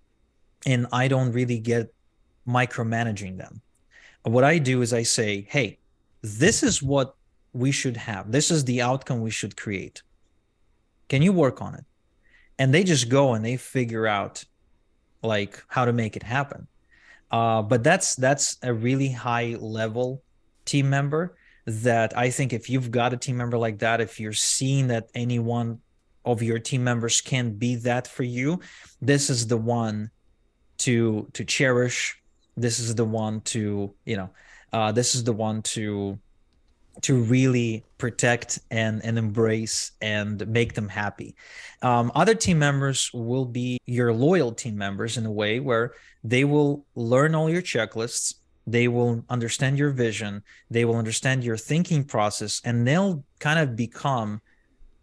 and 0.67 0.86
I 0.91 1.07
don't 1.07 1.32
really 1.32 1.57
get 1.57 1.91
micromanaging 2.47 3.39
them 3.39 3.62
what 4.24 4.43
I 4.43 4.57
do 4.57 4.82
is 4.82 4.93
I 4.93 5.03
say, 5.03 5.45
hey, 5.49 5.80
this 6.21 6.63
is 6.63 6.82
what 6.82 7.15
we 7.51 7.71
should 7.71 7.97
have. 7.97 8.32
This 8.32 8.49
is 8.49 8.65
the 8.65 8.82
outcome 8.82 9.21
we 9.21 9.30
should 9.30 9.55
create. 9.55 10.01
Can 11.09 11.21
you 11.21 11.34
work 11.34 11.61
on 11.61 11.76
it? 11.76 11.86
And 12.57 12.74
they 12.74 12.84
just 12.84 13.09
go 13.09 13.34
and 13.34 13.43
they 13.43 13.57
figure 13.57 14.07
out 14.07 14.43
like 15.21 15.63
how 15.67 15.86
to 15.86 15.93
make 15.93 16.15
it 16.15 16.24
happen. 16.24 16.67
Uh, 17.32 17.61
but 17.61 17.84
that's 17.84 18.15
that's 18.15 18.57
a 18.61 18.74
really 18.74 19.09
high 19.09 19.55
level 19.59 20.21
team 20.65 20.89
member 20.89 21.36
that 21.65 22.15
I 22.17 22.30
think 22.30 22.53
if 22.53 22.69
you've 22.69 22.91
got 22.91 23.13
a 23.13 23.17
team 23.17 23.38
member 23.38 23.57
like 23.57 23.80
that, 23.80 24.01
if 24.01 24.19
you're 24.19 24.34
seeing 24.34 24.88
that 24.88 25.09
any 25.15 25.39
one 25.39 25.80
of 26.26 26.43
your 26.43 26.59
team 26.59 26.84
members 26.84 27.21
can 27.21 27.53
be 27.53 27.76
that 27.78 28.07
for 28.07 28.24
you, 28.24 28.59
this 29.01 29.30
is 29.30 29.47
the 29.47 29.57
one 29.57 30.11
to 30.80 31.28
to 31.34 31.43
cherish 31.43 32.21
this 32.56 32.80
is 32.80 32.95
the 32.95 33.06
one 33.06 33.41
to 33.41 33.93
you 34.06 34.18
know 34.18 34.30
uh, 34.72 34.91
this 34.91 35.16
is 35.16 35.24
the 35.24 35.34
one 35.34 35.62
to 35.62 36.20
to 37.01 37.24
really 37.24 37.84
protect 37.97 38.60
and 38.70 39.04
and 39.04 39.18
embrace 39.18 39.91
and 40.01 40.47
make 40.47 40.74
them 40.74 40.88
happy. 40.88 41.36
Um, 41.82 42.12
other 42.14 42.36
team 42.36 42.60
members 42.60 43.10
will 43.14 43.45
be 43.45 43.80
your 43.86 44.14
loyal 44.14 44.51
team 44.51 44.78
members 44.78 45.18
in 45.18 45.26
a 45.26 45.32
way 45.32 45.60
where 45.60 45.93
they 46.24 46.43
will 46.43 46.86
learn 46.95 47.36
all 47.36 47.49
your 47.49 47.62
checklists 47.62 48.36
they 48.66 48.88
will 48.88 49.26
understand 49.30 49.78
your 49.78 49.89
vision 49.89 50.41
they 50.70 50.86
will 50.86 50.95
understand 50.95 51.43
your 51.43 51.58
thinking 51.58 52.01
process 52.01 52.62
and 52.64 52.88
they'll 52.88 53.22
kind 53.39 53.60
of 53.60 53.76
become 53.76 54.39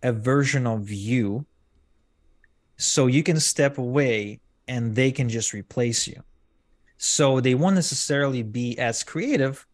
a 0.03 0.13
version 0.13 0.67
of 0.67 0.91
you. 0.91 1.45
So 2.79 3.07
you 3.07 3.23
can 3.23 3.39
step 3.39 3.77
away 3.77 4.41
and 4.67 4.95
they 4.95 5.13
can 5.13 5.29
just 5.29 5.53
replace 5.53 6.07
you 6.07 6.23
so 7.03 7.41
they 7.41 7.55
won't 7.55 7.77
necessarily 7.77 8.43
be 8.43 8.79
as 8.79 9.03
creative, 9.03 9.67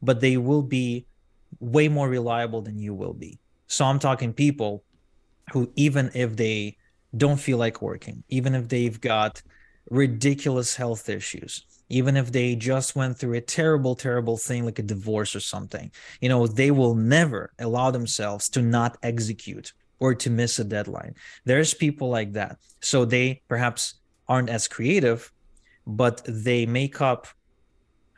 but 0.00 0.20
they 0.20 0.38
will 0.38 0.62
be 0.62 1.04
way 1.60 1.86
more 1.86 2.08
reliable 2.08 2.62
than 2.62 2.78
you 2.78 2.94
will 2.94 3.12
be. 3.12 3.38
So 3.66 3.84
I'm 3.84 3.98
talking 3.98 4.32
people 4.32 4.82
who, 5.52 5.70
even 5.76 6.10
if 6.14 6.34
they 6.34 6.78
don't 7.14 7.38
feel 7.38 7.58
like 7.58 7.82
working, 7.82 8.24
even 8.30 8.54
if 8.54 8.68
they've 8.68 8.98
got 8.98 9.42
ridiculous 9.90 10.74
health 10.74 11.10
issues, 11.10 11.66
even 11.90 12.16
if 12.16 12.32
they 12.32 12.56
just 12.56 12.96
went 12.96 13.18
through 13.18 13.34
a 13.34 13.42
terrible, 13.42 13.94
terrible 13.94 14.38
thing 14.38 14.64
like 14.64 14.78
a 14.78 14.82
divorce 14.82 15.36
or 15.36 15.40
something, 15.40 15.92
you 16.22 16.30
know, 16.30 16.46
they 16.46 16.70
will 16.70 16.94
never 16.94 17.52
allow 17.58 17.90
themselves 17.90 18.48
to 18.48 18.62
not 18.62 18.96
execute 19.02 19.74
or 20.00 20.14
to 20.14 20.30
miss 20.30 20.58
a 20.58 20.64
deadline. 20.64 21.14
There's 21.44 21.74
people 21.74 22.08
like 22.08 22.32
that. 22.32 22.56
So 22.80 23.04
they 23.04 23.42
perhaps 23.46 23.96
aren't 24.26 24.48
as 24.48 24.68
creative, 24.68 25.30
but 25.86 26.22
they 26.26 26.66
make 26.66 27.00
up 27.00 27.26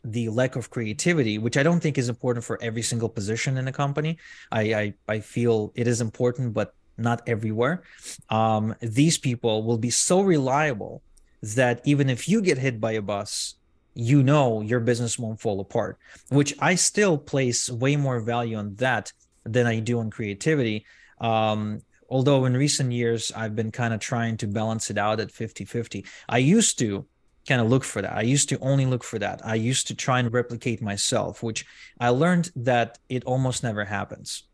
the 0.05 0.29
lack 0.29 0.55
of 0.57 0.71
creativity, 0.71 1.39
which 1.39 1.57
I 1.57 1.63
don't 1.63 1.81
think 1.81 1.97
is 1.97 2.09
important 2.09 2.45
for 2.45 2.63
every 2.63 2.83
single 2.83 3.09
position 3.09 3.57
in 3.57 3.69
a 3.69 3.73
company. 3.73 4.19
I 4.53 4.75
I, 4.75 4.95
I 5.09 5.21
feel 5.21 5.73
it 5.75 5.89
is 5.89 6.01
important, 6.01 6.53
but 6.53 6.75
not 6.97 7.23
everywhere. 7.27 7.83
Um, 8.29 8.75
these 8.81 9.19
people 9.19 9.65
will 9.65 9.79
be 9.79 9.91
so 9.91 10.21
reliable 10.21 11.03
that 11.43 11.81
even 11.85 12.09
if 12.09 12.29
you 12.29 12.41
get 12.41 12.59
hit 12.59 12.81
by 12.81 12.93
a 12.93 13.03
bus, 13.03 13.57
you 13.95 14.23
know 14.23 14.61
your 14.61 14.81
business 14.81 15.19
won't 15.19 15.41
fall 15.41 15.61
apart. 15.61 15.99
Which 16.29 16.55
I 16.61 16.75
still 16.75 17.17
place 17.19 17.71
way 17.71 17.97
more 17.97 18.21
value 18.21 18.57
on 18.57 18.75
that 18.77 19.13
than 19.45 19.67
I 19.67 19.81
do 19.81 20.01
on 20.01 20.11
creativity. 20.11 20.87
Um, 21.21 21.81
although 22.09 22.45
in 22.45 22.57
recent 22.57 22.93
years 22.93 23.33
I've 23.35 23.57
been 23.57 23.71
kind 23.71 23.95
of 23.95 24.01
trying 24.01 24.37
to 24.39 24.47
balance 24.47 24.91
it 24.91 24.99
out 24.99 25.21
at 25.21 25.31
50 25.31 25.65
50. 25.65 26.05
I 26.29 26.39
used 26.39 26.79
to 26.81 27.07
kind 27.47 27.61
of 27.61 27.69
look 27.69 27.85
for 27.85 28.03
that. 28.03 28.15
I 28.15 28.23
used 28.23 28.49
to 28.51 28.59
only 28.61 28.87
look 28.87 29.05
for 29.05 29.19
that. 29.19 29.41
I 29.45 29.55
used 29.55 29.87
to 29.89 29.95
try 29.95 30.19
and 30.19 30.33
replicate 30.33 30.81
myself, 30.83 31.43
which 31.43 31.67
I 32.01 32.09
learned 32.09 32.51
that 32.57 32.99
it 33.09 33.25
almost 33.25 33.63
never 33.63 33.85
happens. 33.85 34.45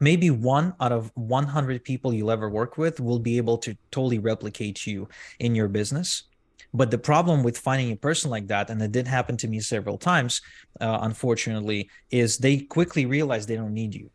Maybe 0.00 0.30
one 0.30 0.74
out 0.80 0.92
of 0.92 1.12
100 1.14 1.84
people 1.84 2.12
you'll 2.12 2.30
ever 2.30 2.48
work 2.48 2.76
with 2.76 3.00
will 3.00 3.18
be 3.18 3.36
able 3.36 3.58
to 3.58 3.76
totally 3.90 4.18
replicate 4.18 4.86
you 4.86 5.08
in 5.38 5.54
your 5.54 5.68
business. 5.68 6.24
But 6.74 6.90
the 6.90 6.98
problem 6.98 7.42
with 7.42 7.58
finding 7.58 7.92
a 7.92 7.96
person 7.96 8.30
like 8.30 8.46
that, 8.48 8.70
and 8.70 8.80
it 8.80 8.92
did 8.92 9.06
happen 9.06 9.36
to 9.38 9.48
me 9.48 9.60
several 9.60 9.98
times, 9.98 10.40
uh, 10.80 10.98
unfortunately, 11.02 11.90
is 12.10 12.38
they 12.38 12.58
quickly 12.58 13.04
realize 13.04 13.46
they 13.46 13.56
don't 13.56 13.74
need 13.74 13.94
you. 13.94 14.10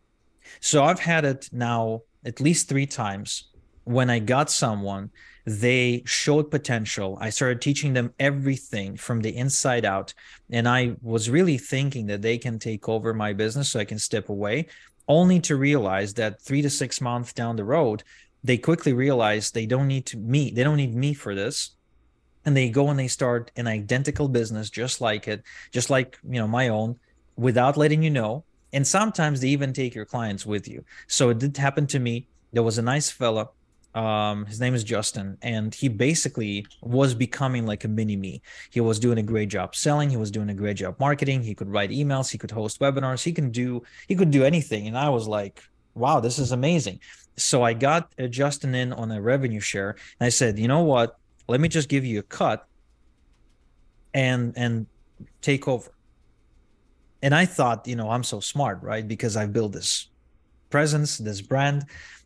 So 0.60 0.82
I've 0.84 0.98
had 0.98 1.24
it 1.24 1.48
now 1.52 2.02
at 2.24 2.40
least 2.40 2.68
three 2.68 2.86
times 2.86 3.48
when 3.84 4.10
I 4.10 4.18
got 4.18 4.50
someone 4.50 5.10
they 5.48 6.02
showed 6.04 6.50
potential. 6.50 7.16
I 7.20 7.30
started 7.30 7.62
teaching 7.62 7.94
them 7.94 8.12
everything 8.18 8.96
from 8.96 9.22
the 9.22 9.34
inside 9.34 9.84
out. 9.84 10.12
And 10.50 10.68
I 10.68 10.96
was 11.00 11.30
really 11.30 11.56
thinking 11.56 12.06
that 12.06 12.22
they 12.22 12.36
can 12.36 12.58
take 12.58 12.88
over 12.88 13.14
my 13.14 13.32
business 13.32 13.70
so 13.70 13.80
I 13.80 13.86
can 13.86 13.98
step 13.98 14.28
away, 14.28 14.66
only 15.08 15.40
to 15.40 15.56
realize 15.56 16.12
that 16.14 16.42
three 16.42 16.60
to 16.60 16.68
six 16.68 17.00
months 17.00 17.32
down 17.32 17.56
the 17.56 17.64
road, 17.64 18.02
they 18.44 18.58
quickly 18.58 18.92
realize 18.92 19.50
they 19.50 19.64
don't 19.64 19.88
need 19.88 20.04
to 20.06 20.18
me, 20.18 20.50
they 20.50 20.62
don't 20.62 20.76
need 20.76 20.94
me 20.94 21.14
for 21.14 21.34
this. 21.34 21.70
And 22.44 22.56
they 22.56 22.68
go 22.68 22.90
and 22.90 22.98
they 22.98 23.08
start 23.08 23.50
an 23.56 23.66
identical 23.66 24.28
business 24.28 24.70
just 24.70 25.00
like 25.00 25.28
it, 25.28 25.42
just 25.72 25.90
like 25.90 26.18
you 26.28 26.38
know, 26.38 26.48
my 26.48 26.68
own, 26.68 26.98
without 27.36 27.76
letting 27.76 28.02
you 28.02 28.10
know. 28.10 28.44
And 28.72 28.86
sometimes 28.86 29.40
they 29.40 29.48
even 29.48 29.72
take 29.72 29.94
your 29.94 30.04
clients 30.04 30.44
with 30.44 30.68
you. 30.68 30.84
So 31.06 31.30
it 31.30 31.38
did 31.38 31.56
happen 31.56 31.86
to 31.88 31.98
me. 31.98 32.28
There 32.52 32.62
was 32.62 32.78
a 32.78 32.82
nice 32.82 33.10
fella 33.10 33.48
um 33.94 34.44
his 34.44 34.60
name 34.60 34.74
is 34.74 34.84
justin 34.84 35.38
and 35.40 35.74
he 35.74 35.88
basically 35.88 36.64
was 36.82 37.14
becoming 37.14 37.64
like 37.64 37.84
a 37.84 37.88
mini 37.88 38.16
me. 38.16 38.42
He 38.70 38.80
was 38.80 38.98
doing 38.98 39.18
a 39.18 39.22
great 39.22 39.48
job 39.48 39.74
selling 39.74 40.10
he 40.10 40.16
was 40.16 40.30
doing 40.30 40.50
a 40.50 40.54
great 40.54 40.76
job 40.76 40.96
marketing 41.00 41.42
he 41.42 41.54
could 41.54 41.68
write 41.68 41.90
emails 41.90 42.30
he 42.30 42.38
could 42.38 42.50
host 42.50 42.80
webinars 42.80 43.22
he 43.22 43.32
can 43.32 43.50
do 43.50 43.82
he 44.06 44.14
could 44.14 44.30
do 44.30 44.44
anything. 44.44 44.88
And 44.88 44.98
i 44.98 45.08
was 45.08 45.26
like 45.26 45.62
wow 45.94 46.20
this 46.20 46.38
is 46.38 46.52
amazing. 46.52 47.00
So 47.36 47.62
i 47.62 47.72
got 47.72 48.12
uh, 48.18 48.26
justin 48.26 48.74
in 48.74 48.92
on 48.92 49.10
a 49.10 49.20
revenue 49.22 49.60
share 49.60 49.90
and 50.20 50.26
i 50.26 50.28
said 50.28 50.58
you 50.58 50.68
know 50.68 50.82
what? 50.82 51.16
Let 51.48 51.60
me 51.60 51.68
just 51.68 51.88
give 51.88 52.04
you 52.04 52.18
a 52.18 52.22
cut 52.22 52.66
and 54.12 54.52
and 54.56 54.86
take 55.40 55.66
over. 55.66 55.90
And 57.22 57.34
i 57.34 57.46
thought 57.46 57.86
you 57.88 57.96
know 57.96 58.10
i'm 58.10 58.22
so 58.22 58.38
smart 58.40 58.82
right? 58.82 59.06
Because 59.08 59.34
i've 59.34 59.52
built 59.54 59.72
this 59.72 60.08
presence 60.70 61.18
this 61.18 61.40
brand 61.40 61.84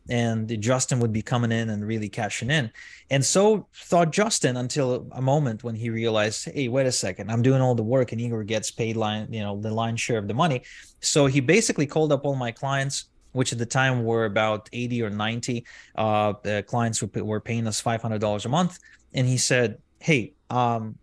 and 0.09 0.61
Justin 0.61 0.99
would 0.99 1.13
be 1.13 1.21
coming 1.21 1.51
in 1.51 1.69
and 1.69 1.85
really 1.85 2.09
cashing 2.09 2.49
in. 2.49 2.71
And 3.09 3.23
so 3.23 3.67
thought 3.73 4.11
Justin 4.11 4.57
until 4.57 5.07
a 5.13 5.21
moment 5.21 5.63
when 5.63 5.75
he 5.75 5.89
realized, 5.89 6.45
hey, 6.45 6.67
wait 6.67 6.87
a 6.87 6.91
second, 6.91 7.31
I'm 7.31 7.41
doing 7.41 7.61
all 7.61 7.75
the 7.75 7.83
work 7.83 8.11
and 8.11 8.19
Igor 8.19 8.43
gets 8.43 8.69
paid 8.71 8.97
line, 8.97 9.31
you 9.31 9.41
know, 9.41 9.59
the 9.59 9.71
line 9.71 9.95
share 9.95 10.17
of 10.17 10.27
the 10.27 10.33
money. 10.33 10.63
So 10.99 11.25
he 11.25 11.39
basically 11.39 11.87
called 11.87 12.11
up 12.11 12.25
all 12.25 12.35
my 12.35 12.51
clients, 12.51 13.05
which 13.31 13.53
at 13.53 13.59
the 13.59 13.65
time 13.65 14.03
were 14.03 14.25
about 14.25 14.69
80 14.73 15.03
or 15.03 15.09
90 15.09 15.65
uh, 15.95 16.33
clients 16.67 16.99
who 16.99 17.09
were 17.23 17.39
paying 17.39 17.67
us 17.67 17.81
$500 17.81 18.45
a 18.45 18.49
month. 18.49 18.79
And 19.13 19.27
he 19.27 19.37
said, 19.37 19.77
Hey, 19.99 20.33
um, 20.49 20.97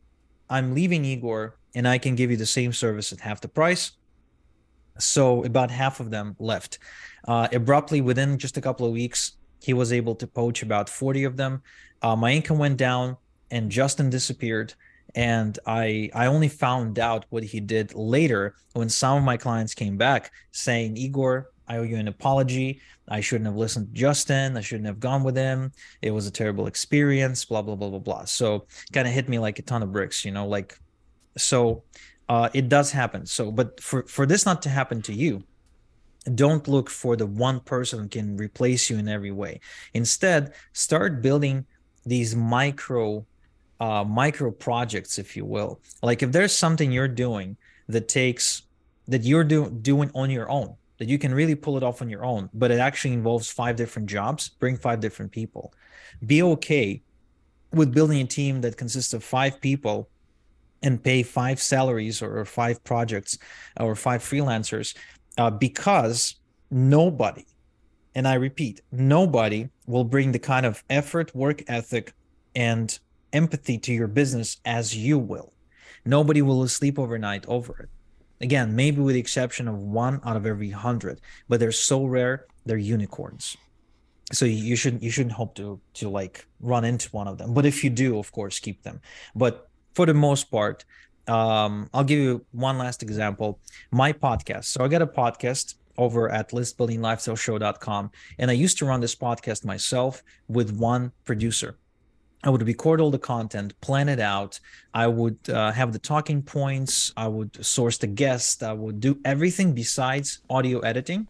I'm 0.50 0.74
leaving 0.74 1.04
Igor 1.04 1.56
and 1.74 1.88
I 1.88 1.98
can 1.98 2.16
give 2.16 2.30
you 2.30 2.36
the 2.36 2.46
same 2.46 2.72
service 2.72 3.12
at 3.12 3.20
half 3.20 3.40
the 3.40 3.48
price. 3.48 3.92
So 4.98 5.44
about 5.44 5.70
half 5.70 6.00
of 6.00 6.10
them 6.10 6.36
left. 6.38 6.78
Uh, 7.26 7.48
abruptly, 7.52 8.00
within 8.00 8.38
just 8.38 8.56
a 8.56 8.60
couple 8.60 8.86
of 8.86 8.92
weeks, 8.92 9.32
he 9.62 9.74
was 9.74 9.92
able 9.92 10.14
to 10.16 10.26
poach 10.26 10.62
about 10.62 10.88
40 10.88 11.24
of 11.24 11.36
them. 11.36 11.62
Uh, 12.02 12.16
my 12.16 12.32
income 12.32 12.58
went 12.58 12.76
down 12.76 13.16
and 13.50 13.70
Justin 13.70 14.10
disappeared. 14.10 14.74
And 15.14 15.58
I 15.66 16.10
I 16.14 16.26
only 16.26 16.48
found 16.48 16.98
out 16.98 17.26
what 17.30 17.42
he 17.42 17.58
did 17.58 17.94
later 17.94 18.54
when 18.74 18.88
some 18.88 19.18
of 19.18 19.24
my 19.24 19.36
clients 19.36 19.74
came 19.74 19.96
back 19.96 20.32
saying, 20.52 20.96
Igor, 20.96 21.50
I 21.66 21.78
owe 21.78 21.82
you 21.82 21.96
an 21.96 22.08
apology. 22.08 22.80
I 23.08 23.20
shouldn't 23.20 23.46
have 23.46 23.56
listened 23.56 23.88
to 23.88 23.92
Justin. 23.92 24.56
I 24.56 24.60
shouldn't 24.60 24.86
have 24.86 25.00
gone 25.00 25.24
with 25.24 25.36
him. 25.36 25.72
It 26.00 26.12
was 26.12 26.26
a 26.26 26.30
terrible 26.30 26.68
experience, 26.68 27.44
blah, 27.44 27.62
blah, 27.62 27.74
blah, 27.74 27.90
blah, 27.90 27.98
blah. 27.98 28.24
So 28.24 28.66
kind 28.92 29.08
of 29.08 29.14
hit 29.14 29.28
me 29.28 29.38
like 29.38 29.58
a 29.58 29.62
ton 29.62 29.82
of 29.82 29.92
bricks, 29.92 30.24
you 30.24 30.30
know, 30.30 30.46
like 30.46 30.78
so 31.36 31.82
uh, 32.30 32.48
it 32.54 32.68
does 32.68 32.92
happen. 32.92 33.26
So, 33.26 33.50
but 33.50 33.80
for 33.80 34.04
for 34.04 34.24
this 34.24 34.46
not 34.46 34.62
to 34.62 34.68
happen 34.68 35.02
to 35.02 35.12
you, 35.12 35.42
don't 36.36 36.68
look 36.68 36.88
for 36.88 37.16
the 37.16 37.26
one 37.26 37.58
person 37.58 38.08
can 38.08 38.36
replace 38.36 38.88
you 38.88 38.98
in 38.98 39.08
every 39.08 39.32
way. 39.32 39.58
Instead, 39.94 40.54
start 40.72 41.22
building 41.22 41.66
these 42.06 42.36
micro 42.36 43.26
uh, 43.80 44.04
micro 44.04 44.52
projects, 44.52 45.18
if 45.18 45.36
you 45.36 45.44
will. 45.44 45.80
Like 46.04 46.22
if 46.22 46.30
there's 46.30 46.54
something 46.56 46.92
you're 46.92 47.08
doing 47.08 47.56
that 47.88 48.06
takes 48.06 48.62
that 49.08 49.24
you're 49.24 49.42
do, 49.42 49.68
doing 49.68 50.12
on 50.14 50.30
your 50.30 50.48
own, 50.48 50.76
that 50.98 51.08
you 51.08 51.18
can 51.18 51.34
really 51.34 51.56
pull 51.56 51.76
it 51.76 51.82
off 51.82 52.00
on 52.00 52.08
your 52.08 52.24
own, 52.24 52.48
but 52.54 52.70
it 52.70 52.78
actually 52.78 53.14
involves 53.14 53.50
five 53.50 53.74
different 53.74 54.08
jobs, 54.08 54.50
bring 54.50 54.76
five 54.76 55.00
different 55.00 55.32
people. 55.32 55.74
Be 56.24 56.44
okay 56.44 57.02
with 57.72 57.92
building 57.92 58.20
a 58.20 58.24
team 58.24 58.60
that 58.60 58.76
consists 58.76 59.14
of 59.14 59.24
five 59.24 59.60
people 59.60 60.08
and 60.82 61.02
pay 61.02 61.22
five 61.22 61.60
salaries 61.60 62.22
or, 62.22 62.44
five 62.44 62.82
projects 62.84 63.38
or 63.78 63.94
five 63.94 64.22
freelancers 64.22 64.96
uh, 65.38 65.50
because 65.50 66.36
nobody 66.70 67.44
and 68.14 68.26
i 68.26 68.34
repeat 68.34 68.80
nobody 68.92 69.68
will 69.86 70.04
bring 70.04 70.32
the 70.32 70.38
kind 70.38 70.64
of 70.64 70.82
effort 70.88 71.34
work 71.34 71.62
ethic 71.68 72.14
and 72.54 72.98
empathy 73.32 73.78
to 73.78 73.92
your 73.92 74.08
business 74.08 74.58
as 74.64 74.96
you 74.96 75.18
will. 75.18 75.52
Nobody 76.04 76.42
will 76.42 76.66
sleep 76.68 76.98
overnight 76.98 77.46
over 77.46 77.74
it. 77.80 77.88
Again 78.40 78.74
maybe 78.74 79.00
with 79.00 79.14
the 79.14 79.20
exception 79.20 79.68
of 79.68 79.78
one 79.78 80.20
out 80.24 80.36
of 80.36 80.46
every 80.46 80.70
hundred 80.70 81.20
but 81.48 81.60
they're 81.60 81.72
so 81.72 82.04
rare 82.04 82.46
they're 82.66 82.78
unicorns. 82.78 83.56
So 84.32 84.44
you 84.44 84.76
shouldn't 84.76 85.02
you 85.02 85.10
shouldn't 85.10 85.34
hope 85.34 85.54
to 85.56 85.80
to 85.94 86.08
like 86.08 86.46
run 86.60 86.84
into 86.84 87.08
one 87.10 87.28
of 87.28 87.38
them. 87.38 87.52
But 87.52 87.66
if 87.66 87.84
you 87.84 87.90
do 87.90 88.18
of 88.18 88.32
course 88.32 88.58
keep 88.58 88.82
them. 88.82 89.00
But 89.34 89.68
for 89.94 90.06
the 90.06 90.14
most 90.14 90.50
part. 90.50 90.84
Um, 91.26 91.88
I'll 91.94 92.04
give 92.04 92.18
you 92.18 92.44
one 92.52 92.78
last 92.78 93.02
example. 93.02 93.60
My 93.90 94.12
podcast. 94.12 94.64
So 94.64 94.84
I 94.84 94.88
got 94.88 95.02
a 95.02 95.06
podcast 95.06 95.74
over 95.98 96.30
at 96.30 96.50
listbuildinglifestyleshow.com. 96.50 98.10
And 98.38 98.50
I 98.50 98.54
used 98.54 98.78
to 98.78 98.86
run 98.86 99.00
this 99.00 99.14
podcast 99.14 99.64
myself 99.64 100.22
with 100.48 100.76
one 100.76 101.12
producer. 101.24 101.76
I 102.42 102.48
would 102.48 102.66
record 102.66 103.02
all 103.02 103.10
the 103.10 103.18
content, 103.18 103.78
plan 103.82 104.08
it 104.08 104.18
out. 104.18 104.58
I 104.94 105.06
would 105.06 105.38
uh, 105.50 105.72
have 105.72 105.92
the 105.92 105.98
talking 105.98 106.42
points. 106.42 107.12
I 107.16 107.28
would 107.28 107.64
source 107.64 107.98
the 107.98 108.06
guest. 108.06 108.62
I 108.62 108.72
would 108.72 108.98
do 108.98 109.18
everything 109.26 109.74
besides 109.74 110.40
audio 110.48 110.80
editing. 110.80 111.28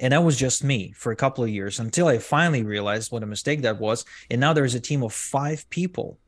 And 0.00 0.12
that 0.12 0.24
was 0.24 0.36
just 0.36 0.64
me 0.64 0.92
for 0.96 1.12
a 1.12 1.16
couple 1.16 1.44
of 1.44 1.50
years 1.50 1.78
until 1.78 2.08
I 2.08 2.18
finally 2.18 2.64
realized 2.64 3.12
what 3.12 3.22
a 3.22 3.26
mistake 3.26 3.62
that 3.62 3.78
was. 3.78 4.04
And 4.28 4.40
now 4.40 4.52
there's 4.52 4.74
a 4.74 4.80
team 4.80 5.04
of 5.04 5.12
five 5.12 5.70
people 5.70 6.18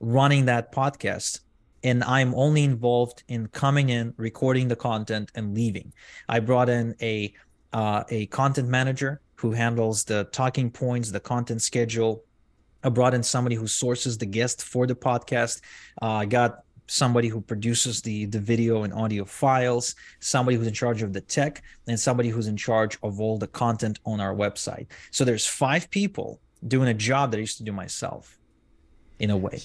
running 0.00 0.46
that 0.46 0.72
podcast 0.72 1.40
and 1.82 2.04
I'm 2.04 2.34
only 2.34 2.64
involved 2.64 3.22
in 3.28 3.46
coming 3.48 3.88
in, 3.88 4.14
recording 4.16 4.68
the 4.68 4.76
content, 4.76 5.30
and 5.34 5.54
leaving. 5.54 5.92
I 6.28 6.40
brought 6.40 6.68
in 6.68 6.94
a 7.00 7.32
uh, 7.72 8.04
a 8.08 8.26
content 8.26 8.68
manager 8.68 9.20
who 9.36 9.52
handles 9.52 10.04
the 10.04 10.24
talking 10.32 10.70
points, 10.70 11.10
the 11.10 11.20
content 11.20 11.62
schedule. 11.62 12.24
I 12.82 12.88
brought 12.88 13.14
in 13.14 13.22
somebody 13.22 13.56
who 13.56 13.66
sources 13.66 14.18
the 14.18 14.26
guest 14.26 14.64
for 14.64 14.86
the 14.86 14.94
podcast. 14.94 15.60
Uh, 16.02 16.12
I 16.12 16.26
got 16.26 16.64
somebody 16.86 17.28
who 17.28 17.40
produces 17.40 18.02
the 18.02 18.26
the 18.26 18.40
video 18.40 18.82
and 18.82 18.92
audio 18.92 19.24
files, 19.24 19.94
somebody 20.18 20.56
who's 20.56 20.66
in 20.66 20.74
charge 20.74 21.02
of 21.02 21.12
the 21.12 21.20
tech, 21.20 21.62
and 21.86 21.98
somebody 21.98 22.28
who's 22.28 22.48
in 22.48 22.56
charge 22.56 22.98
of 23.02 23.20
all 23.20 23.38
the 23.38 23.46
content 23.46 24.00
on 24.04 24.20
our 24.20 24.34
website. 24.34 24.86
So 25.10 25.24
there's 25.24 25.46
five 25.46 25.88
people 25.90 26.40
doing 26.66 26.88
a 26.88 26.94
job 26.94 27.30
that 27.30 27.38
I 27.38 27.40
used 27.40 27.56
to 27.58 27.64
do 27.64 27.72
myself, 27.72 28.38
in 29.18 29.30
a 29.30 29.36
way. 29.36 29.60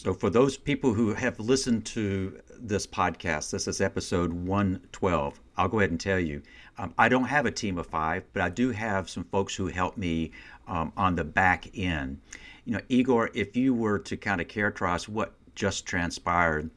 So, 0.00 0.14
for 0.14 0.30
those 0.30 0.56
people 0.56 0.94
who 0.94 1.12
have 1.14 1.40
listened 1.40 1.84
to 1.86 2.40
this 2.56 2.86
podcast, 2.86 3.50
this 3.50 3.66
is 3.66 3.80
episode 3.80 4.32
112. 4.32 5.40
I'll 5.56 5.66
go 5.66 5.80
ahead 5.80 5.90
and 5.90 5.98
tell 5.98 6.20
you 6.20 6.40
um, 6.78 6.94
I 6.96 7.08
don't 7.08 7.24
have 7.24 7.46
a 7.46 7.50
team 7.50 7.78
of 7.78 7.88
five, 7.88 8.22
but 8.32 8.40
I 8.40 8.48
do 8.48 8.70
have 8.70 9.10
some 9.10 9.24
folks 9.24 9.56
who 9.56 9.66
help 9.66 9.96
me 9.96 10.30
um, 10.68 10.92
on 10.96 11.16
the 11.16 11.24
back 11.24 11.76
end. 11.76 12.20
You 12.64 12.74
know, 12.74 12.80
Igor, 12.88 13.30
if 13.34 13.56
you 13.56 13.74
were 13.74 13.98
to 13.98 14.16
kind 14.16 14.40
of 14.40 14.46
characterize 14.46 15.08
what 15.08 15.34
just 15.56 15.84
transpired, 15.84 16.70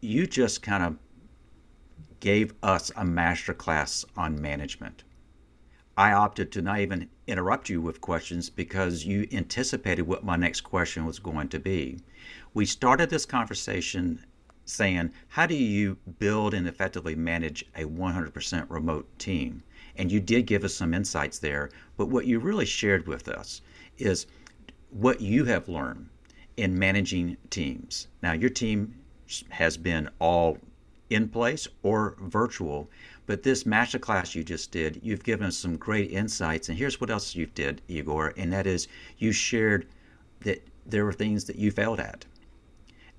you 0.00 0.28
just 0.28 0.62
kind 0.62 0.84
of 0.84 0.96
gave 2.20 2.54
us 2.62 2.92
a 2.94 3.04
master 3.04 3.54
class 3.54 4.04
on 4.16 4.40
management. 4.40 5.02
I 5.96 6.12
opted 6.12 6.52
to 6.52 6.62
not 6.62 6.78
even 6.78 7.10
interrupt 7.26 7.68
you 7.68 7.82
with 7.82 8.00
questions 8.00 8.48
because 8.48 9.04
you 9.04 9.26
anticipated 9.30 10.02
what 10.02 10.24
my 10.24 10.36
next 10.36 10.62
question 10.62 11.04
was 11.04 11.18
going 11.18 11.48
to 11.48 11.58
be. 11.58 11.98
We 12.54 12.66
started 12.66 13.08
this 13.08 13.24
conversation 13.24 14.22
saying, 14.66 15.10
How 15.28 15.46
do 15.46 15.54
you 15.54 15.96
build 16.18 16.52
and 16.52 16.68
effectively 16.68 17.14
manage 17.14 17.64
a 17.74 17.84
100% 17.84 18.66
remote 18.68 19.18
team? 19.18 19.62
And 19.96 20.12
you 20.12 20.20
did 20.20 20.46
give 20.46 20.62
us 20.62 20.74
some 20.74 20.92
insights 20.92 21.38
there, 21.38 21.70
but 21.96 22.10
what 22.10 22.26
you 22.26 22.38
really 22.38 22.66
shared 22.66 23.06
with 23.06 23.26
us 23.26 23.62
is 23.96 24.26
what 24.90 25.22
you 25.22 25.46
have 25.46 25.66
learned 25.66 26.10
in 26.58 26.78
managing 26.78 27.38
teams. 27.48 28.08
Now, 28.22 28.32
your 28.32 28.50
team 28.50 28.94
has 29.48 29.78
been 29.78 30.10
all 30.18 30.58
in 31.08 31.30
place 31.30 31.66
or 31.82 32.16
virtual, 32.20 32.90
but 33.24 33.42
this 33.42 33.64
masterclass 33.64 34.34
you 34.34 34.44
just 34.44 34.70
did, 34.70 35.00
you've 35.02 35.24
given 35.24 35.46
us 35.46 35.56
some 35.56 35.78
great 35.78 36.10
insights. 36.10 36.68
And 36.68 36.76
here's 36.76 37.00
what 37.00 37.08
else 37.08 37.34
you 37.34 37.46
did, 37.46 37.80
Igor, 37.88 38.34
and 38.36 38.52
that 38.52 38.66
is 38.66 38.88
you 39.16 39.32
shared 39.32 39.86
that 40.40 40.66
there 40.84 41.06
were 41.06 41.14
things 41.14 41.44
that 41.44 41.56
you 41.56 41.70
failed 41.70 41.98
at 41.98 42.26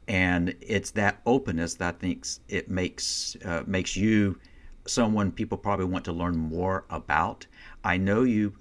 and 0.08 0.56
it's 0.62 0.92
that 0.92 1.22
openness 1.26 1.76
that 1.76 1.96
I 1.96 1.98
think 1.98 2.26
it 2.48 2.70
makes 2.70 3.38
uh, 3.46 3.64
makes 3.66 3.96
you 3.96 4.38
someone 4.86 5.32
people 5.32 5.58
probably 5.58 5.86
want 5.86 6.06
to 6.06 6.12
learn 6.12 6.38
more 6.38 6.86
about. 6.90 7.46
I 7.84 7.98
know 7.98 8.24
you 8.24 8.54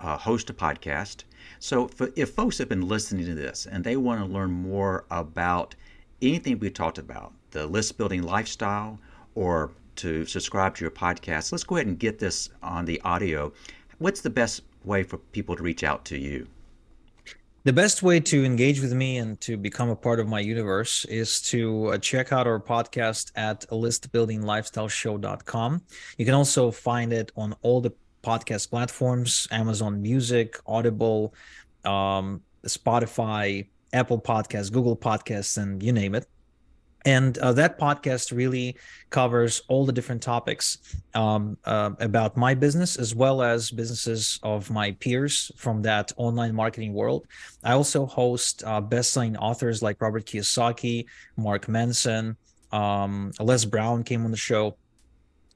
uh, 0.00 0.16
host 0.16 0.48
a 0.50 0.54
podcast, 0.54 1.24
so 1.58 1.86
if, 1.86 2.00
if 2.16 2.30
folks 2.30 2.58
have 2.58 2.68
been 2.68 2.88
listening 2.88 3.26
to 3.26 3.34
this 3.34 3.66
and 3.66 3.84
they 3.84 3.96
want 3.96 4.20
to 4.20 4.26
learn 4.26 4.50
more 4.50 5.04
about 5.10 5.74
anything 6.22 6.58
we 6.58 6.70
talked 6.70 6.98
about, 6.98 7.32
the 7.50 7.66
list 7.66 7.98
building 7.98 8.22
lifestyle, 8.22 8.98
or 9.34 9.72
to 9.96 10.24
subscribe 10.24 10.74
to 10.76 10.84
your 10.84 10.90
podcast, 10.90 11.52
let's 11.52 11.64
go 11.64 11.76
ahead 11.76 11.86
and 11.86 11.98
get 11.98 12.18
this 12.18 12.50
on 12.62 12.84
the 12.84 13.00
audio. 13.02 13.52
What's 13.98 14.20
the 14.20 14.30
best 14.30 14.62
way 14.84 15.02
for 15.02 15.18
people 15.18 15.56
to 15.56 15.62
reach 15.62 15.82
out 15.84 16.04
to 16.06 16.18
you? 16.18 16.46
The 17.64 17.72
best 17.72 18.04
way 18.04 18.20
to 18.20 18.44
engage 18.44 18.80
with 18.80 18.92
me 18.92 19.16
and 19.18 19.40
to 19.40 19.56
become 19.56 19.90
a 19.90 19.96
part 19.96 20.20
of 20.20 20.28
my 20.28 20.38
universe 20.38 21.04
is 21.06 21.40
to 21.42 21.88
uh, 21.88 21.98
check 21.98 22.32
out 22.32 22.46
our 22.46 22.60
podcast 22.60 23.32
at 23.34 23.62
listbuildinglifestyleshow.com. 23.68 25.82
You 26.16 26.24
can 26.24 26.34
also 26.34 26.70
find 26.70 27.12
it 27.12 27.32
on 27.36 27.56
all 27.62 27.80
the 27.80 27.90
podcast 28.22 28.70
platforms 28.70 29.48
Amazon 29.50 30.00
Music, 30.00 30.56
Audible, 30.66 31.34
um, 31.84 32.42
Spotify, 32.64 33.66
Apple 33.92 34.20
Podcasts, 34.20 34.72
Google 34.72 34.96
Podcasts, 34.96 35.60
and 35.60 35.82
you 35.82 35.92
name 35.92 36.14
it 36.14 36.28
and 37.04 37.38
uh, 37.38 37.52
that 37.52 37.78
podcast 37.78 38.36
really 38.36 38.76
covers 39.10 39.62
all 39.68 39.86
the 39.86 39.92
different 39.92 40.22
topics 40.22 40.78
um, 41.14 41.56
uh, 41.64 41.90
about 42.00 42.36
my 42.36 42.54
business 42.54 42.96
as 42.96 43.14
well 43.14 43.40
as 43.40 43.70
businesses 43.70 44.40
of 44.42 44.70
my 44.70 44.92
peers 44.92 45.52
from 45.56 45.80
that 45.82 46.12
online 46.16 46.54
marketing 46.54 46.92
world. 46.92 47.26
I 47.62 47.72
also 47.72 48.04
host 48.06 48.64
uh, 48.66 48.80
best-selling 48.80 49.36
authors 49.36 49.82
like 49.82 50.00
robert 50.00 50.26
kiyosaki 50.26 51.06
mark 51.36 51.68
manson 51.68 52.36
um, 52.72 53.32
les 53.40 53.64
brown 53.64 54.02
came 54.02 54.24
on 54.24 54.30
the 54.30 54.36
show 54.36 54.76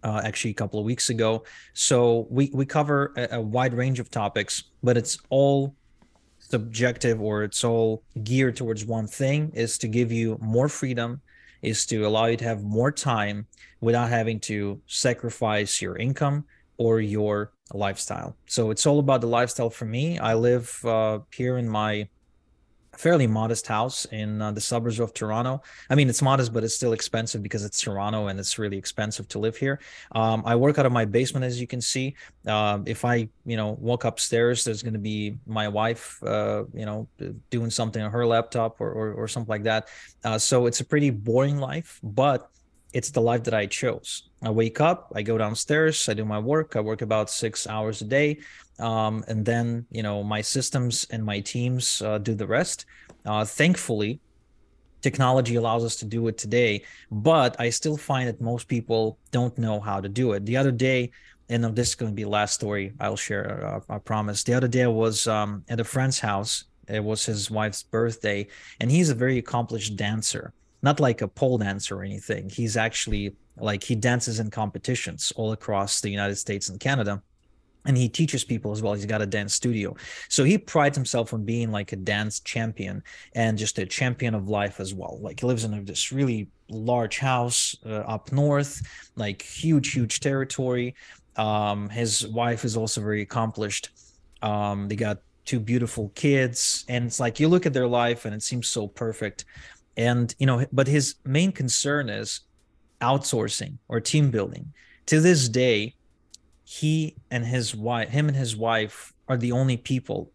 uh, 0.04 0.20
actually 0.24 0.50
a 0.50 0.54
couple 0.54 0.80
of 0.80 0.84
weeks 0.84 1.10
ago. 1.10 1.44
So 1.74 2.26
we, 2.28 2.50
we 2.52 2.66
cover 2.66 3.12
a, 3.16 3.36
a 3.36 3.40
wide 3.40 3.74
range 3.74 3.98
of 3.98 4.10
topics 4.10 4.64
but 4.82 4.96
it's 4.96 5.18
all 5.28 5.74
subjective 6.38 7.20
or 7.20 7.44
it's 7.44 7.64
all 7.64 8.02
geared 8.22 8.56
towards 8.56 8.84
one 8.84 9.06
thing 9.06 9.50
is 9.54 9.78
to 9.78 9.88
give 9.88 10.12
you 10.12 10.38
more 10.40 10.68
freedom 10.68 11.20
is 11.62 11.86
to 11.86 12.06
allow 12.06 12.26
you 12.26 12.36
to 12.36 12.44
have 12.44 12.62
more 12.62 12.92
time 12.92 13.46
without 13.80 14.08
having 14.08 14.40
to 14.40 14.80
sacrifice 14.86 15.80
your 15.80 15.96
income 15.96 16.44
or 16.76 17.00
your 17.00 17.52
lifestyle. 17.72 18.36
So 18.46 18.70
it's 18.70 18.86
all 18.86 18.98
about 18.98 19.20
the 19.20 19.26
lifestyle 19.28 19.70
for 19.70 19.84
me. 19.84 20.18
I 20.18 20.34
live 20.34 20.84
uh, 20.84 21.20
here 21.32 21.58
in 21.58 21.68
my 21.68 22.08
fairly 22.96 23.26
modest 23.26 23.66
house 23.66 24.04
in 24.06 24.42
uh, 24.42 24.52
the 24.52 24.60
suburbs 24.60 25.00
of 25.00 25.14
Toronto. 25.14 25.62
I 25.88 25.94
mean, 25.94 26.08
it's 26.08 26.22
modest, 26.22 26.52
but 26.52 26.62
it's 26.62 26.74
still 26.74 26.92
expensive 26.92 27.42
because 27.42 27.64
it's 27.64 27.80
Toronto 27.80 28.28
and 28.28 28.38
it's 28.38 28.58
really 28.58 28.76
expensive 28.76 29.28
to 29.28 29.38
live 29.38 29.56
here. 29.56 29.80
Um, 30.12 30.42
I 30.44 30.56
work 30.56 30.78
out 30.78 30.86
of 30.86 30.92
my 30.92 31.04
basement, 31.04 31.44
as 31.44 31.60
you 31.60 31.66
can 31.66 31.80
see. 31.80 32.14
Uh, 32.46 32.80
if 32.86 33.04
I, 33.04 33.28
you 33.46 33.56
know, 33.56 33.78
walk 33.80 34.04
upstairs, 34.04 34.64
there's 34.64 34.82
going 34.82 34.92
to 34.92 34.98
be 35.00 35.36
my 35.46 35.68
wife, 35.68 36.22
uh, 36.22 36.64
you 36.74 36.86
know, 36.86 37.08
doing 37.50 37.70
something 37.70 38.02
on 38.02 38.10
her 38.10 38.26
laptop 38.26 38.80
or, 38.80 38.90
or, 38.92 39.12
or 39.14 39.28
something 39.28 39.50
like 39.50 39.64
that. 39.64 39.88
Uh, 40.24 40.38
so 40.38 40.66
it's 40.66 40.80
a 40.80 40.84
pretty 40.84 41.10
boring 41.10 41.58
life, 41.58 41.98
but 42.02 42.50
it's 42.92 43.10
the 43.10 43.20
life 43.20 43.44
that 43.44 43.54
I 43.54 43.66
chose. 43.66 44.28
I 44.42 44.50
wake 44.50 44.80
up, 44.80 45.12
I 45.14 45.22
go 45.22 45.38
downstairs, 45.38 46.08
I 46.08 46.14
do 46.14 46.24
my 46.24 46.38
work. 46.38 46.76
I 46.76 46.80
work 46.80 47.02
about 47.02 47.30
six 47.30 47.66
hours 47.66 48.02
a 48.02 48.04
day, 48.04 48.38
um, 48.78 49.24
and 49.28 49.44
then 49.44 49.86
you 49.90 50.02
know 50.02 50.22
my 50.22 50.40
systems 50.40 51.06
and 51.10 51.24
my 51.24 51.40
teams 51.40 52.02
uh, 52.02 52.18
do 52.18 52.34
the 52.34 52.46
rest. 52.46 52.86
Uh, 53.24 53.44
thankfully, 53.44 54.20
technology 55.00 55.54
allows 55.54 55.84
us 55.84 55.96
to 55.96 56.04
do 56.04 56.26
it 56.28 56.36
today, 56.36 56.82
but 57.10 57.58
I 57.60 57.70
still 57.70 57.96
find 57.96 58.28
that 58.28 58.40
most 58.40 58.68
people 58.68 59.18
don't 59.30 59.56
know 59.58 59.80
how 59.80 60.00
to 60.00 60.08
do 60.08 60.32
it. 60.32 60.44
The 60.44 60.56
other 60.56 60.72
day, 60.72 61.10
and 61.48 61.64
this 61.76 61.90
is 61.90 61.94
going 61.94 62.10
to 62.10 62.16
be 62.16 62.24
last 62.24 62.54
story 62.54 62.92
I'll 63.00 63.16
share. 63.16 63.64
Uh, 63.64 63.94
I 63.94 63.98
promise. 63.98 64.42
The 64.42 64.54
other 64.54 64.68
day 64.68 64.84
I 64.84 64.88
was 64.88 65.26
um, 65.26 65.64
at 65.68 65.80
a 65.80 65.84
friend's 65.84 66.18
house. 66.18 66.64
It 66.88 67.02
was 67.02 67.24
his 67.24 67.50
wife's 67.50 67.82
birthday, 67.82 68.48
and 68.80 68.90
he's 68.90 69.08
a 69.08 69.14
very 69.14 69.38
accomplished 69.38 69.96
dancer 69.96 70.52
not 70.82 71.00
like 71.00 71.22
a 71.22 71.28
pole 71.28 71.58
dancer 71.58 71.98
or 71.98 72.02
anything. 72.02 72.50
He's 72.50 72.76
actually 72.76 73.36
like 73.56 73.84
he 73.84 73.94
dances 73.94 74.40
in 74.40 74.50
competitions 74.50 75.32
all 75.36 75.52
across 75.52 76.00
the 76.00 76.10
United 76.10 76.36
States 76.36 76.68
and 76.68 76.80
Canada. 76.80 77.22
And 77.84 77.96
he 77.96 78.08
teaches 78.08 78.44
people 78.44 78.70
as 78.70 78.80
well. 78.80 78.94
He's 78.94 79.06
got 79.06 79.22
a 79.22 79.26
dance 79.26 79.54
studio. 79.54 79.96
So 80.28 80.44
he 80.44 80.56
prides 80.56 80.96
himself 80.96 81.34
on 81.34 81.44
being 81.44 81.72
like 81.72 81.92
a 81.92 81.96
dance 81.96 82.38
champion 82.38 83.02
and 83.34 83.58
just 83.58 83.78
a 83.78 83.86
champion 83.86 84.36
of 84.36 84.48
life 84.48 84.78
as 84.78 84.94
well. 84.94 85.18
Like 85.20 85.40
he 85.40 85.46
lives 85.46 85.64
in 85.64 85.84
this 85.84 86.12
really 86.12 86.48
large 86.68 87.18
house 87.18 87.74
uh, 87.84 87.90
up 87.90 88.30
north, 88.30 88.82
like 89.16 89.42
huge, 89.42 89.92
huge 89.92 90.20
territory. 90.20 90.94
Um, 91.36 91.88
his 91.88 92.26
wife 92.28 92.64
is 92.64 92.76
also 92.76 93.00
very 93.00 93.22
accomplished. 93.22 93.90
Um, 94.42 94.86
they 94.86 94.96
got 94.96 95.18
two 95.44 95.58
beautiful 95.58 96.10
kids. 96.14 96.84
And 96.88 97.06
it's 97.06 97.18
like 97.20 97.40
you 97.40 97.48
look 97.48 97.66
at 97.66 97.72
their 97.72 97.88
life 97.88 98.24
and 98.24 98.34
it 98.34 98.42
seems 98.42 98.68
so 98.68 98.86
perfect 98.86 99.44
and 99.96 100.34
you 100.38 100.46
know 100.46 100.66
but 100.72 100.86
his 100.86 101.16
main 101.24 101.52
concern 101.52 102.08
is 102.08 102.40
outsourcing 103.00 103.78
or 103.88 104.00
team 104.00 104.30
building. 104.30 104.72
To 105.06 105.20
this 105.20 105.48
day 105.48 105.94
he 106.64 107.16
and 107.30 107.44
his 107.44 107.74
wife 107.74 108.08
him 108.08 108.28
and 108.28 108.36
his 108.36 108.56
wife 108.56 109.12
are 109.28 109.36
the 109.36 109.52
only 109.52 109.76
people 109.76 110.30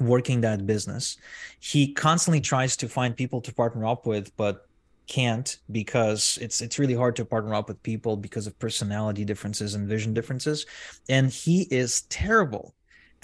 working 0.00 0.42
that 0.42 0.66
business. 0.66 1.16
He 1.58 1.92
constantly 1.92 2.40
tries 2.40 2.76
to 2.78 2.88
find 2.88 3.16
people 3.16 3.40
to 3.42 3.54
partner 3.54 3.86
up 3.86 4.06
with 4.06 4.34
but 4.36 4.66
can't 5.06 5.58
because 5.70 6.38
it's 6.40 6.60
it's 6.60 6.78
really 6.78 6.94
hard 6.94 7.16
to 7.16 7.24
partner 7.24 7.54
up 7.54 7.68
with 7.68 7.82
people 7.82 8.16
because 8.16 8.46
of 8.46 8.58
personality 8.58 9.24
differences 9.24 9.74
and 9.74 9.88
vision 9.88 10.12
differences. 10.14 10.66
And 11.08 11.30
he 11.30 11.62
is 11.70 12.02
terrible 12.02 12.74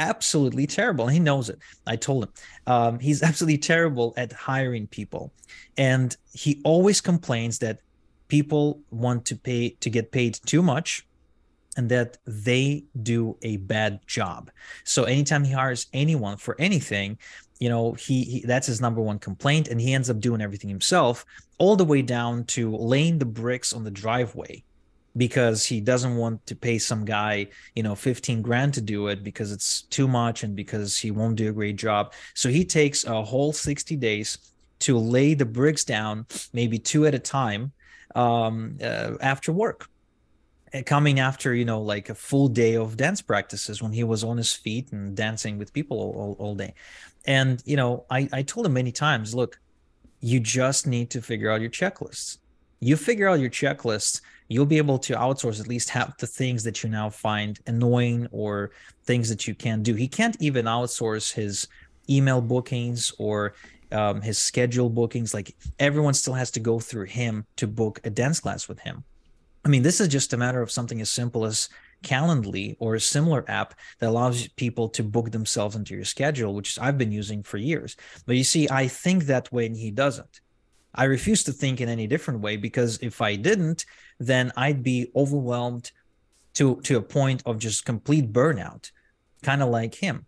absolutely 0.03 0.67
terrible. 0.67 1.07
He 1.07 1.21
knows 1.21 1.49
it. 1.49 1.59
I 1.87 1.97
told 1.97 2.25
him 2.25 2.33
um, 2.67 2.99
he's 2.99 3.23
absolutely 3.29 3.59
terrible 3.59 4.15
at 4.17 4.33
hiring 4.33 4.87
people, 4.87 5.33
and 5.77 6.17
he 6.33 6.61
always 6.65 7.01
complains 7.01 7.59
that 7.61 7.79
people 8.29 8.81
want 8.91 9.25
to 9.27 9.37
pay 9.37 9.71
to 9.81 9.91
get 9.91 10.11
paid 10.11 10.39
too 10.47 10.63
much 10.63 11.07
and 11.77 11.89
that 11.89 12.19
they 12.27 12.85
do 13.03 13.37
a 13.43 13.57
bad 13.59 14.01
job. 14.07 14.51
So 14.85 15.05
anytime 15.05 15.45
he 15.45 15.53
hires 15.53 15.87
anyone 15.93 16.37
for 16.37 16.55
anything, 16.59 17.19
you 17.61 17.69
know, 17.69 17.93
he, 17.93 18.25
he, 18.25 18.45
that's 18.45 18.67
his 18.67 18.81
number 18.81 19.01
one 19.01 19.19
complaint 19.19 19.69
and 19.69 19.81
he 19.81 19.95
ends 19.95 20.11
up 20.11 20.21
doing 20.21 20.41
everything 20.41 20.69
himself 20.69 21.25
all 21.59 21.77
the 21.77 21.85
way 21.85 22.03
down 22.03 22.45
to 22.45 22.75
laying 22.77 23.19
the 23.19 23.25
bricks 23.25 23.73
on 23.73 23.85
the 23.85 23.91
driveway 23.91 24.63
because 25.17 25.65
he 25.65 25.81
doesn't 25.81 26.17
want 26.17 26.45
to 26.47 26.57
pay 26.57 26.79
some 26.79 27.05
guy, 27.05 27.49
you 27.75 27.83
know, 27.83 27.95
15 27.95 28.43
grand 28.43 28.75
to 28.75 28.81
do 28.81 29.09
it 29.09 29.23
because 29.23 29.53
it's 29.53 29.83
too 29.83 30.09
much 30.09 30.43
and 30.43 30.57
because 30.57 30.97
he 30.97 31.11
won't 31.11 31.37
do 31.37 31.51
a 31.51 31.53
great 31.53 31.77
job. 31.77 32.13
So 32.35 32.49
he 32.49 32.65
takes 32.65 33.05
a 33.05 33.23
whole 33.23 33.53
60 33.53 33.97
days 33.97 34.39
to 34.81 34.99
lay 34.99 35.35
the 35.35 35.45
bricks 35.45 35.85
down, 35.85 36.27
maybe 36.53 36.79
two 36.79 37.07
at 37.07 37.15
a 37.15 37.19
time, 37.19 37.73
um, 38.15 38.79
uh, 38.83 39.13
after 39.21 39.53
work. 39.53 39.89
Coming 40.87 41.21
after, 41.21 41.55
you 41.55 41.67
know, 41.67 41.83
like 41.83 42.09
a 42.09 42.15
full 42.15 42.49
day 42.49 42.77
of 42.77 42.97
dance 42.97 43.21
practices 43.21 43.83
when 43.83 43.93
he 43.93 44.05
was 44.05 44.25
on 44.25 44.39
his 44.39 44.55
feet 44.55 44.91
and 44.91 45.15
dancing 45.15 45.59
with 45.59 45.71
people 45.75 45.99
all, 45.99 46.35
all 46.39 46.55
day. 46.55 46.73
And, 47.27 47.63
you 47.67 47.77
know, 47.77 48.07
I, 48.09 48.27
I 48.33 48.41
told 48.41 48.65
him 48.65 48.73
many 48.73 48.91
times, 48.91 49.35
look, 49.35 49.61
you 50.21 50.41
just 50.41 50.87
need 50.87 51.11
to 51.11 51.21
figure 51.21 51.51
out 51.51 51.61
your 51.61 51.69
checklists. 51.69 52.39
You 52.81 52.97
figure 52.97 53.29
out 53.29 53.39
your 53.39 53.51
checklists 53.51 54.23
you'll 54.53 54.67
be 54.67 54.79
able 54.79 54.99
to 54.99 55.15
outsource 55.15 55.61
at 55.61 55.69
least 55.69 55.89
half 55.89 56.17
the 56.19 56.27
things 56.27 56.63
that 56.65 56.83
you 56.83 56.91
now 56.91 57.09
find 57.11 57.59
annoying 57.67 58.27
or 58.31 58.73
things 59.05 59.29
that 59.29 59.49
you 59.49 59.55
can't 59.55 59.83
do. 59.83 59.95
He 59.95 60.09
can't 60.09 60.37
even 60.41 60.67
outsource 60.67 61.33
his 61.33 61.69
email 62.09 62.41
bookings 62.41 63.13
or 63.19 63.55
um, 63.93 64.21
his 64.21 64.39
schedule 64.39 64.91
bookings. 64.91 65.35
Like 65.35 65.55
everyone 65.79 66.15
still 66.15 66.35
has 66.35 66.51
to 66.53 66.61
go 66.61 66.81
through 66.81 67.07
him 67.07 67.47
to 67.57 67.67
book 67.67 68.01
a 68.05 68.11
dance 68.11 68.41
class 68.41 68.69
with 68.69 68.81
him. 68.81 69.05
I 69.65 69.69
mean, 69.69 69.83
this 69.83 70.01
is 70.01 70.09
just 70.09 70.33
a 70.33 70.37
matter 70.37 70.61
of 70.61 70.71
something 70.71 71.01
as 71.01 71.11
simple 71.11 71.45
as 71.45 71.69
Calendly 72.03 72.77
or 72.81 72.97
a 72.97 73.01
similar 73.01 73.45
app 73.49 73.75
that 74.01 74.09
allows 74.09 74.49
people 74.49 74.89
to 74.89 75.05
book 75.05 75.31
themselves 75.31 75.77
into 75.77 75.95
your 75.95 76.05
schedule, 76.05 76.55
which 76.55 76.79
I've 76.79 76.99
been 76.99 77.13
using 77.13 77.43
for 77.43 77.59
years. 77.59 77.97
But 78.27 78.37
you 78.37 78.45
see, 78.45 78.69
I 78.69 78.89
think 78.89 79.25
that 79.25 79.53
way 79.53 79.67
and 79.67 79.77
he 79.77 79.91
doesn't. 79.91 80.41
I 80.95 81.05
refuse 81.05 81.45
to 81.45 81.53
think 81.53 81.81
in 81.81 81.89
any 81.89 82.07
different 82.07 82.41
way 82.41 82.57
because 82.57 82.99
if 83.01 83.23
I 83.23 83.37
didn't, 83.37 83.87
then 84.19 84.53
I'd 84.57 84.83
be 84.83 85.11
overwhelmed 85.15 85.93
to 86.55 86.81
to 86.83 86.97
a 86.97 87.03
point 87.03 87.43
of 87.47 87.59
just 87.59 87.85
complete 87.85 88.33
burnout, 88.33 88.91
kind 89.43 89.63
of 89.63 89.69
like 89.69 89.95
him. 89.95 90.27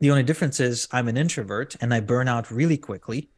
The 0.00 0.10
only 0.10 0.22
difference 0.22 0.60
is 0.60 0.88
I'm 0.92 1.08
an 1.08 1.16
introvert 1.16 1.76
and 1.80 1.94
I 1.94 2.00
burn 2.00 2.28
out 2.28 2.50
really 2.50 2.76
quickly. 2.76 3.30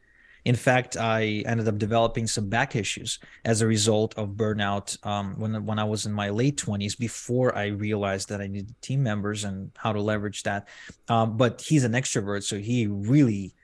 In 0.45 0.55
fact, 0.55 0.95
I 0.95 1.43
ended 1.45 1.67
up 1.67 1.77
developing 1.77 2.25
some 2.25 2.47
back 2.47 2.75
issues 2.75 3.19
as 3.43 3.61
a 3.61 3.67
result 3.67 4.17
of 4.17 4.29
burnout 4.29 5.05
um, 5.05 5.35
when 5.37 5.65
when 5.65 5.79
I 5.79 5.83
was 5.83 6.05
in 6.05 6.13
my 6.13 6.29
late 6.29 6.57
twenties. 6.57 6.95
Before 6.95 7.55
I 7.57 7.67
realized 7.67 8.29
that 8.29 8.39
I 8.39 8.47
needed 8.47 8.73
team 8.81 9.03
members 9.03 9.43
and 9.43 9.71
how 9.75 9.91
to 9.91 10.01
leverage 10.01 10.43
that. 10.43 10.67
Um, 11.09 11.37
but 11.37 11.61
he's 11.61 11.83
an 11.83 11.93
extrovert, 11.93 12.43
so 12.43 12.57
he 12.59 12.87
really 12.87 13.55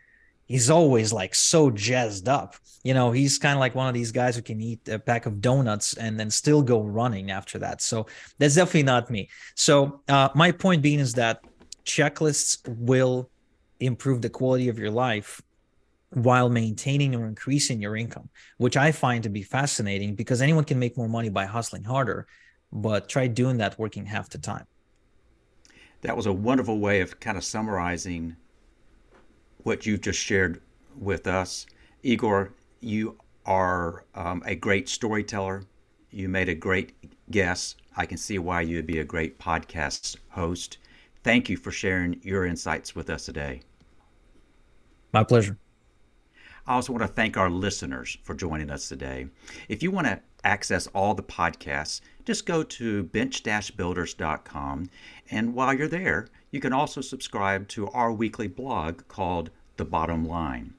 he's 0.46 0.70
always 0.70 1.14
like 1.14 1.36
so 1.36 1.70
jazzed 1.72 2.28
up. 2.28 2.56
You 2.84 2.94
know, 2.94 3.12
he's 3.12 3.38
kind 3.38 3.54
of 3.54 3.60
like 3.60 3.76
one 3.76 3.88
of 3.88 3.94
these 3.94 4.12
guys 4.12 4.36
who 4.36 4.42
can 4.42 4.60
eat 4.60 4.88
a 4.90 5.00
pack 5.00 5.26
of 5.26 5.40
donuts 5.42 5.96
and 5.96 6.20
then 6.20 6.30
still 6.30 6.62
go 6.62 6.82
running 6.82 7.32
after 7.32 7.58
that. 7.60 7.82
So 7.82 8.08
that's 8.40 8.56
definitely 8.56 8.84
not 8.84 9.10
me. 9.10 9.30
So 9.56 10.02
uh, 10.10 10.30
my 10.36 10.52
point 10.52 10.82
being 10.82 11.00
is 11.00 11.14
that 11.14 11.44
checklists 11.86 12.68
will 12.68 13.30
improve 13.80 14.22
the 14.22 14.30
quality 14.30 14.70
of 14.70 14.78
your 14.78 14.92
life 14.92 15.42
while 16.10 16.50
maintaining 16.50 17.16
or 17.16 17.26
increasing 17.26 17.82
your 17.82 17.96
income, 17.96 18.30
which 18.58 18.78
I 18.78 18.92
find 18.92 19.24
to 19.24 19.30
be 19.30 19.44
fascinating 19.44 20.16
because 20.16 20.42
anyone 20.42 20.64
can 20.64 20.78
make 20.78 20.98
more 20.98 21.10
money 21.10 21.30
by 21.30 21.46
hustling 21.46 21.84
harder, 21.84 22.28
but 22.72 23.10
try 23.10 23.28
doing 23.28 23.58
that 23.58 23.80
working 23.80 24.06
half 24.06 24.30
the 24.30 24.38
time. 24.38 24.66
That 26.02 26.16
was 26.16 26.26
a 26.26 26.34
wonderful 26.34 26.80
way 26.80 27.02
of 27.02 27.20
kind 27.20 27.38
of 27.38 27.44
summarizing 27.44 28.36
what 29.64 29.86
you've 29.86 30.02
just 30.02 30.20
shared 30.20 30.62
with 30.98 31.28
us. 31.28 31.66
Igor, 32.04 32.54
you 32.82 33.18
are 33.46 34.06
um, 34.16 34.44
a 34.46 34.56
great 34.56 34.88
storyteller. 34.88 35.64
You 36.12 36.30
made 36.30 36.50
a 36.50 36.56
great 36.56 36.94
guess. 37.32 37.76
I 37.96 38.06
can 38.06 38.18
see 38.18 38.40
why 38.40 38.62
you 38.62 38.76
would 38.78 38.88
be 38.88 39.00
a 39.00 39.04
great 39.04 39.40
podcast 39.40 40.18
host. 40.30 40.78
Thank 41.24 41.50
you 41.50 41.58
for 41.58 41.72
sharing 41.72 42.20
your 42.22 42.46
insights 42.46 42.96
with 42.96 43.10
us 43.10 43.26
today. 43.26 43.62
My 45.14 45.24
pleasure. 45.24 45.58
I 46.66 46.76
also 46.76 46.94
want 46.94 47.04
to 47.04 47.08
thank 47.08 47.36
our 47.36 47.50
listeners 47.50 48.18
for 48.24 48.34
joining 48.34 48.70
us 48.70 48.88
today. 48.88 49.28
If 49.68 49.84
you 49.84 49.92
want 49.92 50.08
to 50.08 50.22
access 50.46 50.88
all 50.88 51.14
the 51.14 51.24
podcasts, 51.24 52.02
just 52.26 52.46
go 52.46 52.64
to 52.64 53.04
bench-builders.com. 53.04 54.90
And 55.30 55.54
while 55.54 55.74
you're 55.74 55.88
there, 55.88 56.28
you 56.54 56.60
can 56.60 56.72
also 56.72 57.02
subscribe 57.02 57.68
to 57.68 57.88
our 57.90 58.14
weekly 58.14 58.48
blog 58.48 59.02
called 59.08 59.50
The 59.78 59.86
Bottom 59.86 60.24
Line. 60.24 60.76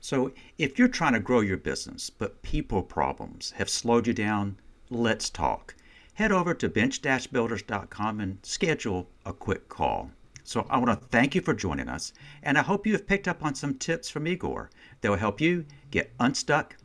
So 0.00 0.30
if 0.58 0.78
you're 0.78 0.86
trying 0.86 1.14
to 1.14 1.20
grow 1.20 1.40
your 1.40 1.56
business, 1.56 2.08
but 2.08 2.40
people 2.42 2.84
problems 2.84 3.50
have 3.56 3.68
slowed 3.68 4.06
you 4.06 4.14
down, 4.14 4.58
let's 4.90 5.28
talk. 5.28 5.74
Head 6.14 6.30
over 6.30 6.54
to 6.54 6.68
bench-builders.com 6.68 8.20
and 8.20 8.38
schedule 8.44 9.08
a 9.26 9.32
quick 9.32 9.68
call. 9.68 10.12
So 10.44 10.66
I 10.70 10.78
want 10.78 11.00
to 11.00 11.06
thank 11.08 11.34
you 11.34 11.40
for 11.40 11.54
joining 11.54 11.88
us, 11.88 12.12
and 12.44 12.56
I 12.56 12.62
hope 12.62 12.86
you 12.86 12.92
have 12.92 13.06
picked 13.06 13.26
up 13.26 13.44
on 13.44 13.56
some 13.56 13.74
tips 13.74 14.08
from 14.08 14.28
Igor 14.28 14.70
that 15.00 15.10
will 15.10 15.16
help 15.16 15.40
you 15.40 15.64
get 15.90 16.12
unstuck 16.20 16.76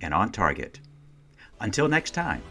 and 0.00 0.12
on 0.12 0.32
target. 0.32 0.80
Until 1.60 1.86
next 1.86 2.12
time. 2.14 2.42